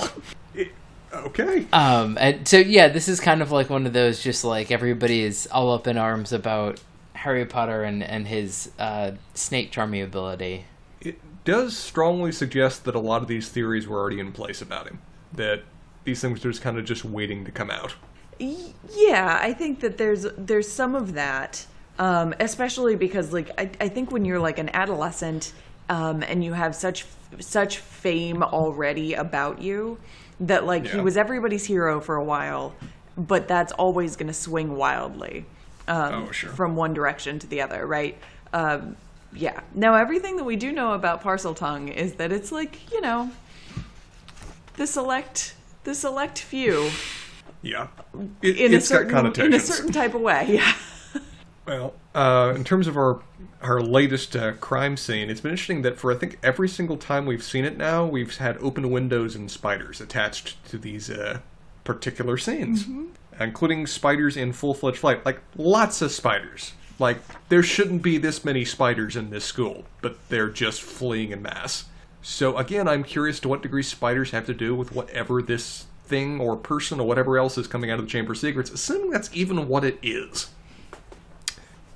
it- 0.54 0.72
okay. 1.12 1.66
Um, 1.72 2.16
and 2.20 2.46
so 2.46 2.58
yeah, 2.58 2.88
this 2.88 3.08
is 3.08 3.20
kind 3.20 3.42
of 3.42 3.50
like 3.50 3.70
one 3.70 3.86
of 3.86 3.92
those 3.92 4.22
just 4.22 4.44
like 4.44 4.70
everybody 4.70 5.22
is 5.22 5.48
all 5.50 5.72
up 5.72 5.86
in 5.86 5.96
arms 5.98 6.32
about 6.32 6.80
Harry 7.18 7.44
Potter 7.44 7.82
and 7.82 8.02
and 8.02 8.28
his 8.28 8.70
uh, 8.78 9.12
snake 9.34 9.70
charming 9.72 10.02
ability. 10.02 10.66
it 11.00 11.18
does 11.44 11.76
strongly 11.76 12.30
suggest 12.30 12.84
that 12.84 12.94
a 12.94 13.00
lot 13.00 13.22
of 13.22 13.28
these 13.28 13.48
theories 13.48 13.88
were 13.88 13.98
already 13.98 14.20
in 14.20 14.32
place 14.32 14.62
about 14.62 14.86
him. 14.86 15.00
That 15.32 15.62
these 16.04 16.20
things 16.20 16.44
are 16.44 16.50
just 16.50 16.62
kind 16.62 16.78
of 16.78 16.84
just 16.84 17.04
waiting 17.04 17.44
to 17.44 17.50
come 17.50 17.70
out. 17.70 17.94
Yeah, 18.38 19.38
I 19.42 19.52
think 19.52 19.80
that 19.80 19.98
there's 19.98 20.26
there's 20.36 20.68
some 20.68 20.94
of 20.94 21.14
that, 21.14 21.66
um, 21.98 22.34
especially 22.38 22.94
because 22.94 23.32
like 23.32 23.50
I, 23.58 23.70
I 23.80 23.88
think 23.88 24.12
when 24.12 24.24
you're 24.24 24.38
like 24.38 24.58
an 24.58 24.70
adolescent 24.72 25.52
um, 25.88 26.22
and 26.22 26.44
you 26.44 26.52
have 26.52 26.76
such 26.76 27.04
such 27.40 27.78
fame 27.78 28.42
already 28.44 29.14
about 29.14 29.60
you 29.60 29.98
that 30.40 30.64
like 30.64 30.86
he 30.86 31.00
was 31.00 31.16
everybody's 31.16 31.64
hero 31.64 32.00
for 32.00 32.14
a 32.14 32.24
while, 32.24 32.74
but 33.16 33.48
that's 33.48 33.72
always 33.72 34.14
going 34.14 34.28
to 34.28 34.32
swing 34.34 34.76
wildly 34.76 35.46
um, 35.88 36.26
Oh, 36.28 36.30
sure. 36.30 36.50
from 36.50 36.76
one 36.76 36.94
direction 36.94 37.38
to 37.40 37.46
the 37.48 37.60
other, 37.62 37.86
right? 37.86 38.16
Um, 38.52 38.96
yeah. 39.32 39.60
Now 39.74 39.94
everything 39.94 40.36
that 40.36 40.44
we 40.44 40.56
do 40.56 40.72
know 40.72 40.92
about 40.92 41.22
Parseltongue 41.22 41.92
is 41.94 42.14
that 42.14 42.30
it's 42.32 42.52
like 42.52 42.90
you 42.92 43.00
know 43.00 43.30
the 44.76 44.86
select 44.86 45.54
the 45.84 45.94
select 45.94 46.38
few 46.38 46.90
Yeah, 47.62 47.88
it, 48.42 48.56
in 48.56 48.72
a 48.72 48.76
it's 48.76 48.88
got 48.88 49.08
certain 49.10 49.46
in 49.46 49.54
a 49.54 49.60
certain 49.60 49.92
type 49.92 50.14
of 50.14 50.20
way. 50.20 50.46
Yeah. 50.48 50.72
Well, 51.66 51.92
uh, 52.14 52.54
in 52.56 52.64
terms 52.64 52.86
of 52.86 52.96
our 52.96 53.20
our 53.60 53.80
latest 53.82 54.34
uh, 54.34 54.52
crime 54.54 54.96
scene, 54.96 55.28
it's 55.28 55.42
been 55.42 55.50
interesting 55.50 55.82
that 55.82 55.98
for 55.98 56.10
I 56.10 56.14
think 56.14 56.38
every 56.42 56.68
single 56.68 56.96
time 56.96 57.26
we've 57.26 57.42
seen 57.42 57.66
it 57.66 57.76
now, 57.76 58.06
we've 58.06 58.34
had 58.38 58.56
open 58.58 58.90
windows 58.90 59.34
and 59.36 59.50
spiders 59.50 60.00
attached 60.00 60.64
to 60.70 60.78
these 60.78 61.10
uh, 61.10 61.40
particular 61.84 62.38
scenes, 62.38 62.86
including 63.40 63.86
spiders 63.86 64.36
in 64.36 64.52
full 64.52 64.74
fledged 64.74 64.98
flight. 64.98 65.24
Like 65.24 65.40
lots 65.56 66.02
of 66.02 66.12
spiders. 66.12 66.72
Like 66.98 67.18
there 67.48 67.62
shouldn't 67.62 68.02
be 68.02 68.18
this 68.18 68.44
many 68.44 68.64
spiders 68.64 69.16
in 69.16 69.30
this 69.30 69.44
school, 69.44 69.84
but 70.00 70.16
they're 70.28 70.50
just 70.50 70.82
fleeing 70.82 71.30
in 71.30 71.42
mass. 71.42 71.84
So 72.22 72.56
again, 72.56 72.88
I'm 72.88 73.04
curious 73.04 73.40
to 73.40 73.48
what 73.48 73.62
degree 73.62 73.82
spiders 73.82 74.32
have 74.32 74.46
to 74.46 74.54
do 74.54 74.74
with 74.74 74.92
whatever 74.92 75.40
this 75.40 75.86
thing 76.04 76.40
or 76.40 76.56
person 76.56 76.98
or 76.98 77.06
whatever 77.06 77.38
else 77.38 77.56
is 77.56 77.66
coming 77.66 77.90
out 77.90 77.98
of 77.98 78.06
the 78.06 78.10
Chamber 78.10 78.32
of 78.32 78.38
Secrets, 78.38 78.70
assuming 78.70 79.10
that's 79.10 79.30
even 79.32 79.68
what 79.68 79.84
it 79.84 79.98
is. 80.02 80.50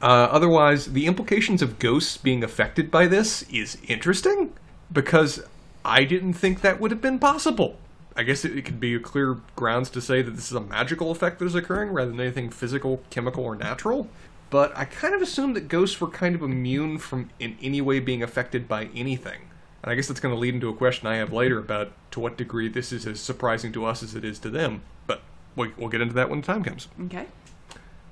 Uh, 0.01 0.29
otherwise, 0.31 0.93
the 0.93 1.07
implications 1.07 1.63
of 1.63 1.79
ghosts 1.79 2.17
being 2.17 2.43
affected 2.43 2.91
by 2.91 3.07
this 3.07 3.43
is 3.45 3.79
interesting 3.87 4.53
because 4.93 5.43
I 5.85 6.05
didn't 6.05 6.35
think 6.35 6.61
that 6.61 6.81
would 6.81 6.91
have 6.91 7.01
been 7.01 7.19
possible. 7.19 7.77
I 8.17 8.23
guess 8.25 8.45
it, 8.45 8.57
it 8.57 8.65
could 8.65 8.81
be 8.81 8.95
a 8.95 9.01
clear 9.01 9.39
grounds 9.57 9.89
to 9.91 10.01
say 10.01 10.23
that 10.23 10.33
this 10.33 10.47
is 10.51 10.57
a 10.57 10.61
magical 10.61 11.11
effect 11.11 11.39
that 11.39 11.47
is 11.47 11.55
occurring 11.55 11.91
rather 11.91 12.11
than 12.11 12.21
anything 12.21 12.51
physical, 12.51 13.03
chemical, 13.11 13.45
or 13.45 13.55
natural. 13.57 14.09
But 14.51 14.77
I 14.77 14.85
kind 14.85 15.15
of 15.15 15.23
assumed 15.23 15.57
that 15.57 15.69
ghosts 15.69 16.01
were 16.01 16.09
kind 16.09 16.35
of 16.35 16.43
immune 16.43 16.99
from 16.99 17.31
in 17.41 17.57
any 17.63 17.81
way 17.81 18.01
being 18.01 18.23
affected 18.23 18.69
by 18.69 18.91
anything. 18.95 19.41
And 19.83 19.91
I 19.91 19.95
guess 19.95 20.09
that's 20.09 20.21
going 20.21 20.35
to 20.35 20.39
lead 20.39 20.55
into 20.55 20.69
a 20.69 20.75
question 20.75 21.07
I 21.09 21.17
have 21.17 21.33
later 21.33 21.59
about 21.59 21.93
to 22.13 22.21
what 22.21 22.37
degree 22.37 22.69
this 22.69 22.93
is 22.93 23.07
as 23.07 23.19
surprising 23.21 23.73
to 23.73 23.85
us 23.87 24.03
as 24.03 24.15
it 24.15 24.25
is 24.25 24.39
to 24.41 24.51
them. 24.51 24.83
But 25.07 25.23
we- 25.57 25.73
we'll 25.79 25.89
get 25.89 26.03
into 26.03 26.15
that 26.15 26.29
when 26.29 26.41
the 26.43 26.47
time 26.47 26.63
comes. 26.63 26.89
Okay. 27.07 27.27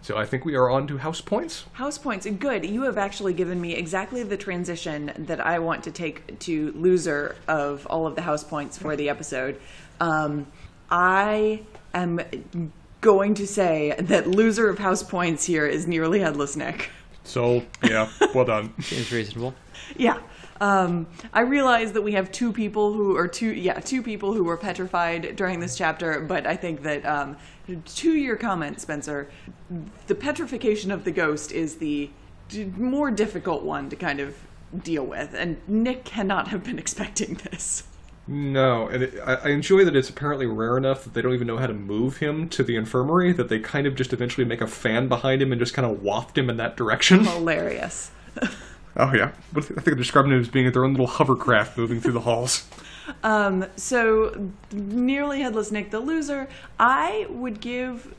So 0.03 0.17
I 0.17 0.25
think 0.25 0.47
we 0.47 0.55
are 0.55 0.71
on 0.71 0.87
to 0.87 0.97
house 0.97 1.21
points. 1.21 1.67
House 1.75 1.99
points. 1.99 2.27
Good. 2.27 2.65
You 2.65 2.83
have 2.85 2.97
actually 2.97 3.35
given 3.35 3.61
me 3.61 3.75
exactly 3.75 4.23
the 4.23 4.39
transition 4.39 5.13
that 5.19 5.41
I 5.45 5.59
want 5.59 5.85
to 5.85 5.91
take 5.91 6.39
to 6.41 6.73
loser 6.73 7.37
of 7.47 7.87
all 7.87 8.07
of 8.07 8.15
the 8.17 8.23
house 8.23 8.43
points 8.43 8.79
for 8.79 8.97
the 8.97 9.11
episode. 9.11 9.61
Um, 10.01 10.47
I 10.91 11.63
am 11.95 12.21
going 13.01 13.35
to 13.35 13.47
say 13.47 13.95
that 13.99 14.27
loser 14.27 14.69
of 14.69 14.79
house 14.79 15.03
points 15.03 15.45
here 15.45 15.67
is 15.67 15.87
nearly 15.87 16.21
headless 16.21 16.57
Nick. 16.57 16.91
So 17.25 17.63
yeah, 17.83 18.11
well 18.35 18.45
done. 18.45 18.75
Seems 18.83 19.13
reasonable. 19.13 19.55
Yeah. 19.97 20.19
Um, 20.61 21.07
I 21.33 21.41
realize 21.41 21.93
that 21.93 22.03
we 22.03 22.13
have 22.13 22.31
two 22.31 22.53
people 22.53 22.93
who 22.93 23.17
are 23.17 23.27
two, 23.27 23.55
yeah, 23.55 23.81
two 23.81 24.03
people 24.03 24.35
who 24.35 24.45
were 24.45 24.59
petrified 24.59 25.35
during 25.35 25.59
this 25.59 25.77
chapter, 25.77 26.21
but 26.21 26.47
I 26.47 26.55
think 26.55 26.83
that 26.83 27.05
um, 27.07 27.39
to 27.67 28.13
your 28.13 28.37
comment, 28.37 28.79
Spencer, 28.79 29.31
the 30.07 30.15
petrification 30.15 30.91
of 30.91 31.05
the 31.05 31.13
ghost 31.13 31.51
is 31.53 31.77
the 31.77 32.11
more 32.77 33.11
difficult 33.11 33.63
one 33.63 33.89
to 33.89 33.97
kind 33.97 34.21
of 34.21 34.37
deal 34.83 35.05
with, 35.05 35.33
and 35.35 35.57
Nick 35.67 36.05
cannot 36.05 36.49
have 36.49 36.63
been 36.63 36.79
expecting 36.79 37.41
this. 37.51 37.85
No, 38.31 38.87
and 38.87 39.03
it, 39.03 39.21
I, 39.27 39.35
I 39.35 39.49
enjoy 39.49 39.85
that 39.85 39.97
it's 39.97 40.09
apparently 40.09 40.47
rare 40.47 40.77
enough 40.77 41.03
that 41.03 41.15
they 41.15 41.21
don't 41.21 41.35
even 41.35 41.49
know 41.49 41.57
how 41.57 41.67
to 41.67 41.75
move 41.75 42.19
him 42.19 42.49
to 42.51 42.63
the 42.63 42.77
infirmary. 42.77 43.33
That 43.33 43.49
they 43.49 43.59
kind 43.59 43.89
of 43.89 43.97
just 43.97 44.13
eventually 44.13 44.45
make 44.45 44.61
a 44.61 44.69
fan 44.69 45.09
behind 45.09 45.43
him 45.43 45.51
and 45.51 45.61
just 45.61 45.75
kind 45.75 45.85
of 45.85 46.01
waft 46.01 46.39
him 46.39 46.49
in 46.49 46.57
that 46.59 46.77
direction. 46.77 47.25
Hilarious. 47.25 48.13
Oh 48.97 49.13
yeah, 49.13 49.33
but 49.53 49.65
I 49.65 49.67
think 49.67 49.85
they're 49.85 49.95
describing 49.97 50.31
him 50.31 50.41
as 50.41 50.49
being 50.49 50.65
at 50.69 50.75
their 50.75 50.85
own 50.85 50.93
little 50.93 51.09
hovercraft 51.09 51.77
moving 51.77 52.01
through 52.01 52.13
the 52.13 52.21
halls. 52.21 52.69
Um, 53.25 53.65
so 53.75 54.53
nearly 54.71 55.41
headless 55.41 55.73
Nick, 55.73 55.91
the 55.91 55.99
loser. 55.99 56.49
I 56.79 57.27
would 57.31 57.61
give. 57.61 58.15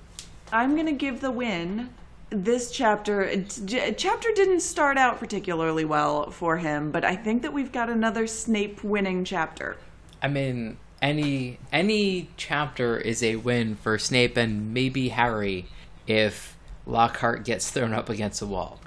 I'm 0.52 0.76
gonna 0.76 0.91
give 0.91 1.21
the 1.21 1.32
win. 1.32 1.89
This 2.32 2.69
chapter, 2.69 3.34
j- 3.63 3.93
chapter 3.97 4.30
didn't 4.36 4.60
start 4.60 4.97
out 4.97 5.19
particularly 5.19 5.86
well 5.86 6.32
for 6.32 6.58
him, 6.58 6.91
but 6.91 7.06
I 7.06 7.15
think 7.15 7.43
that 7.43 7.54
we've 7.54 7.71
got 7.71 7.89
another 7.89 8.28
Snape 8.28 8.84
winning 8.84 9.24
chapter. 9.24 9.78
I 10.21 10.27
mean, 10.27 10.77
any 11.01 11.57
any 11.71 12.29
chapter 12.38 12.97
is 12.97 13.23
a 13.23 13.38
win 13.38 13.75
for 13.75 13.97
Snape 13.97 14.38
and 14.38 14.73
maybe 14.73 15.10
Harry 15.10 15.65
if 16.07 16.57
Lockhart 16.86 17.45
gets 17.45 17.69
thrown 17.71 17.93
up 17.93 18.10
against 18.10 18.41
a 18.41 18.45
wall. 18.45 18.79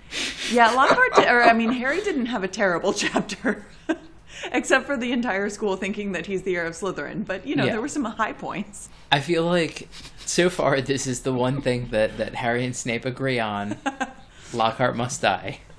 Yeah, 0.52 0.70
Lockhart, 0.70 1.14
di- 1.16 1.28
or 1.28 1.42
I 1.42 1.52
mean, 1.52 1.72
Harry 1.72 2.00
didn't 2.02 2.26
have 2.26 2.44
a 2.44 2.48
terrible 2.48 2.92
chapter, 3.04 3.64
except 4.52 4.86
for 4.86 4.96
the 4.96 5.10
entire 5.12 5.48
school 5.48 5.76
thinking 5.76 6.12
that 6.12 6.26
he's 6.26 6.42
the 6.42 6.54
heir 6.56 6.66
of 6.66 6.74
Slytherin. 6.74 7.26
But 7.26 7.46
you 7.46 7.56
know, 7.56 7.64
Yeah. 7.64 7.72
there 7.72 7.80
were 7.80 7.88
some 7.88 8.04
high 8.04 8.32
points. 8.32 8.88
I 9.10 9.20
feel 9.20 9.44
like 9.44 9.88
so 10.26 10.50
far 10.50 10.80
this 10.80 11.06
is 11.06 11.22
the 11.22 11.32
one 11.32 11.60
thing 11.62 11.88
that, 11.90 12.16
that 12.18 12.34
Harry 12.36 12.64
and 12.64 12.76
Snape 12.76 13.04
agree 13.04 13.40
on. 13.40 13.76
Lockhart 14.52 14.96
must 14.96 15.20
die. 15.22 15.60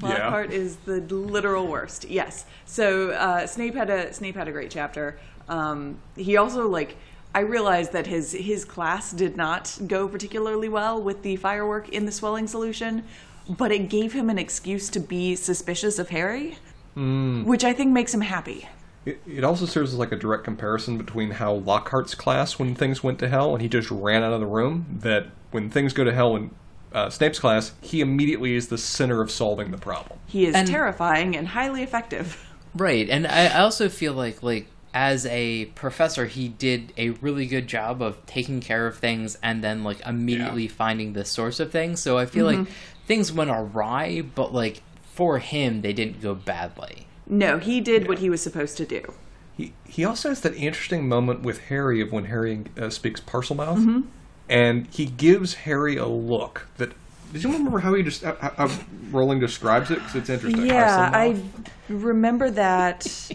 Lockhart 0.00 0.52
is 0.52 0.76
the 0.76 1.00
literal 1.00 1.66
worst. 1.66 2.08
Yes. 2.08 2.46
So 2.64 3.10
uh, 3.10 3.46
Snape 3.46 3.74
had 3.74 3.90
a 3.90 4.12
Snape 4.12 4.36
had 4.36 4.48
a 4.48 4.52
great 4.52 4.70
chapter. 4.70 5.18
Um, 5.48 5.98
he 6.16 6.36
also 6.36 6.68
like 6.68 6.96
I 7.34 7.40
realized 7.40 7.92
that 7.92 8.06
his 8.06 8.32
his 8.32 8.64
class 8.64 9.12
did 9.12 9.36
not 9.36 9.78
go 9.86 10.08
particularly 10.08 10.68
well 10.68 11.00
with 11.00 11.22
the 11.22 11.36
firework 11.36 11.88
in 11.88 12.06
the 12.06 12.12
swelling 12.12 12.46
solution, 12.46 13.04
but 13.48 13.72
it 13.72 13.88
gave 13.88 14.12
him 14.12 14.30
an 14.30 14.38
excuse 14.38 14.88
to 14.90 15.00
be 15.00 15.34
suspicious 15.36 15.98
of 15.98 16.10
Harry, 16.10 16.58
which 16.94 17.64
I 17.64 17.72
think 17.72 17.92
makes 17.92 18.12
him 18.12 18.20
happy. 18.22 18.68
It, 19.04 19.20
it 19.26 19.44
also 19.44 19.66
serves 19.66 19.92
as 19.92 19.98
like 19.98 20.12
a 20.12 20.16
direct 20.16 20.44
comparison 20.44 20.96
between 20.96 21.32
how 21.32 21.54
Lockhart's 21.54 22.14
class, 22.14 22.58
when 22.58 22.74
things 22.74 23.02
went 23.02 23.18
to 23.18 23.28
hell 23.28 23.52
and 23.52 23.60
he 23.60 23.68
just 23.68 23.90
ran 23.90 24.22
out 24.22 24.32
of 24.32 24.40
the 24.40 24.46
room, 24.46 24.98
that 25.00 25.26
when 25.50 25.70
things 25.70 25.92
go 25.92 26.04
to 26.04 26.12
hell 26.12 26.36
in 26.36 26.50
uh, 26.94 27.10
Snape's 27.10 27.38
class, 27.38 27.72
he 27.80 28.00
immediately 28.00 28.54
is 28.54 28.68
the 28.68 28.78
center 28.78 29.20
of 29.20 29.30
solving 29.30 29.70
the 29.70 29.78
problem. 29.78 30.18
He 30.26 30.46
is 30.46 30.54
And- 30.54 30.68
terrifying 30.68 31.36
and 31.36 31.48
highly 31.48 31.82
effective. 31.82 32.48
Right, 32.74 33.08
and 33.10 33.26
I 33.26 33.46
I 33.48 33.60
also 33.60 33.88
feel 33.90 34.14
like 34.14 34.42
like 34.42 34.66
as 34.94 35.24
a 35.26 35.66
professor, 35.74 36.26
he 36.26 36.48
did 36.48 36.92
a 36.98 37.10
really 37.10 37.46
good 37.46 37.66
job 37.66 38.00
of 38.02 38.24
taking 38.26 38.60
care 38.60 38.86
of 38.86 38.96
things 38.98 39.38
and 39.42 39.62
then 39.64 39.84
like 39.84 40.00
immediately 40.06 40.68
finding 40.68 41.12
the 41.14 41.24
source 41.24 41.60
of 41.60 41.70
things. 41.72 42.00
So 42.00 42.18
I 42.18 42.26
feel 42.26 42.44
like 42.46 42.66
things 43.06 43.32
went 43.32 43.50
awry, 43.50 44.22
but 44.34 44.52
like 44.54 44.82
for 45.02 45.38
him, 45.38 45.80
they 45.82 45.92
didn't 45.92 46.20
go 46.22 46.34
badly. 46.34 47.06
No, 47.26 47.58
he 47.58 47.80
did 47.80 48.08
what 48.08 48.18
he 48.20 48.28
was 48.30 48.42
supposed 48.42 48.76
to 48.78 48.86
do. 48.86 49.14
He 49.56 49.72
he 49.86 50.04
also 50.04 50.30
has 50.30 50.40
that 50.40 50.54
interesting 50.54 51.06
moment 51.08 51.40
with 51.42 51.58
Harry 51.68 52.00
of 52.00 52.10
when 52.12 52.24
Harry 52.26 52.64
uh, 52.80 52.88
speaks 52.90 53.20
Parselmouth, 53.20 54.04
and 54.52 54.86
he 54.88 55.06
gives 55.06 55.54
Harry 55.54 55.96
a 55.96 56.06
look 56.06 56.68
that. 56.76 56.92
Did 57.32 57.44
you 57.44 57.52
remember 57.52 57.78
how 57.78 57.94
he 57.94 58.02
just 58.02 58.22
how, 58.22 58.34
how 58.34 58.68
Rowling 59.10 59.40
describes 59.40 59.90
it? 59.90 59.94
Because 59.94 60.16
it's 60.16 60.28
interesting. 60.28 60.66
Yeah, 60.66 61.10
I 61.14 61.40
remember 61.88 62.50
that. 62.50 63.30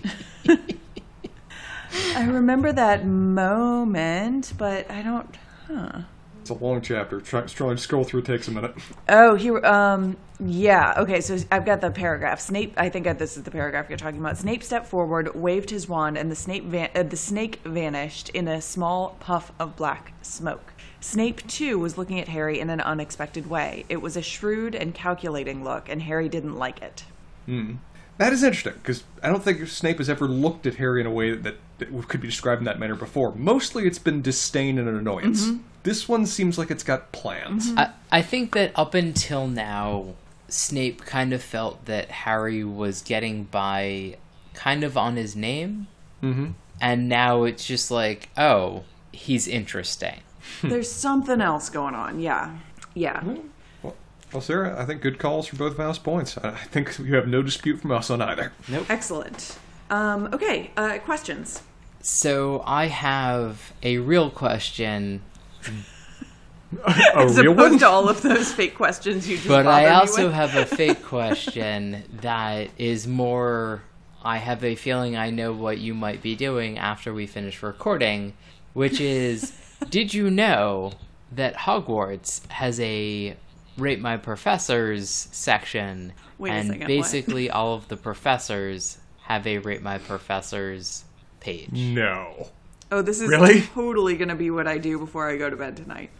I 2.16 2.26
remember 2.26 2.72
that 2.74 3.08
moment, 3.08 4.54
but 4.56 4.90
I 4.92 5.02
don't. 5.02 5.36
Huh. 5.68 6.02
It's 6.50 6.62
a 6.62 6.64
long 6.64 6.80
chapter. 6.80 7.20
Try, 7.20 7.42
try 7.42 7.76
scroll 7.76 8.06
through. 8.06 8.22
Takes 8.22 8.48
a 8.48 8.52
minute. 8.52 8.74
Oh, 9.10 9.36
he. 9.36 9.52
Um. 9.52 10.16
Yeah. 10.40 10.94
Okay. 10.96 11.20
So 11.20 11.38
I've 11.52 11.66
got 11.66 11.82
the 11.82 11.92
paragraph. 11.92 12.40
Snape. 12.40 12.74
I 12.78 12.88
think 12.88 13.06
this 13.20 13.36
is 13.36 13.44
the 13.44 13.52
paragraph 13.52 13.90
you're 13.90 13.98
talking 13.98 14.22
about. 14.22 14.38
Snape 14.38 14.64
stepped 14.64 14.88
forward, 14.88 15.36
waved 15.36 15.70
his 15.70 15.90
wand, 15.90 16.18
and 16.18 16.32
the 16.32 16.36
snake 16.36 16.64
van- 16.64 16.90
uh, 16.96 17.04
the 17.04 17.18
snake 17.18 17.60
vanished 17.66 18.30
in 18.30 18.48
a 18.48 18.62
small 18.62 19.18
puff 19.20 19.52
of 19.60 19.76
black 19.76 20.14
smoke. 20.22 20.72
Snape 21.02 21.46
too 21.48 21.78
was 21.80 21.98
looking 21.98 22.18
at 22.18 22.30
Harry 22.30 22.62
in 22.62 22.70
an 22.70 22.80
unexpected 22.80 23.50
way. 23.50 23.84
It 23.90 24.02
was 24.02 24.16
a 24.16 24.22
shrewd 24.22 24.74
and 24.74 24.94
calculating 24.94 25.66
look, 25.66 25.90
and 25.90 26.02
Harry 26.04 26.30
didn't 26.30 26.56
like 26.56 26.82
it. 26.82 27.04
Hmm. 27.46 27.74
That 28.18 28.34
is 28.34 28.42
interesting 28.42 28.74
because 28.74 29.04
I 29.22 29.28
don't 29.28 29.44
think 29.44 29.68
Snape 29.68 29.98
has 29.98 30.10
ever 30.10 30.28
looked 30.28 30.66
at 30.66 30.76
Harry 30.76 31.02
in 31.02 31.08
a 31.08 31.12
way 31.12 31.36
that, 31.36 31.56
that 31.78 32.08
could 32.08 32.22
be 32.22 32.28
described 32.28 32.60
in 32.62 32.66
that 32.66 32.80
manner 32.80 32.96
before. 32.96 33.36
Mostly, 33.36 33.86
it's 33.86 34.00
been 34.00 34.22
disdain 34.22 34.80
and 34.80 34.88
an 34.88 34.98
annoyance. 34.98 35.50
This 35.88 36.10
one 36.10 36.26
seems 36.26 36.58
like 36.58 36.70
it's 36.70 36.84
got 36.84 37.14
plans. 37.14 37.72
I, 37.78 37.92
I 38.12 38.22
think 38.22 38.54
that 38.56 38.74
up 38.76 38.94
until 38.94 39.48
now, 39.48 40.16
Snape 40.50 41.06
kind 41.06 41.32
of 41.32 41.42
felt 41.42 41.86
that 41.86 42.12
Harry 42.12 42.62
was 42.66 43.02
getting 43.02 43.46
by 43.46 44.18
kind 44.54 44.84
of 44.84 44.98
on 44.98 45.16
his 45.16 45.34
name. 45.34 45.88
Mm-hmm. 46.22 46.48
And 46.82 47.08
now 47.08 47.46
it's 47.46 47.66
just 47.66 47.90
like, 47.90 48.28
oh, 48.36 48.84
he's 49.14 49.48
interesting. 49.48 50.20
There's 50.62 50.92
something 50.92 51.40
else 51.40 51.70
going 51.70 51.96
on. 51.96 52.20
Yeah. 52.20 52.58
Yeah. 52.94 53.24
Well, 53.82 53.96
well, 54.34 54.42
Sarah, 54.42 54.78
I 54.78 54.84
think 54.84 55.02
good 55.02 55.20
calls 55.20 55.48
for 55.48 55.56
both 55.56 55.78
house 55.78 56.00
points. 56.00 56.38
I 56.38 56.50
I 56.50 56.66
think 56.66 57.00
you 57.00 57.16
have 57.16 57.30
no 57.30 57.42
dispute 57.42 57.80
from 57.80 57.94
us 57.94 58.10
on 58.10 58.22
either. 58.22 58.52
Nope. 58.68 58.88
Excellent. 58.90 59.58
Um, 59.90 60.28
okay, 60.34 60.72
uh, 60.76 60.98
questions. 60.98 61.62
So 62.02 62.62
I 62.66 62.88
have 62.88 63.72
a 63.82 64.00
real 64.00 64.30
question, 64.30 65.22
A 66.86 67.18
As 67.18 67.38
real 67.38 67.54
opposed 67.54 67.72
one? 67.72 67.80
to 67.80 67.88
all 67.88 68.10
of 68.10 68.22
those 68.22 68.52
fake 68.52 68.76
questions 68.76 69.28
you 69.28 69.38
just 69.38 69.48
but 69.48 69.66
I 69.68 69.84
bothered 69.86 69.90
me 69.90 69.96
also 69.96 70.24
with. 70.26 70.34
have 70.34 70.56
a 70.56 70.66
fake 70.76 71.04
question 71.04 72.04
that 72.22 72.70
is 72.78 73.08
more. 73.08 73.84
I 74.24 74.38
have 74.38 74.64
a 74.66 74.76
feeling 74.76 75.16
I 75.16 75.30
know 75.30 75.54
what 75.54 75.78
you 75.78 75.94
might 75.94 76.22
be 76.22 76.36
doing 76.36 76.78
after 76.78 77.14
we 77.14 77.26
finish 77.26 77.64
recording, 77.64 78.34
which 78.74 79.00
is 79.00 79.54
Did 79.90 80.14
you 80.14 80.30
know 80.30 80.92
that 81.32 81.56
Hogwarts 81.56 82.46
has 82.50 82.80
a 82.82 83.38
Rate 83.78 84.02
My 84.02 84.18
Professors 84.18 85.30
section? 85.32 86.12
Wait 86.38 86.50
a 86.50 86.54
and 86.54 86.68
second, 86.68 86.82
what? 86.82 86.88
basically 86.88 87.50
all 87.50 87.76
of 87.76 87.88
the 87.88 87.96
professors 87.98 88.98
have 89.24 89.48
a 89.48 89.60
Rate 89.60 89.82
My 89.82 89.98
Professors 90.00 91.06
page. 91.40 91.70
No. 91.72 92.50
Oh, 92.92 93.02
this 93.02 93.22
is 93.22 93.30
Really? 93.30 93.62
totally 93.62 94.16
going 94.16 94.30
to 94.30 94.36
be 94.36 94.50
what 94.50 94.68
I 94.68 94.78
do 94.78 94.98
before 94.98 95.30
I 95.30 95.38
go 95.38 95.50
to 95.50 95.56
bed 95.58 95.76
tonight. 95.78 96.10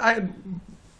I, 0.00 0.28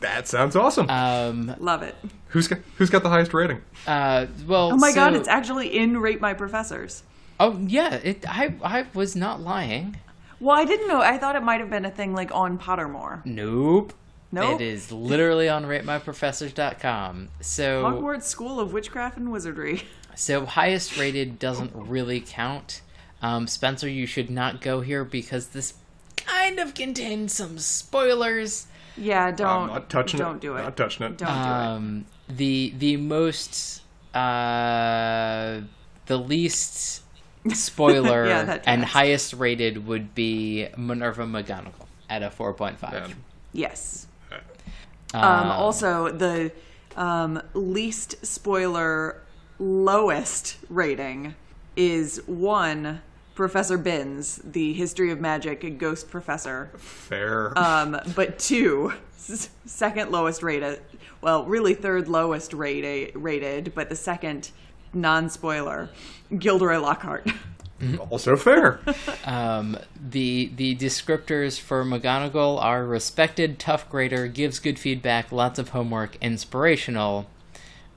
that 0.01 0.29
sounds 0.29 0.57
awesome. 0.57 0.89
Um, 0.91 1.55
Love 1.59 1.83
it. 1.83 1.95
who's 2.29 2.49
got 2.49 2.59
Who's 2.77 2.91
got 2.91 3.03
the 3.03 3.09
highest 3.09 3.35
rating? 3.35 3.63
uh, 3.87 4.27
well, 4.47 4.73
Oh 4.73 4.77
my 4.77 4.93
god, 4.93 5.15
it's 5.15 5.29
actually 5.29 5.77
in 5.77 5.99
Rate 5.99 6.21
My 6.21 6.35
Professors. 6.35 7.03
Oh 7.41 7.59
yeah, 7.67 7.95
it. 7.95 8.25
I 8.29 8.55
I 8.63 8.87
was 8.95 9.15
not 9.15 9.41
lying. 9.41 9.97
Well, 10.41 10.57
I 10.57 10.65
didn't 10.65 10.89
know. 10.89 11.01
I 11.01 11.19
thought 11.19 11.37
it 11.37 11.43
might 11.43 11.61
have 11.61 11.71
been 11.71 11.85
a 11.85 11.91
thing 11.91 12.15
like 12.15 12.35
on 12.35 12.59
Pottermore. 12.59 13.25
Nope. 13.25 13.93
Nope. 14.31 14.61
It 14.61 14.65
is 14.65 14.93
literally 14.93 15.49
on 15.49 15.65
ratemyprofessors.com. 15.65 17.29
So 17.41 17.85
Hogwarts 17.85 18.25
School 18.25 18.61
of 18.61 18.73
Witchcraft 18.73 19.17
and 19.19 19.33
Wizardry. 19.33 19.83
so 20.17 20.45
highest 20.45 20.97
rated 20.99 21.39
doesn't 21.39 21.73
really 21.75 22.23
count. 22.25 22.83
Um, 23.23 23.47
Spencer, 23.47 23.89
you 23.89 24.07
should 24.07 24.31
not 24.31 24.61
go 24.61 24.81
here 24.81 25.05
because 25.05 25.49
this 25.49 25.75
kind 26.17 26.59
of 26.59 26.75
contains 26.75 27.33
some 27.35 27.59
spoilers. 27.59 28.67
Yeah, 28.97 29.31
don't. 29.31 29.69
I'm 29.71 29.75
not 29.75 29.91
touching 29.91 30.19
don't 30.19 30.37
it. 30.37 30.41
do 30.41 30.57
it. 30.57 30.63
Not 30.63 30.77
touching 30.77 31.07
it. 31.07 31.19
Don't 31.19 31.43
do 31.43 31.53
it. 31.55 31.63
Um, 31.67 32.07
the 32.29 32.75
the 32.79 32.97
most 32.97 33.83
uh, 34.15 35.61
the 36.07 36.17
least 36.19 37.03
spoiler 37.53 38.27
Yeah, 38.27 38.59
and 38.67 38.85
highest 38.85 39.35
rated 39.35 39.87
would 39.87 40.15
be 40.15 40.69
Minerva 40.77 41.25
McGonagall 41.25 41.87
at 42.09 42.23
a 42.23 42.31
four 42.31 42.53
point 42.55 42.79
five. 42.79 42.93
Man. 43.09 43.25
Yes. 43.53 44.07
Uh, 44.31 45.19
Um, 45.19 45.51
also, 45.51 46.11
the 46.11 46.53
um, 46.97 47.41
least 47.55 48.25
spoiler, 48.27 49.23
lowest 49.59 50.59
rating 50.69 51.35
is 51.77 52.21
one 52.27 53.01
Professor 53.39 53.79
Binns, 53.79 54.41
the 54.43 54.73
History 54.73 55.13
of 55.13 55.21
Magic 55.21 55.63
and 55.63 55.79
ghost 55.79 56.11
professor. 56.11 56.73
Fair. 56.77 57.57
Um, 57.57 57.97
but 58.17 58.37
two, 58.41 58.93
second 59.17 60.11
lowest 60.11 60.43
rated, 60.43 60.83
well, 61.21 61.45
really 61.45 61.75
third 61.75 62.09
lowest 62.09 62.53
rated, 62.53 63.15
rated 63.15 63.77
but 63.77 63.91
the 63.91 63.95
second 63.95 64.51
non 64.93 65.31
spoiler, 65.31 65.89
Gilderoy 66.37 66.79
Lockhart. 66.79 67.31
also 68.11 68.35
fair. 68.35 68.81
Um, 69.25 69.79
the 69.95 70.51
the 70.57 70.75
descriptors 70.75 71.61
for 71.61 71.85
McGonagall 71.85 72.61
are 72.61 72.85
respected, 72.85 73.61
tough 73.61 73.89
grader, 73.89 74.27
gives 74.27 74.59
good 74.59 74.81
feedback, 74.81 75.31
lots 75.31 75.61
of 75.61 75.69
homework, 75.69 76.17
inspirational, 76.21 77.31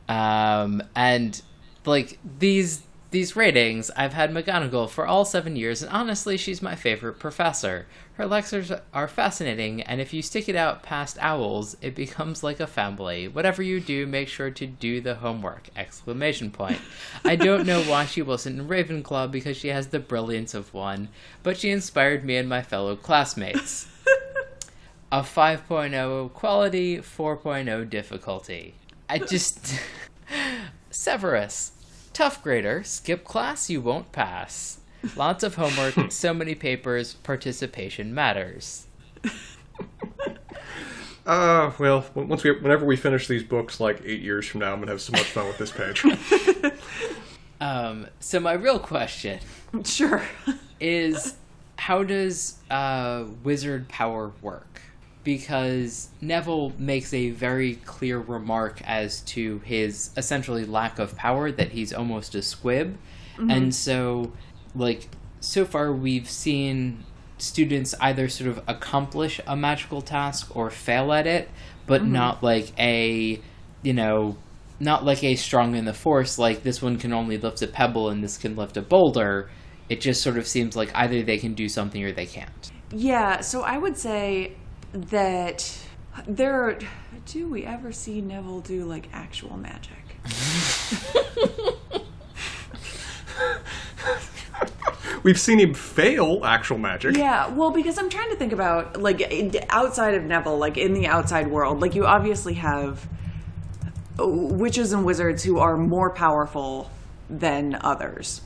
um, 0.08 0.84
and 0.96 1.42
like 1.84 2.20
these 2.38 2.84
these 3.12 3.36
ratings. 3.36 3.92
I've 3.96 4.14
had 4.14 4.32
McGonagall 4.32 4.90
for 4.90 5.06
all 5.06 5.26
seven 5.26 5.56
years, 5.58 5.84
and 5.84 5.92
honestly, 5.92 6.38
she's 6.38 6.62
my 6.62 6.76
favorite 6.76 7.20
professor. 7.20 7.86
Her 8.14 8.26
lectures 8.26 8.72
are 8.94 9.08
fascinating, 9.08 9.82
and 9.82 10.00
if 10.00 10.14
you 10.14 10.22
stick 10.22 10.48
it 10.48 10.56
out 10.56 10.82
past 10.82 11.18
owls, 11.20 11.76
it 11.82 11.94
becomes 11.94 12.42
like 12.42 12.62
a 12.62 12.68
family. 12.68 13.28
Whatever 13.28 13.62
you 13.62 13.82
do, 13.82 14.08
make 14.08 14.30
sure 14.30 14.50
to 14.50 14.66
do 14.66 15.02
the 15.02 15.16
homework! 15.16 15.70
Exclamation 15.76 16.52
point. 16.52 16.80
I 17.26 17.36
don't 17.36 17.68
know 17.68 17.82
why 17.84 18.06
she 18.06 18.22
wasn't 18.22 18.60
in 18.60 18.68
Ravenclaw 18.68 19.30
because 19.30 19.58
she 19.58 19.68
has 19.68 19.88
the 19.88 20.00
brilliance 20.00 20.54
of 20.54 20.74
one, 20.74 21.10
but 21.44 21.58
she 21.58 21.70
inspired 21.70 22.24
me 22.24 22.38
and 22.38 22.48
my 22.48 22.62
fellow 22.62 22.96
classmates. 22.96 23.88
A 25.12 25.22
5.0 25.22 26.32
quality, 26.32 27.00
4.0 27.00 27.90
difficulty. 27.90 28.76
I 29.10 29.20
just. 29.20 29.78
Severus. 30.90 31.74
Tough 32.14 32.44
grader, 32.44 32.84
skip 32.84 33.24
class, 33.24 33.70
you 33.70 33.82
won't 33.82 34.12
pass. 34.12 34.80
Lots 35.16 35.44
of 35.44 35.56
homework, 35.56 35.96
so 36.12 36.34
many 36.34 36.56
papers, 36.56 37.14
participation 37.16 38.14
matters. 38.14 38.88
Uh, 41.26 41.72
well, 41.80 42.06
once 42.16 42.44
we, 42.44 42.52
whenever 42.60 42.86
we 42.86 42.96
finish 42.96 43.28
these 43.28 43.44
books, 43.44 43.80
like 43.80 44.02
eight 44.04 44.22
years 44.22 44.46
from 44.48 44.60
now, 44.62 44.74
I'm 44.74 44.80
gonna 44.80 44.92
have 44.92 45.02
so 45.02 45.12
much 45.12 45.24
fun 45.24 45.48
with 45.48 45.58
this 45.58 45.72
page. 45.72 46.04
Um, 47.62 48.08
so 48.20 48.40
my 48.40 48.54
real 48.54 48.80
question 48.80 49.40
Sure. 49.86 50.24
is 50.80 51.36
how 51.78 52.02
does 52.02 52.58
uh, 52.72 53.26
wizard 53.44 53.88
power 53.88 54.32
work? 54.42 54.82
Because 55.24 56.10
Neville 56.20 56.74
makes 56.80 57.14
a 57.14 57.30
very 57.30 57.76
clear 57.76 58.20
remark 58.20 58.82
as 58.84 59.22
to 59.22 59.60
his 59.60 60.10
essentially 60.18 60.66
lack 60.66 60.98
of 60.98 61.16
power, 61.16 61.52
that 61.52 61.72
he's 61.72 61.94
almost 61.94 62.34
a 62.34 62.42
squib. 62.42 62.98
Mm-hmm. 63.38 63.52
And 63.52 63.76
so, 63.76 64.32
like, 64.74 65.08
so 65.40 65.66
far 65.66 65.92
we've 65.94 66.30
seen 66.30 67.04
students 67.38 67.94
either 68.00 68.28
sort 68.30 68.50
of 68.50 68.64
accomplish 68.68 69.40
a 69.48 69.56
magical 69.56 70.02
task 70.02 70.56
or 70.56 70.70
fail 70.70 71.12
at 71.12 71.28
it, 71.28 71.50
but 71.88 72.02
mm-hmm. 72.02 72.14
not 72.14 72.44
like 72.44 72.72
a, 72.80 73.40
you 73.82 73.94
know, 73.94 74.38
not 74.80 75.06
like 75.06 75.24
a 75.24 75.36
strong 75.36 75.76
in 75.76 75.86
the 75.86 75.94
force, 75.94 76.40
like 76.40 76.64
this 76.64 76.82
one 76.82 76.98
can 76.98 77.14
only 77.14 77.38
lift 77.38 77.62
a 77.62 77.68
pebble 77.68 78.10
and 78.10 78.24
this 78.24 78.38
can 78.38 78.56
lift 78.56 78.78
a 78.78 78.82
boulder. 78.82 79.50
It 79.90 80.02
just 80.02 80.22
sort 80.22 80.38
of 80.38 80.48
seems 80.48 80.76
like 80.76 80.92
either 80.96 81.22
they 81.24 81.38
can 81.38 81.54
do 81.54 81.68
something 81.68 82.04
or 82.04 82.12
they 82.12 82.26
can't. 82.26 82.72
Yeah, 82.92 83.42
so 83.42 83.62
I 83.62 83.78
would 83.78 83.98
say 83.98 84.56
that 84.94 85.78
there 86.28 86.64
are. 86.64 86.78
Do 87.26 87.48
we 87.50 87.66
ever 87.66 87.92
see 87.92 88.22
Neville 88.22 88.62
do 88.62 88.86
like 88.86 89.10
actual 89.14 89.58
magic? 89.58 89.98
We've 95.24 95.40
seen 95.40 95.60
him 95.60 95.76
fail 95.76 96.42
actual 96.44 96.80
magic. 96.80 97.16
Yeah, 97.16 97.48
well, 97.50 97.70
because 97.70 98.00
I'm 98.00 98.10
trying 98.10 98.32
to 98.32 98.36
think 98.36 98.54
about 98.54 99.00
like 99.00 99.22
outside 99.70 100.16
of 100.16 100.24
Neville, 100.24 100.58
like 100.58 100.78
in 100.78 100.94
the 100.94 101.06
outside 101.08 101.48
world, 101.48 101.80
like 101.80 101.94
you 101.94 102.06
obviously 102.06 102.56
have 102.56 103.08
uh, 104.20 104.28
witches 104.28 104.94
and 104.94 105.06
wizards 105.06 105.44
who 105.44 105.60
are 105.60 105.78
more 105.78 106.10
powerful 106.10 106.90
than 107.30 107.78
others, 107.82 108.42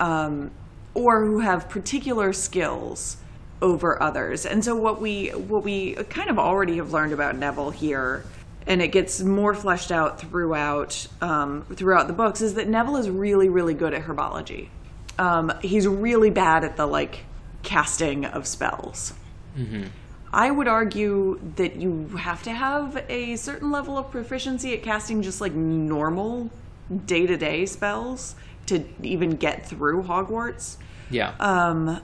um, 0.00 0.50
or 0.94 1.24
who 1.24 1.38
have 1.40 1.68
particular 1.68 2.32
skills 2.32 3.18
over 3.62 4.02
others. 4.02 4.46
And 4.46 4.64
so 4.64 4.76
what 4.76 5.00
we 5.00 5.28
what 5.28 5.64
we 5.64 5.94
kind 6.10 6.30
of 6.30 6.38
already 6.38 6.76
have 6.76 6.92
learned 6.92 7.12
about 7.12 7.36
Neville 7.36 7.70
here. 7.70 8.24
And 8.68 8.82
it 8.82 8.88
gets 8.88 9.20
more 9.20 9.54
fleshed 9.54 9.92
out 9.92 10.20
throughout 10.20 11.06
um, 11.20 11.64
throughout 11.74 12.08
the 12.08 12.12
books. 12.12 12.40
Is 12.40 12.54
that 12.54 12.68
Neville 12.68 12.96
is 12.96 13.08
really, 13.08 13.48
really 13.48 13.74
good 13.74 13.94
at 13.94 14.02
herbology. 14.02 14.68
Um, 15.18 15.52
he's 15.62 15.86
really 15.86 16.30
bad 16.30 16.64
at 16.64 16.76
the 16.76 16.86
like 16.86 17.24
casting 17.62 18.24
of 18.24 18.46
spells. 18.46 19.14
I 20.32 20.50
would 20.50 20.68
argue 20.68 21.40
that 21.56 21.76
you 21.76 22.08
have 22.18 22.42
to 22.42 22.50
have 22.50 23.04
a 23.08 23.36
certain 23.36 23.70
level 23.70 23.96
of 23.96 24.10
proficiency 24.10 24.74
at 24.74 24.82
casting 24.82 25.22
just 25.22 25.40
like 25.40 25.52
normal 25.54 26.50
day 27.06 27.26
to 27.26 27.36
day 27.36 27.66
spells 27.66 28.34
to 28.66 28.84
even 29.02 29.30
get 29.30 29.66
through 29.66 30.02
Hogwarts. 30.02 30.76
Yeah. 31.10 31.34
Um, 31.38 32.02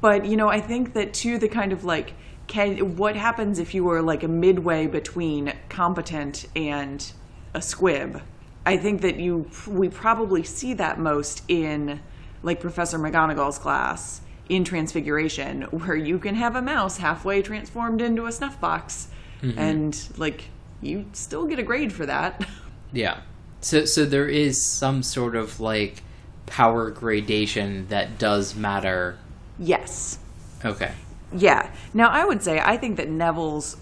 but 0.00 0.24
you 0.24 0.36
know, 0.36 0.48
I 0.48 0.60
think 0.60 0.94
that 0.94 1.14
too 1.14 1.38
the 1.38 1.48
kind 1.48 1.72
of 1.72 1.84
like 1.84 2.14
can 2.46 2.96
what 2.96 3.14
happens 3.14 3.58
if 3.58 3.74
you 3.74 3.84
were 3.84 4.02
like 4.02 4.22
a 4.22 4.28
midway 4.28 4.86
between 4.86 5.52
competent 5.68 6.46
and 6.56 7.12
a 7.54 7.62
squib. 7.62 8.22
I 8.66 8.76
think 8.76 9.00
that 9.02 9.18
you 9.18 9.50
we 9.66 9.88
probably 9.88 10.42
see 10.42 10.74
that 10.74 10.98
most 10.98 11.42
in 11.48 12.00
like 12.42 12.60
Professor 12.60 12.98
McGonagall's 12.98 13.58
class 13.58 14.20
in 14.48 14.64
Transfiguration, 14.64 15.62
where 15.62 15.96
you 15.96 16.18
can 16.18 16.34
have 16.34 16.56
a 16.56 16.62
mouse 16.62 16.98
halfway 16.98 17.42
transformed 17.42 18.00
into 18.00 18.26
a 18.26 18.32
snuff 18.32 18.60
box, 18.60 19.08
mm-hmm. 19.42 19.58
and 19.58 20.08
like 20.16 20.44
you 20.80 21.06
still 21.12 21.46
get 21.46 21.58
a 21.58 21.62
grade 21.62 21.92
for 21.92 22.06
that. 22.06 22.46
Yeah. 22.92 23.20
So 23.60 23.84
so 23.84 24.06
there 24.06 24.28
is 24.28 24.70
some 24.72 25.02
sort 25.02 25.36
of 25.36 25.60
like 25.60 26.02
power 26.46 26.90
gradation 26.90 27.86
that 27.88 28.18
does 28.18 28.54
matter. 28.54 29.18
Yes. 29.58 30.18
Okay. 30.64 30.92
Yeah. 31.32 31.70
Now 31.94 32.08
I 32.08 32.24
would 32.24 32.42
say 32.42 32.60
I 32.60 32.76
think 32.76 32.96
that 32.96 33.08
Neville's 33.08 33.76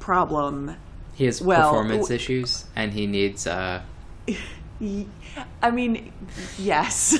problem 0.00 0.76
He 1.14 1.24
has 1.24 1.40
Well, 1.40 1.70
performance 1.70 2.02
w- 2.08 2.14
issues 2.14 2.64
and 2.74 2.92
he 2.92 3.06
needs 3.06 3.46
uh 3.46 3.82
Y- 4.80 5.06
I 5.62 5.70
mean, 5.70 6.12
yes. 6.58 7.16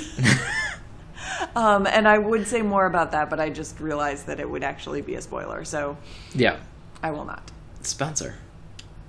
um, 1.56 1.86
and 1.86 2.08
I 2.08 2.18
would 2.18 2.46
say 2.46 2.62
more 2.62 2.86
about 2.86 3.12
that, 3.12 3.28
but 3.30 3.40
I 3.40 3.50
just 3.50 3.78
realized 3.80 4.26
that 4.26 4.40
it 4.40 4.48
would 4.48 4.62
actually 4.64 5.02
be 5.02 5.14
a 5.16 5.22
spoiler, 5.22 5.64
so 5.64 5.96
yeah. 6.34 6.58
I 7.02 7.10
will 7.10 7.24
not. 7.24 7.50
Spencer. 7.82 8.34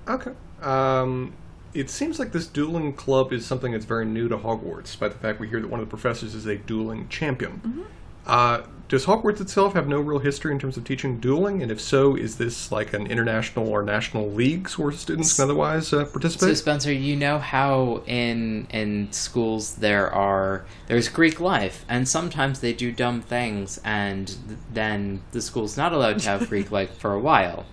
Okay. 0.06 0.32
Um, 0.62 1.32
it 1.74 1.90
seems 1.90 2.18
like 2.18 2.32
this 2.32 2.46
dueling 2.46 2.92
club 2.92 3.32
is 3.32 3.46
something 3.46 3.72
that's 3.72 3.84
very 3.84 4.04
new 4.06 4.28
to 4.28 4.36
Hogwarts, 4.38 4.84
despite 4.84 5.12
the 5.12 5.18
fact 5.18 5.40
we 5.40 5.48
hear 5.48 5.60
that 5.60 5.68
one 5.68 5.80
of 5.80 5.86
the 5.86 5.90
professors 5.90 6.34
is 6.34 6.46
a 6.46 6.56
dueling 6.56 7.08
champion. 7.08 7.86
Uh, 8.26 8.62
does 8.88 9.04
Hogwarts 9.04 9.40
itself 9.40 9.74
have 9.74 9.86
no 9.86 10.00
real 10.00 10.18
history 10.18 10.50
in 10.50 10.58
terms 10.58 10.78
of 10.78 10.84
teaching 10.84 11.20
dueling? 11.20 11.62
And 11.62 11.70
if 11.70 11.78
so, 11.78 12.16
is 12.16 12.38
this 12.38 12.72
like 12.72 12.94
an 12.94 13.06
international 13.06 13.68
or 13.68 13.82
national 13.82 14.30
leagues 14.30 14.78
where 14.78 14.90
students 14.92 15.36
can 15.36 15.44
otherwise 15.44 15.92
uh, 15.92 16.06
So 16.06 16.10
participate? 16.10 16.56
Spencer, 16.56 16.92
you 16.92 17.14
know 17.14 17.38
how 17.38 18.02
in 18.06 18.66
in 18.70 19.12
schools 19.12 19.76
there 19.76 20.10
are 20.10 20.64
there's 20.86 21.10
Greek 21.10 21.38
life 21.38 21.84
and 21.86 22.08
sometimes 22.08 22.60
they 22.60 22.72
do 22.72 22.90
dumb 22.90 23.20
things 23.20 23.78
and 23.84 24.34
then 24.72 25.22
the 25.32 25.42
school's 25.42 25.76
not 25.76 25.92
allowed 25.92 26.20
to 26.20 26.28
have 26.30 26.48
Greek 26.48 26.70
life 26.70 26.96
for 26.96 27.12
a 27.12 27.20
while. 27.20 27.66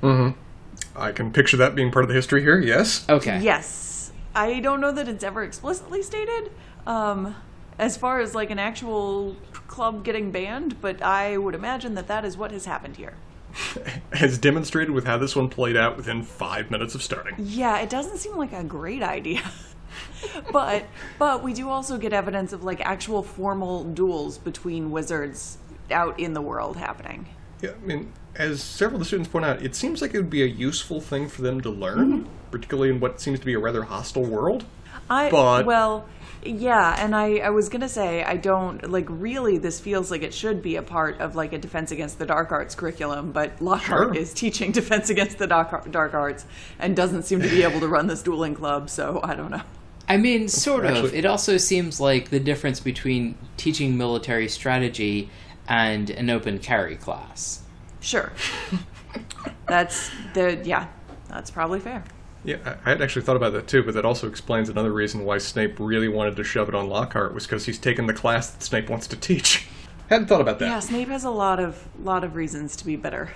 Hmm. 0.00 0.30
I 0.96 1.12
can 1.12 1.32
picture 1.32 1.56
that 1.58 1.76
being 1.76 1.92
part 1.92 2.04
of 2.04 2.08
the 2.08 2.14
history 2.14 2.42
here, 2.42 2.58
yes. 2.58 3.08
Okay. 3.08 3.40
Yes. 3.40 4.12
I 4.34 4.58
don't 4.58 4.80
know 4.80 4.90
that 4.90 5.08
it's 5.08 5.22
ever 5.22 5.44
explicitly 5.44 6.02
stated 6.02 6.50
um, 6.86 7.36
as 7.78 7.96
far 7.96 8.18
as 8.20 8.34
like 8.34 8.50
an 8.50 8.58
actual 8.58 9.36
club 9.72 10.04
getting 10.04 10.30
banned, 10.30 10.80
but 10.82 11.00
I 11.02 11.38
would 11.38 11.54
imagine 11.54 11.94
that 11.94 12.06
that 12.06 12.26
is 12.26 12.36
what 12.36 12.50
has 12.52 12.66
happened 12.66 12.96
here. 12.96 13.14
As 14.12 14.36
demonstrated 14.36 14.90
with 14.90 15.06
how 15.06 15.16
this 15.16 15.34
one 15.34 15.48
played 15.48 15.76
out 15.76 15.96
within 15.96 16.22
five 16.22 16.70
minutes 16.70 16.94
of 16.94 17.02
starting. 17.02 17.34
Yeah, 17.38 17.78
it 17.78 17.88
doesn't 17.88 18.18
seem 18.18 18.36
like 18.36 18.52
a 18.52 18.62
great 18.62 19.02
idea. 19.02 19.42
but 20.52 20.84
but 21.18 21.42
we 21.42 21.54
do 21.54 21.70
also 21.70 21.96
get 21.96 22.12
evidence 22.12 22.52
of 22.52 22.62
like 22.62 22.80
actual 22.82 23.22
formal 23.22 23.84
duels 23.84 24.36
between 24.36 24.90
wizards 24.90 25.56
out 25.90 26.20
in 26.20 26.34
the 26.34 26.42
world 26.42 26.76
happening. 26.76 27.26
Yeah, 27.62 27.70
I 27.70 27.86
mean, 27.86 28.12
as 28.34 28.62
several 28.62 28.96
of 28.96 29.00
the 29.00 29.06
students 29.06 29.30
point 29.30 29.46
out, 29.46 29.62
it 29.62 29.74
seems 29.74 30.02
like 30.02 30.12
it 30.12 30.18
would 30.18 30.30
be 30.30 30.42
a 30.42 30.46
useful 30.46 31.00
thing 31.00 31.28
for 31.28 31.40
them 31.40 31.62
to 31.62 31.70
learn, 31.70 32.24
mm-hmm. 32.24 32.30
particularly 32.50 32.90
in 32.90 33.00
what 33.00 33.22
seems 33.22 33.40
to 33.40 33.46
be 33.46 33.54
a 33.54 33.58
rather 33.58 33.84
hostile 33.84 34.24
world. 34.24 34.64
I 35.08 35.30
But- 35.30 35.64
well, 35.64 36.06
yeah, 36.44 36.96
and 37.02 37.14
I 37.14 37.36
I 37.38 37.50
was 37.50 37.68
gonna 37.68 37.88
say 37.88 38.22
I 38.24 38.36
don't 38.36 38.90
like 38.90 39.06
really. 39.08 39.58
This 39.58 39.78
feels 39.80 40.10
like 40.10 40.22
it 40.22 40.34
should 40.34 40.62
be 40.62 40.76
a 40.76 40.82
part 40.82 41.20
of 41.20 41.34
like 41.36 41.52
a 41.52 41.58
defense 41.58 41.90
against 41.92 42.18
the 42.18 42.26
dark 42.26 42.52
arts 42.52 42.74
curriculum, 42.74 43.32
but 43.32 43.60
Lockhart 43.60 44.14
Sure. 44.14 44.22
is 44.22 44.32
teaching 44.34 44.72
defense 44.80 45.10
against 45.10 45.38
the 45.38 45.46
dark 45.46 45.90
dark 45.90 46.14
arts 46.14 46.44
and 46.78 46.94
doesn't 46.96 47.22
seem 47.24 47.40
to 47.42 47.48
be 47.48 47.62
able 47.62 47.80
to 47.80 47.88
run 47.88 48.06
this 48.06 48.22
dueling 48.22 48.54
club. 48.54 48.90
So 48.90 49.20
I 49.22 49.34
don't 49.34 49.50
know. 49.50 49.62
I 50.08 50.16
mean, 50.16 50.48
sort 50.48 50.84
of. 50.84 50.96
Actually- 51.04 51.18
It 51.18 51.24
also 51.26 51.56
seems 51.56 52.00
like 52.00 52.30
the 52.30 52.40
difference 52.40 52.80
between 52.80 53.36
teaching 53.56 53.96
military 53.96 54.48
strategy 54.48 55.30
and 55.68 56.10
an 56.10 56.28
open 56.28 56.58
carry 56.58 56.96
class. 56.96 57.62
Sure, 58.00 58.32
that's 59.68 60.10
the 60.34 60.60
yeah, 60.64 60.88
that's 61.28 61.50
probably 61.50 61.78
fair. 61.80 62.02
Yeah, 62.44 62.56
I 62.64 62.70
I 62.86 62.88
had 62.90 63.02
actually 63.02 63.22
thought 63.22 63.36
about 63.36 63.52
that 63.52 63.66
too, 63.68 63.82
but 63.82 63.94
that 63.94 64.04
also 64.04 64.28
explains 64.28 64.68
another 64.68 64.92
reason 64.92 65.24
why 65.24 65.38
Snape 65.38 65.76
really 65.78 66.08
wanted 66.08 66.36
to 66.36 66.44
shove 66.44 66.68
it 66.68 66.74
on 66.74 66.88
Lockhart 66.88 67.34
was 67.34 67.46
because 67.46 67.66
he's 67.66 67.78
taken 67.78 68.06
the 68.06 68.12
class 68.14 68.50
that 68.50 68.62
Snape 68.62 68.88
wants 68.90 69.06
to 69.08 69.16
teach. 69.16 69.66
Hadn't 70.08 70.26
thought 70.26 70.40
about 70.40 70.58
that. 70.58 70.66
Yeah, 70.66 70.80
Snape 70.80 71.08
has 71.08 71.24
a 71.24 71.30
lot 71.30 71.60
of 71.60 71.86
lot 72.02 72.24
of 72.24 72.34
reasons 72.34 72.76
to 72.76 72.84
be 72.86 72.96
bitter. 72.96 73.30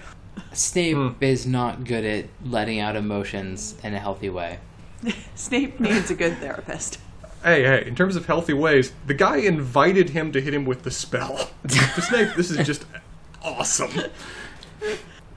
Snape 0.53 0.97
Hmm. 0.97 1.09
is 1.21 1.47
not 1.47 1.85
good 1.85 2.05
at 2.05 2.27
letting 2.45 2.81
out 2.81 2.97
emotions 2.97 3.77
in 3.83 3.95
a 3.95 3.99
healthy 3.99 4.29
way. 4.29 4.59
Snape 5.35 5.79
needs 5.81 6.11
a 6.11 6.15
good 6.15 6.37
therapist. 6.39 6.99
Hey, 7.43 7.63
hey, 7.63 7.87
in 7.87 7.95
terms 7.95 8.17
of 8.17 8.27
healthy 8.27 8.55
ways, 8.55 8.93
the 9.07 9.15
guy 9.15 9.37
invited 9.37 10.11
him 10.11 10.33
to 10.33 10.41
hit 10.41 10.53
him 10.53 10.65
with 10.65 10.83
the 10.83 10.91
spell. 10.91 11.51
to 11.69 12.03
Snape, 12.03 12.31
this 12.37 12.51
is 12.51 12.67
just 12.67 12.85
awesome. 13.43 13.91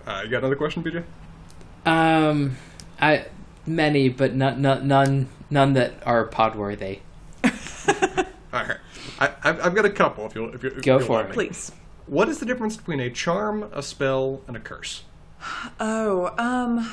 Uh, 0.08 0.22
you 0.24 0.30
got 0.30 0.40
another 0.40 0.56
question, 0.56 0.84
BJ? 0.84 1.04
Um, 1.86 2.58
I 3.00 3.26
many, 3.70 4.10
but 4.10 4.36
not, 4.36 4.60
not 4.60 4.84
none 4.84 5.28
none 5.50 5.74
that 5.74 5.94
are 6.06 6.26
pod 6.26 6.56
worthy. 6.56 7.00
All 7.44 8.64
right, 8.64 8.78
I, 9.20 9.32
I've, 9.44 9.66
I've 9.68 9.76
got 9.76 9.86
a 9.86 9.90
couple. 9.90 10.26
If 10.26 10.36
you'll, 10.36 10.54
if 10.54 10.64
you 10.64 10.72
Go 10.82 10.98
if 11.00 11.06
for 11.06 11.22
it. 11.22 11.28
me. 11.30 11.34
Please. 11.34 11.72
What 12.08 12.28
is 12.30 12.40
the 12.40 12.46
difference 12.46 12.76
between 12.76 13.00
a 13.00 13.10
charm, 13.10 13.70
a 13.72 13.84
spell, 13.84 14.42
and 14.48 14.58
a 14.58 14.60
curse? 14.60 15.04
Oh, 15.80 16.34
um, 16.38 16.92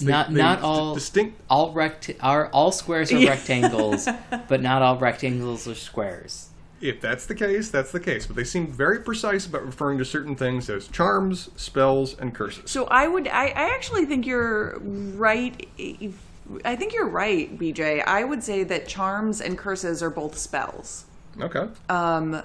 They- 0.00 0.06
not 0.10 0.32
they 0.32 0.40
not 0.42 0.58
d- 0.58 0.64
all 0.64 0.94
distinct. 0.94 1.40
all 1.48 1.72
rect 1.72 2.10
are 2.20 2.48
all 2.48 2.72
squares 2.72 3.12
are 3.12 3.18
Yeah. 3.18 3.30
rectangles, 3.30 4.08
but 4.48 4.60
not 4.60 4.82
all 4.82 4.98
rectangles 4.98 5.66
are 5.68 5.74
squares. 5.76 6.48
If 6.82 7.00
that's 7.00 7.26
the 7.26 7.34
case, 7.34 7.70
that's 7.70 7.92
the 7.92 8.00
case. 8.00 8.26
But 8.26 8.36
they 8.36 8.44
seem 8.44 8.66
very 8.66 9.00
precise 9.00 9.46
about 9.46 9.64
referring 9.64 9.98
to 9.98 10.04
certain 10.04 10.34
things 10.34 10.68
as 10.68 10.88
charms, 10.88 11.50
spells, 11.56 12.18
and 12.18 12.34
curses. 12.34 12.70
So 12.70 12.86
I 12.86 13.06
would, 13.06 13.28
I, 13.28 13.46
I 13.46 13.74
actually 13.74 14.04
think 14.04 14.26
you're 14.26 14.78
right. 14.80 15.66
I 16.64 16.76
think 16.76 16.92
you're 16.92 17.08
right, 17.08 17.56
BJ. 17.58 18.02
I 18.06 18.24
would 18.24 18.42
say 18.42 18.64
that 18.64 18.88
charms 18.88 19.40
and 19.40 19.56
curses 19.56 20.02
are 20.02 20.10
both 20.10 20.36
spells. 20.36 21.06
Okay. 21.40 21.68
Um, 21.88 22.42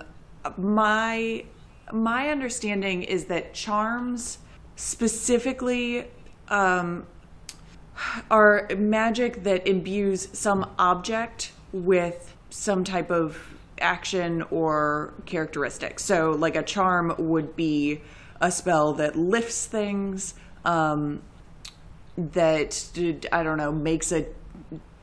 my 0.57 1.43
my 1.91 2.29
understanding 2.29 3.03
is 3.03 3.25
that 3.25 3.53
charms 3.53 4.39
specifically 4.75 6.05
um, 6.49 7.05
are 8.29 8.67
magic 8.77 9.43
that 9.43 9.67
imbues 9.67 10.27
some 10.37 10.69
object 10.77 11.53
with 11.71 12.35
some 12.49 12.83
type 12.83 13.09
of 13.09 13.56
action 13.81 14.43
or 14.51 15.13
characteristic. 15.25 15.99
So, 15.99 16.31
like 16.31 16.55
a 16.55 16.63
charm 16.63 17.13
would 17.17 17.55
be 17.55 18.01
a 18.41 18.51
spell 18.51 18.93
that 18.93 19.15
lifts 19.15 19.65
things, 19.65 20.33
um, 20.65 21.21
that 22.17 22.89
I 23.31 23.43
don't 23.43 23.57
know 23.57 23.71
makes 23.71 24.11
a 24.11 24.25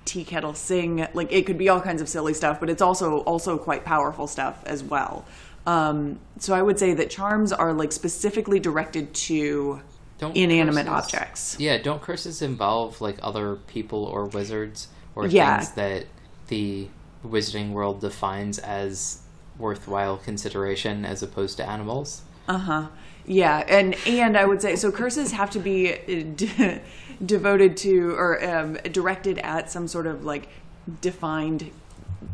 tea 0.04 0.24
kettle 0.24 0.54
sing. 0.54 1.06
Like 1.14 1.32
it 1.32 1.46
could 1.46 1.58
be 1.58 1.68
all 1.68 1.80
kinds 1.80 2.02
of 2.02 2.08
silly 2.08 2.34
stuff, 2.34 2.60
but 2.60 2.68
it's 2.68 2.82
also 2.82 3.18
also 3.20 3.56
quite 3.58 3.84
powerful 3.84 4.26
stuff 4.26 4.62
as 4.66 4.82
well. 4.82 5.24
Um, 5.66 6.18
so 6.38 6.54
I 6.54 6.60
would 6.60 6.78
say 6.78 6.92
that 6.94 7.08
charms 7.10 7.52
are 7.52 7.72
like 7.72 7.90
specifically 7.92 8.60
directed 8.60 9.14
to 9.14 9.80
Don't 10.18 10.36
inanimate 10.36 10.86
curses- 10.86 11.14
objects. 11.14 11.56
Yeah, 11.58 11.78
don't 11.78 12.02
curses 12.02 12.42
involve 12.42 13.00
like 13.00 13.16
other 13.22 13.56
people 13.56 14.04
or 14.04 14.26
wizards 14.26 14.88
or 15.14 15.26
Yeah. 15.26 15.58
things 15.60 15.70
that 15.72 16.06
the 16.48 16.88
wizarding 17.24 17.72
world 17.72 18.00
defines 18.00 18.58
as 18.58 19.22
worthwhile 19.58 20.16
consideration 20.16 21.04
as 21.04 21.22
opposed 21.22 21.56
to 21.58 21.68
animals? 21.68 22.22
Uh 22.48 22.58
huh. 22.58 22.86
Yeah, 23.26 23.64
and 23.68 23.94
and 24.06 24.36
I 24.36 24.44
would 24.44 24.60
say 24.60 24.76
so. 24.76 24.92
Curses 24.92 25.32
have 25.32 25.50
to 25.50 25.58
be 25.58 25.92
uh, 25.92 25.96
de- 26.34 26.80
devoted 27.24 27.76
to 27.78 28.10
or 28.10 28.44
um, 28.44 28.74
directed 28.92 29.38
at 29.38 29.70
some 29.70 29.88
sort 29.88 30.06
of 30.06 30.24
like 30.24 30.48
defined 31.00 31.70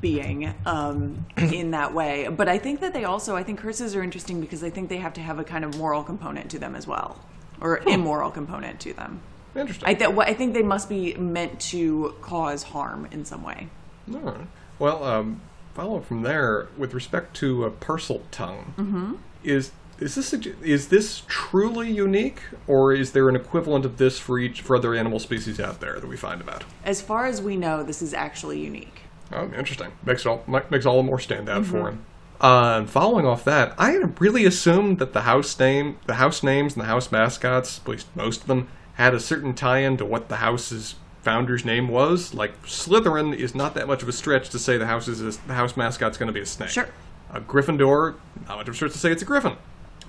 being 0.00 0.54
um, 0.66 1.26
in 1.36 1.70
that 1.72 1.94
way. 1.94 2.28
But 2.28 2.48
I 2.48 2.58
think 2.58 2.80
that 2.80 2.92
they 2.92 3.04
also, 3.04 3.36
I 3.36 3.42
think 3.42 3.60
curses 3.60 3.94
are 3.94 4.02
interesting 4.02 4.40
because 4.40 4.64
I 4.64 4.70
think 4.70 4.88
they 4.88 4.96
have 4.98 5.14
to 5.14 5.20
have 5.20 5.38
a 5.38 5.44
kind 5.44 5.64
of 5.64 5.76
moral 5.76 6.02
component 6.02 6.50
to 6.52 6.58
them 6.58 6.74
as 6.74 6.86
well, 6.86 7.20
or 7.60 7.78
immoral 7.86 8.30
component 8.30 8.80
to 8.80 8.92
them. 8.92 9.20
Interesting. 9.54 9.88
I, 9.88 9.94
th- 9.94 10.10
I 10.16 10.34
think 10.34 10.54
they 10.54 10.62
must 10.62 10.88
be 10.88 11.14
meant 11.14 11.58
to 11.60 12.14
cause 12.20 12.62
harm 12.62 13.08
in 13.10 13.24
some 13.24 13.42
way. 13.42 13.68
All 14.12 14.20
right. 14.20 14.46
Well, 14.80 15.04
um, 15.04 15.42
follow 15.74 16.00
from 16.00 16.22
there 16.22 16.68
with 16.76 16.94
respect 16.94 17.36
to 17.36 17.64
a 17.64 17.70
parcel 17.70 18.22
tongue. 18.32 18.74
Mm-hmm. 18.76 19.14
Is 19.44 19.70
is 20.00 20.14
this 20.14 20.32
is 20.32 20.88
this 20.88 21.22
truly 21.28 21.90
unique, 21.90 22.40
or 22.66 22.92
is 22.92 23.12
there 23.12 23.28
an 23.28 23.36
equivalent 23.36 23.84
of 23.84 23.98
this 23.98 24.18
for 24.18 24.38
each 24.38 24.62
for 24.62 24.74
other 24.74 24.94
animal 24.94 25.18
species 25.18 25.60
out 25.60 25.80
there 25.80 26.00
that 26.00 26.06
we 26.06 26.16
find 26.16 26.40
about? 26.40 26.64
As 26.84 27.00
far 27.02 27.26
as 27.26 27.40
we 27.40 27.56
know, 27.56 27.82
this 27.82 28.02
is 28.02 28.14
actually 28.14 28.58
unique. 28.58 29.02
Oh, 29.30 29.44
interesting. 29.56 29.92
Makes 30.04 30.26
it 30.26 30.28
all 30.28 30.44
makes 30.70 30.86
all 30.86 30.96
the 30.96 31.02
more 31.02 31.20
stand 31.20 31.48
out 31.48 31.66
for 31.66 31.88
him. 31.88 32.04
Uh, 32.40 32.78
and 32.78 32.90
following 32.90 33.26
off 33.26 33.44
that, 33.44 33.74
I 33.76 33.90
had 33.90 34.18
really 34.18 34.46
assumed 34.46 34.98
that 34.98 35.12
the 35.12 35.22
house 35.22 35.58
name, 35.58 35.98
the 36.06 36.14
house 36.14 36.42
names, 36.42 36.72
and 36.72 36.82
the 36.82 36.86
house 36.86 37.12
mascots, 37.12 37.80
at 37.80 37.88
least 37.88 38.06
most 38.16 38.40
of 38.40 38.46
them, 38.46 38.68
had 38.94 39.12
a 39.12 39.20
certain 39.20 39.52
tie-in 39.52 39.98
to 39.98 40.06
what 40.06 40.30
the 40.30 40.36
house's 40.36 40.94
founder's 41.22 41.64
name 41.64 41.88
was. 41.88 42.34
Like 42.34 42.60
Slytherin 42.64 43.34
is 43.36 43.54
not 43.54 43.74
that 43.74 43.86
much 43.86 44.02
of 44.02 44.08
a 44.08 44.12
stretch 44.12 44.50
to 44.50 44.58
say 44.58 44.76
the 44.76 44.86
house 44.86 45.08
is 45.08 45.20
a, 45.20 45.46
the 45.46 45.54
house 45.54 45.76
mascot's 45.76 46.18
going 46.18 46.28
to 46.28 46.32
be 46.32 46.40
a 46.40 46.46
snake. 46.46 46.70
Sure. 46.70 46.88
A 47.32 47.40
Gryffindor, 47.40 48.16
not 48.48 48.58
much 48.58 48.68
of 48.68 48.74
a 48.74 48.76
stretch 48.76 48.92
to 48.92 48.98
say 48.98 49.12
it's 49.12 49.22
a 49.22 49.26
griffin. 49.26 49.56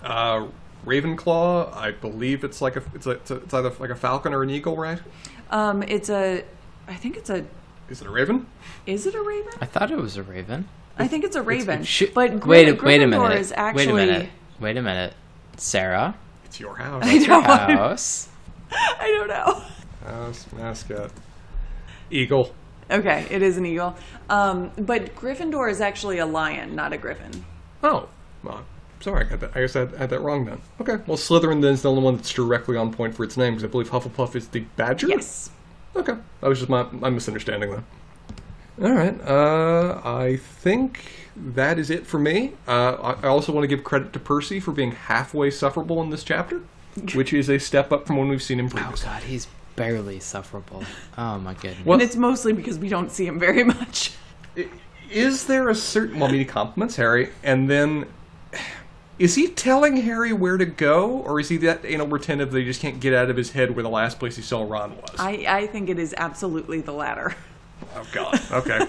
Uh, 0.03 0.47
Ravenclaw, 0.85 1.75
I 1.75 1.91
believe 1.91 2.43
it's 2.43 2.61
like 2.61 2.75
a 2.75 2.83
it's, 2.95 3.05
a, 3.05 3.11
it's, 3.11 3.31
a, 3.31 3.35
it's 3.35 3.53
either 3.53 3.71
like 3.79 3.91
a 3.91 3.95
falcon 3.95 4.33
or 4.33 4.41
an 4.41 4.49
eagle, 4.49 4.75
right? 4.75 4.99
Um, 5.51 5.83
it's 5.83 6.09
a, 6.09 6.43
I 6.87 6.95
think 6.95 7.17
it's 7.17 7.29
a, 7.29 7.45
Is 7.89 8.01
it 8.01 8.07
a 8.07 8.09
raven? 8.09 8.47
is 8.87 9.05
it 9.05 9.13
a 9.13 9.21
raven? 9.21 9.51
I 9.61 9.65
thought 9.65 9.91
it 9.91 9.97
was 9.97 10.17
a 10.17 10.23
raven. 10.23 10.67
I 10.97 11.07
think 11.07 11.23
it's 11.23 11.35
a 11.35 11.41
raven. 11.41 11.83
Sh- 11.83 12.03
but 12.13 12.45
wait, 12.45 12.67
a, 12.67 12.73
wait 12.83 13.01
a 13.01 13.07
minute. 13.07 13.33
Is 13.37 13.51
actually, 13.55 13.93
Wait 13.93 14.09
a 14.09 14.11
minute. 14.11 14.29
Wait 14.59 14.77
a 14.77 14.81
minute. 14.81 15.13
Sarah, 15.57 16.15
It's 16.45 16.59
your 16.59 16.75
house. 16.75 17.03
I 17.05 17.17
don't, 17.19 17.43
house. 17.43 18.29
I 18.71 19.07
don't 19.07 19.27
know. 19.27 19.63
House 20.05 20.45
mascot. 20.53 21.11
Eagle. 22.09 22.53
Okay, 22.89 23.25
it 23.29 23.41
is 23.41 23.57
an 23.57 23.65
eagle. 23.65 23.95
Um, 24.29 24.71
but 24.77 25.15
Gryffindor 25.15 25.69
is 25.71 25.79
actually 25.79 26.17
a 26.17 26.25
lion, 26.25 26.75
not 26.75 26.91
a 26.91 26.97
griffin. 26.97 27.45
Oh, 27.83 28.09
well, 28.43 28.65
sorry, 28.99 29.25
I, 29.25 29.29
got 29.29 29.39
that. 29.39 29.51
I 29.55 29.61
guess 29.61 29.75
I 29.75 29.81
had, 29.81 29.95
I 29.95 29.97
had 29.99 30.09
that 30.09 30.19
wrong 30.19 30.45
then. 30.45 30.61
Okay, 30.81 30.97
well, 31.07 31.17
Slytherin 31.17 31.61
then 31.61 31.73
is 31.73 31.83
the 31.83 31.89
only 31.89 32.03
one 32.03 32.17
that's 32.17 32.33
directly 32.33 32.75
on 32.75 32.91
point 32.93 33.15
for 33.15 33.23
its 33.23 33.37
name 33.37 33.53
because 33.53 33.63
I 33.63 33.67
believe 33.67 33.89
Hufflepuff 33.89 34.35
is 34.35 34.49
the 34.49 34.61
badger. 34.75 35.07
Yes. 35.07 35.51
Okay, 35.95 36.13
that 36.41 36.47
was 36.47 36.59
just 36.59 36.69
my, 36.69 36.83
my 36.91 37.09
misunderstanding 37.09 37.71
then. 37.71 37.83
All 38.81 38.93
right, 38.93 39.21
uh, 39.21 40.01
I 40.03 40.37
think 40.37 41.03
that 41.35 41.77
is 41.77 41.89
it 41.89 42.07
for 42.07 42.17
me. 42.17 42.53
Uh, 42.67 42.93
I 42.93 43.25
I 43.25 43.27
also 43.27 43.51
want 43.51 43.63
to 43.63 43.67
give 43.67 43.83
credit 43.83 44.11
to 44.13 44.19
Percy 44.19 44.59
for 44.59 44.71
being 44.71 44.91
halfway 44.91 45.51
sufferable 45.51 46.01
in 46.01 46.09
this 46.09 46.23
chapter, 46.23 46.61
which 47.13 47.31
is 47.33 47.49
a 47.49 47.59
step 47.59 47.91
up 47.91 48.07
from 48.07 48.17
when 48.17 48.27
we've 48.29 48.41
seen 48.41 48.59
him 48.59 48.67
Oh 48.67 48.69
previously. 48.69 49.07
god, 49.09 49.23
he's 49.23 49.47
barely 49.81 50.19
sufferable. 50.19 50.83
Oh 51.17 51.39
my 51.39 51.53
goodness. 51.53 51.85
Well- 51.85 51.93
and 51.95 52.01
it's 52.01 52.15
mostly 52.15 52.53
because 52.53 52.79
we 52.79 52.89
don't 52.89 53.11
see 53.11 53.25
him 53.25 53.39
very 53.39 53.63
much. 53.63 54.13
Is 55.09 55.45
there 55.45 55.69
a 55.69 55.75
certain? 55.75 56.19
Well, 56.19 56.29
I 56.29 56.31
mean, 56.31 56.39
he 56.39 56.45
compliments 56.45 56.95
Harry, 56.95 57.29
and 57.43 57.69
then 57.69 58.05
is 59.19 59.35
he 59.35 59.47
telling 59.49 59.97
Harry 59.97 60.33
where 60.33 60.57
to 60.57 60.65
go, 60.65 61.09
or 61.09 61.39
is 61.39 61.49
he 61.49 61.57
that 61.57 61.83
anal 61.85 62.07
retentive 62.07 62.51
that 62.51 62.59
he 62.59 62.65
just 62.65 62.81
can't 62.81 62.99
get 62.99 63.13
out 63.13 63.29
of 63.29 63.37
his 63.37 63.51
head 63.51 63.75
where 63.75 63.83
the 63.83 63.89
last 63.89 64.19
place 64.19 64.35
he 64.35 64.41
saw 64.41 64.63
Ron 64.63 64.95
was? 64.97 65.15
I, 65.19 65.45
I 65.47 65.67
think 65.67 65.89
it 65.89 65.99
is 65.99 66.15
absolutely 66.17 66.81
the 66.81 66.93
latter. 66.93 67.35
oh 67.95 68.07
God. 68.13 68.41
Okay. 68.51 68.79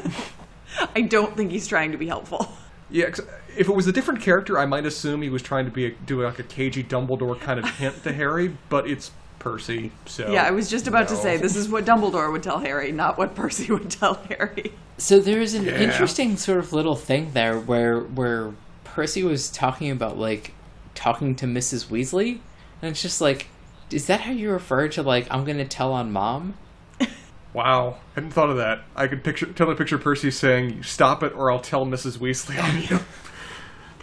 I 0.96 1.02
don't 1.02 1.36
think 1.36 1.50
he's 1.50 1.66
trying 1.66 1.92
to 1.92 1.98
be 1.98 2.06
helpful. 2.06 2.50
Yeah, 2.88 3.06
if 3.56 3.68
it 3.68 3.74
was 3.74 3.86
a 3.86 3.92
different 3.92 4.20
character, 4.20 4.58
I 4.58 4.66
might 4.66 4.86
assume 4.86 5.22
he 5.22 5.28
was 5.30 5.42
trying 5.42 5.64
to 5.64 5.70
be 5.70 5.86
a, 5.86 5.90
do 5.90 6.22
like 6.22 6.38
a 6.38 6.42
cagey 6.42 6.84
Dumbledore 6.84 7.38
kind 7.40 7.58
of 7.58 7.68
hint 7.78 8.02
to 8.04 8.12
Harry, 8.12 8.56
but 8.68 8.86
it's 8.88 9.10
Percy, 9.42 9.90
so 10.06 10.30
Yeah, 10.30 10.44
I 10.44 10.52
was 10.52 10.70
just 10.70 10.86
about 10.86 11.08
to 11.08 11.16
say 11.16 11.36
this 11.36 11.56
is 11.56 11.68
what 11.68 11.84
Dumbledore 11.84 12.30
would 12.30 12.44
tell 12.44 12.60
Harry, 12.60 12.92
not 12.92 13.18
what 13.18 13.34
Percy 13.34 13.72
would 13.72 13.90
tell 13.90 14.14
Harry. 14.28 14.72
So 14.98 15.18
there's 15.18 15.54
an 15.54 15.64
Yeah. 15.64 15.80
interesting 15.80 16.36
sort 16.36 16.58
of 16.58 16.72
little 16.72 16.94
thing 16.94 17.32
there 17.32 17.58
where 17.58 17.98
where 18.00 18.52
Percy 18.84 19.24
was 19.24 19.50
talking 19.50 19.90
about 19.90 20.16
like 20.16 20.54
talking 20.94 21.34
to 21.36 21.46
Mrs. 21.46 21.86
Weasley, 21.86 22.38
and 22.80 22.92
it's 22.92 23.02
just 23.02 23.20
like, 23.20 23.48
is 23.90 24.06
that 24.06 24.20
how 24.20 24.32
you 24.32 24.50
refer 24.52 24.86
to 24.88 25.02
like 25.02 25.26
I'm 25.28 25.44
gonna 25.44 25.64
tell 25.66 25.92
on 25.92 26.12
mom? 26.12 26.54
Wow, 27.52 27.96
hadn't 28.14 28.30
thought 28.30 28.48
of 28.48 28.56
that. 28.56 28.82
I 28.96 29.08
could 29.08 29.22
picture 29.24 29.44
totally 29.46 29.76
picture 29.76 29.98
Percy 29.98 30.30
saying, 30.30 30.84
"Stop 30.84 31.22
it, 31.22 31.34
or 31.36 31.50
I'll 31.50 31.60
tell 31.60 31.84
Mrs. 31.84 32.18
Weasley 32.18 32.62
on 32.62 32.80
you." 32.82 33.04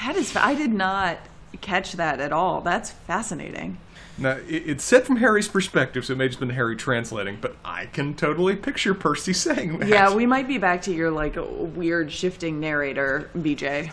That 0.05 0.15
is, 0.15 0.35
I 0.35 0.53
did 0.53 0.71
not 0.71 1.17
catch 1.61 1.93
that 1.93 2.19
at 2.19 2.31
all. 2.31 2.61
That's 2.61 2.91
fascinating. 2.91 3.77
Now, 4.19 4.37
it's 4.47 4.83
said 4.83 5.05
from 5.05 5.17
Harry's 5.17 5.47
perspective, 5.47 6.05
so 6.05 6.13
it 6.13 6.17
may 6.17 6.25
have 6.25 6.31
just 6.31 6.39
been 6.39 6.49
Harry 6.49 6.75
translating, 6.75 7.37
but 7.39 7.55
I 7.63 7.85
can 7.87 8.13
totally 8.15 8.55
picture 8.55 8.93
Percy 8.93 9.33
saying 9.33 9.79
that. 9.79 9.87
Yeah, 9.87 10.13
we 10.13 10.25
might 10.25 10.47
be 10.47 10.57
back 10.57 10.81
to 10.83 10.93
your 10.93 11.09
like 11.11 11.35
weird 11.37 12.11
shifting 12.11 12.59
narrator, 12.59 13.29
BJ. 13.35 13.91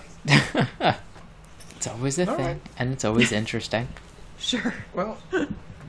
It's 1.76 1.86
always 1.86 2.18
a 2.18 2.28
All 2.28 2.36
thing, 2.36 2.46
right. 2.46 2.60
and 2.78 2.92
it's 2.92 3.04
always 3.04 3.32
interesting. 3.32 3.88
Sure. 4.38 4.74
Well, 4.92 5.16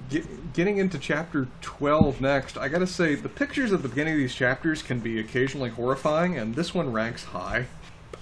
get, 0.10 0.54
getting 0.54 0.78
into 0.78 0.98
chapter 0.98 1.50
12 1.60 2.22
next, 2.22 2.58
I 2.58 2.70
gotta 2.70 2.88
say, 2.88 3.14
the 3.16 3.28
pictures 3.28 3.74
at 3.74 3.82
the 3.84 3.90
beginning 3.90 4.14
of 4.14 4.20
these 4.20 4.34
chapters 4.34 4.82
can 4.82 5.00
be 5.02 5.20
occasionally 5.20 5.70
horrifying, 5.70 6.38
and 6.38 6.56
this 6.56 6.74
one 6.74 6.94
ranks 6.94 7.26
high. 7.26 7.66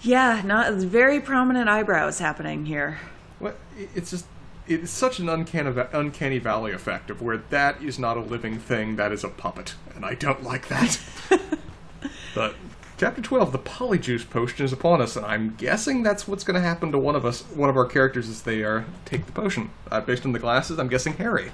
Yeah, 0.01 0.41
not 0.43 0.73
very 0.73 1.21
prominent 1.21 1.69
eyebrows 1.69 2.17
happening 2.17 2.65
here. 2.65 2.97
What? 3.37 3.57
It's 3.93 4.09
just. 4.09 4.25
It's 4.67 4.91
such 4.91 5.19
an 5.19 5.29
uncanny, 5.29 5.79
uncanny 5.93 6.39
valley 6.39 6.71
effect 6.71 7.09
of 7.11 7.21
where 7.21 7.37
that 7.37 7.81
is 7.83 7.99
not 7.99 8.17
a 8.17 8.21
living 8.21 8.57
thing, 8.57 8.95
that 8.95 9.11
is 9.11 9.23
a 9.23 9.29
puppet, 9.29 9.75
and 9.95 10.03
I 10.03 10.15
don't 10.15 10.43
like 10.43 10.67
that. 10.69 10.99
but 12.35 12.55
chapter 12.97 13.21
twelve, 13.21 13.51
the 13.51 13.59
polyjuice 13.59 14.27
potion 14.29 14.65
is 14.65 14.73
upon 14.73 15.01
us, 15.01 15.15
and 15.15 15.25
I'm 15.25 15.55
guessing 15.55 16.01
that's 16.01 16.27
what's 16.27 16.43
going 16.43 16.55
to 16.55 16.67
happen 16.67 16.91
to 16.93 16.97
one 16.97 17.15
of 17.15 17.25
us, 17.25 17.43
one 17.53 17.69
of 17.69 17.77
our 17.77 17.85
characters, 17.85 18.27
as 18.27 18.41
they 18.41 18.63
uh, 18.65 18.81
take 19.05 19.25
the 19.27 19.31
potion. 19.31 19.69
Uh, 19.91 20.01
based 20.01 20.25
on 20.25 20.31
the 20.31 20.39
glasses, 20.39 20.79
I'm 20.79 20.87
guessing 20.87 21.13
Harry. 21.13 21.51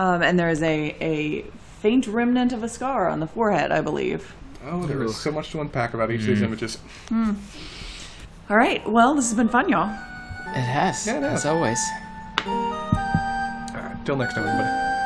Um, 0.00 0.20
and 0.22 0.38
there 0.38 0.50
is 0.50 0.62
a 0.62 0.96
a 1.00 1.42
faint 1.80 2.06
remnant 2.08 2.52
of 2.52 2.62
a 2.64 2.68
scar 2.68 3.08
on 3.08 3.20
the 3.20 3.26
forehead, 3.28 3.70
I 3.70 3.80
believe. 3.80 4.34
Oh, 4.66 4.84
there 4.86 5.02
is 5.04 5.16
so 5.16 5.30
much 5.30 5.52
to 5.52 5.60
unpack 5.60 5.94
about 5.94 6.10
each 6.10 6.20
of 6.22 6.26
these 6.26 6.42
images. 6.42 6.78
All 7.12 8.56
right. 8.56 8.86
Well, 8.90 9.14
this 9.14 9.26
has 9.28 9.34
been 9.36 9.48
fun, 9.48 9.68
y'all. 9.68 9.88
It 10.48 10.60
has, 10.60 11.06
Yeah, 11.06 11.18
it 11.18 11.22
has. 11.22 11.40
as 11.40 11.46
always. 11.46 11.78
Until 14.10 14.24
next 14.24 14.34
time, 14.34 14.44
everybody. 14.44 14.99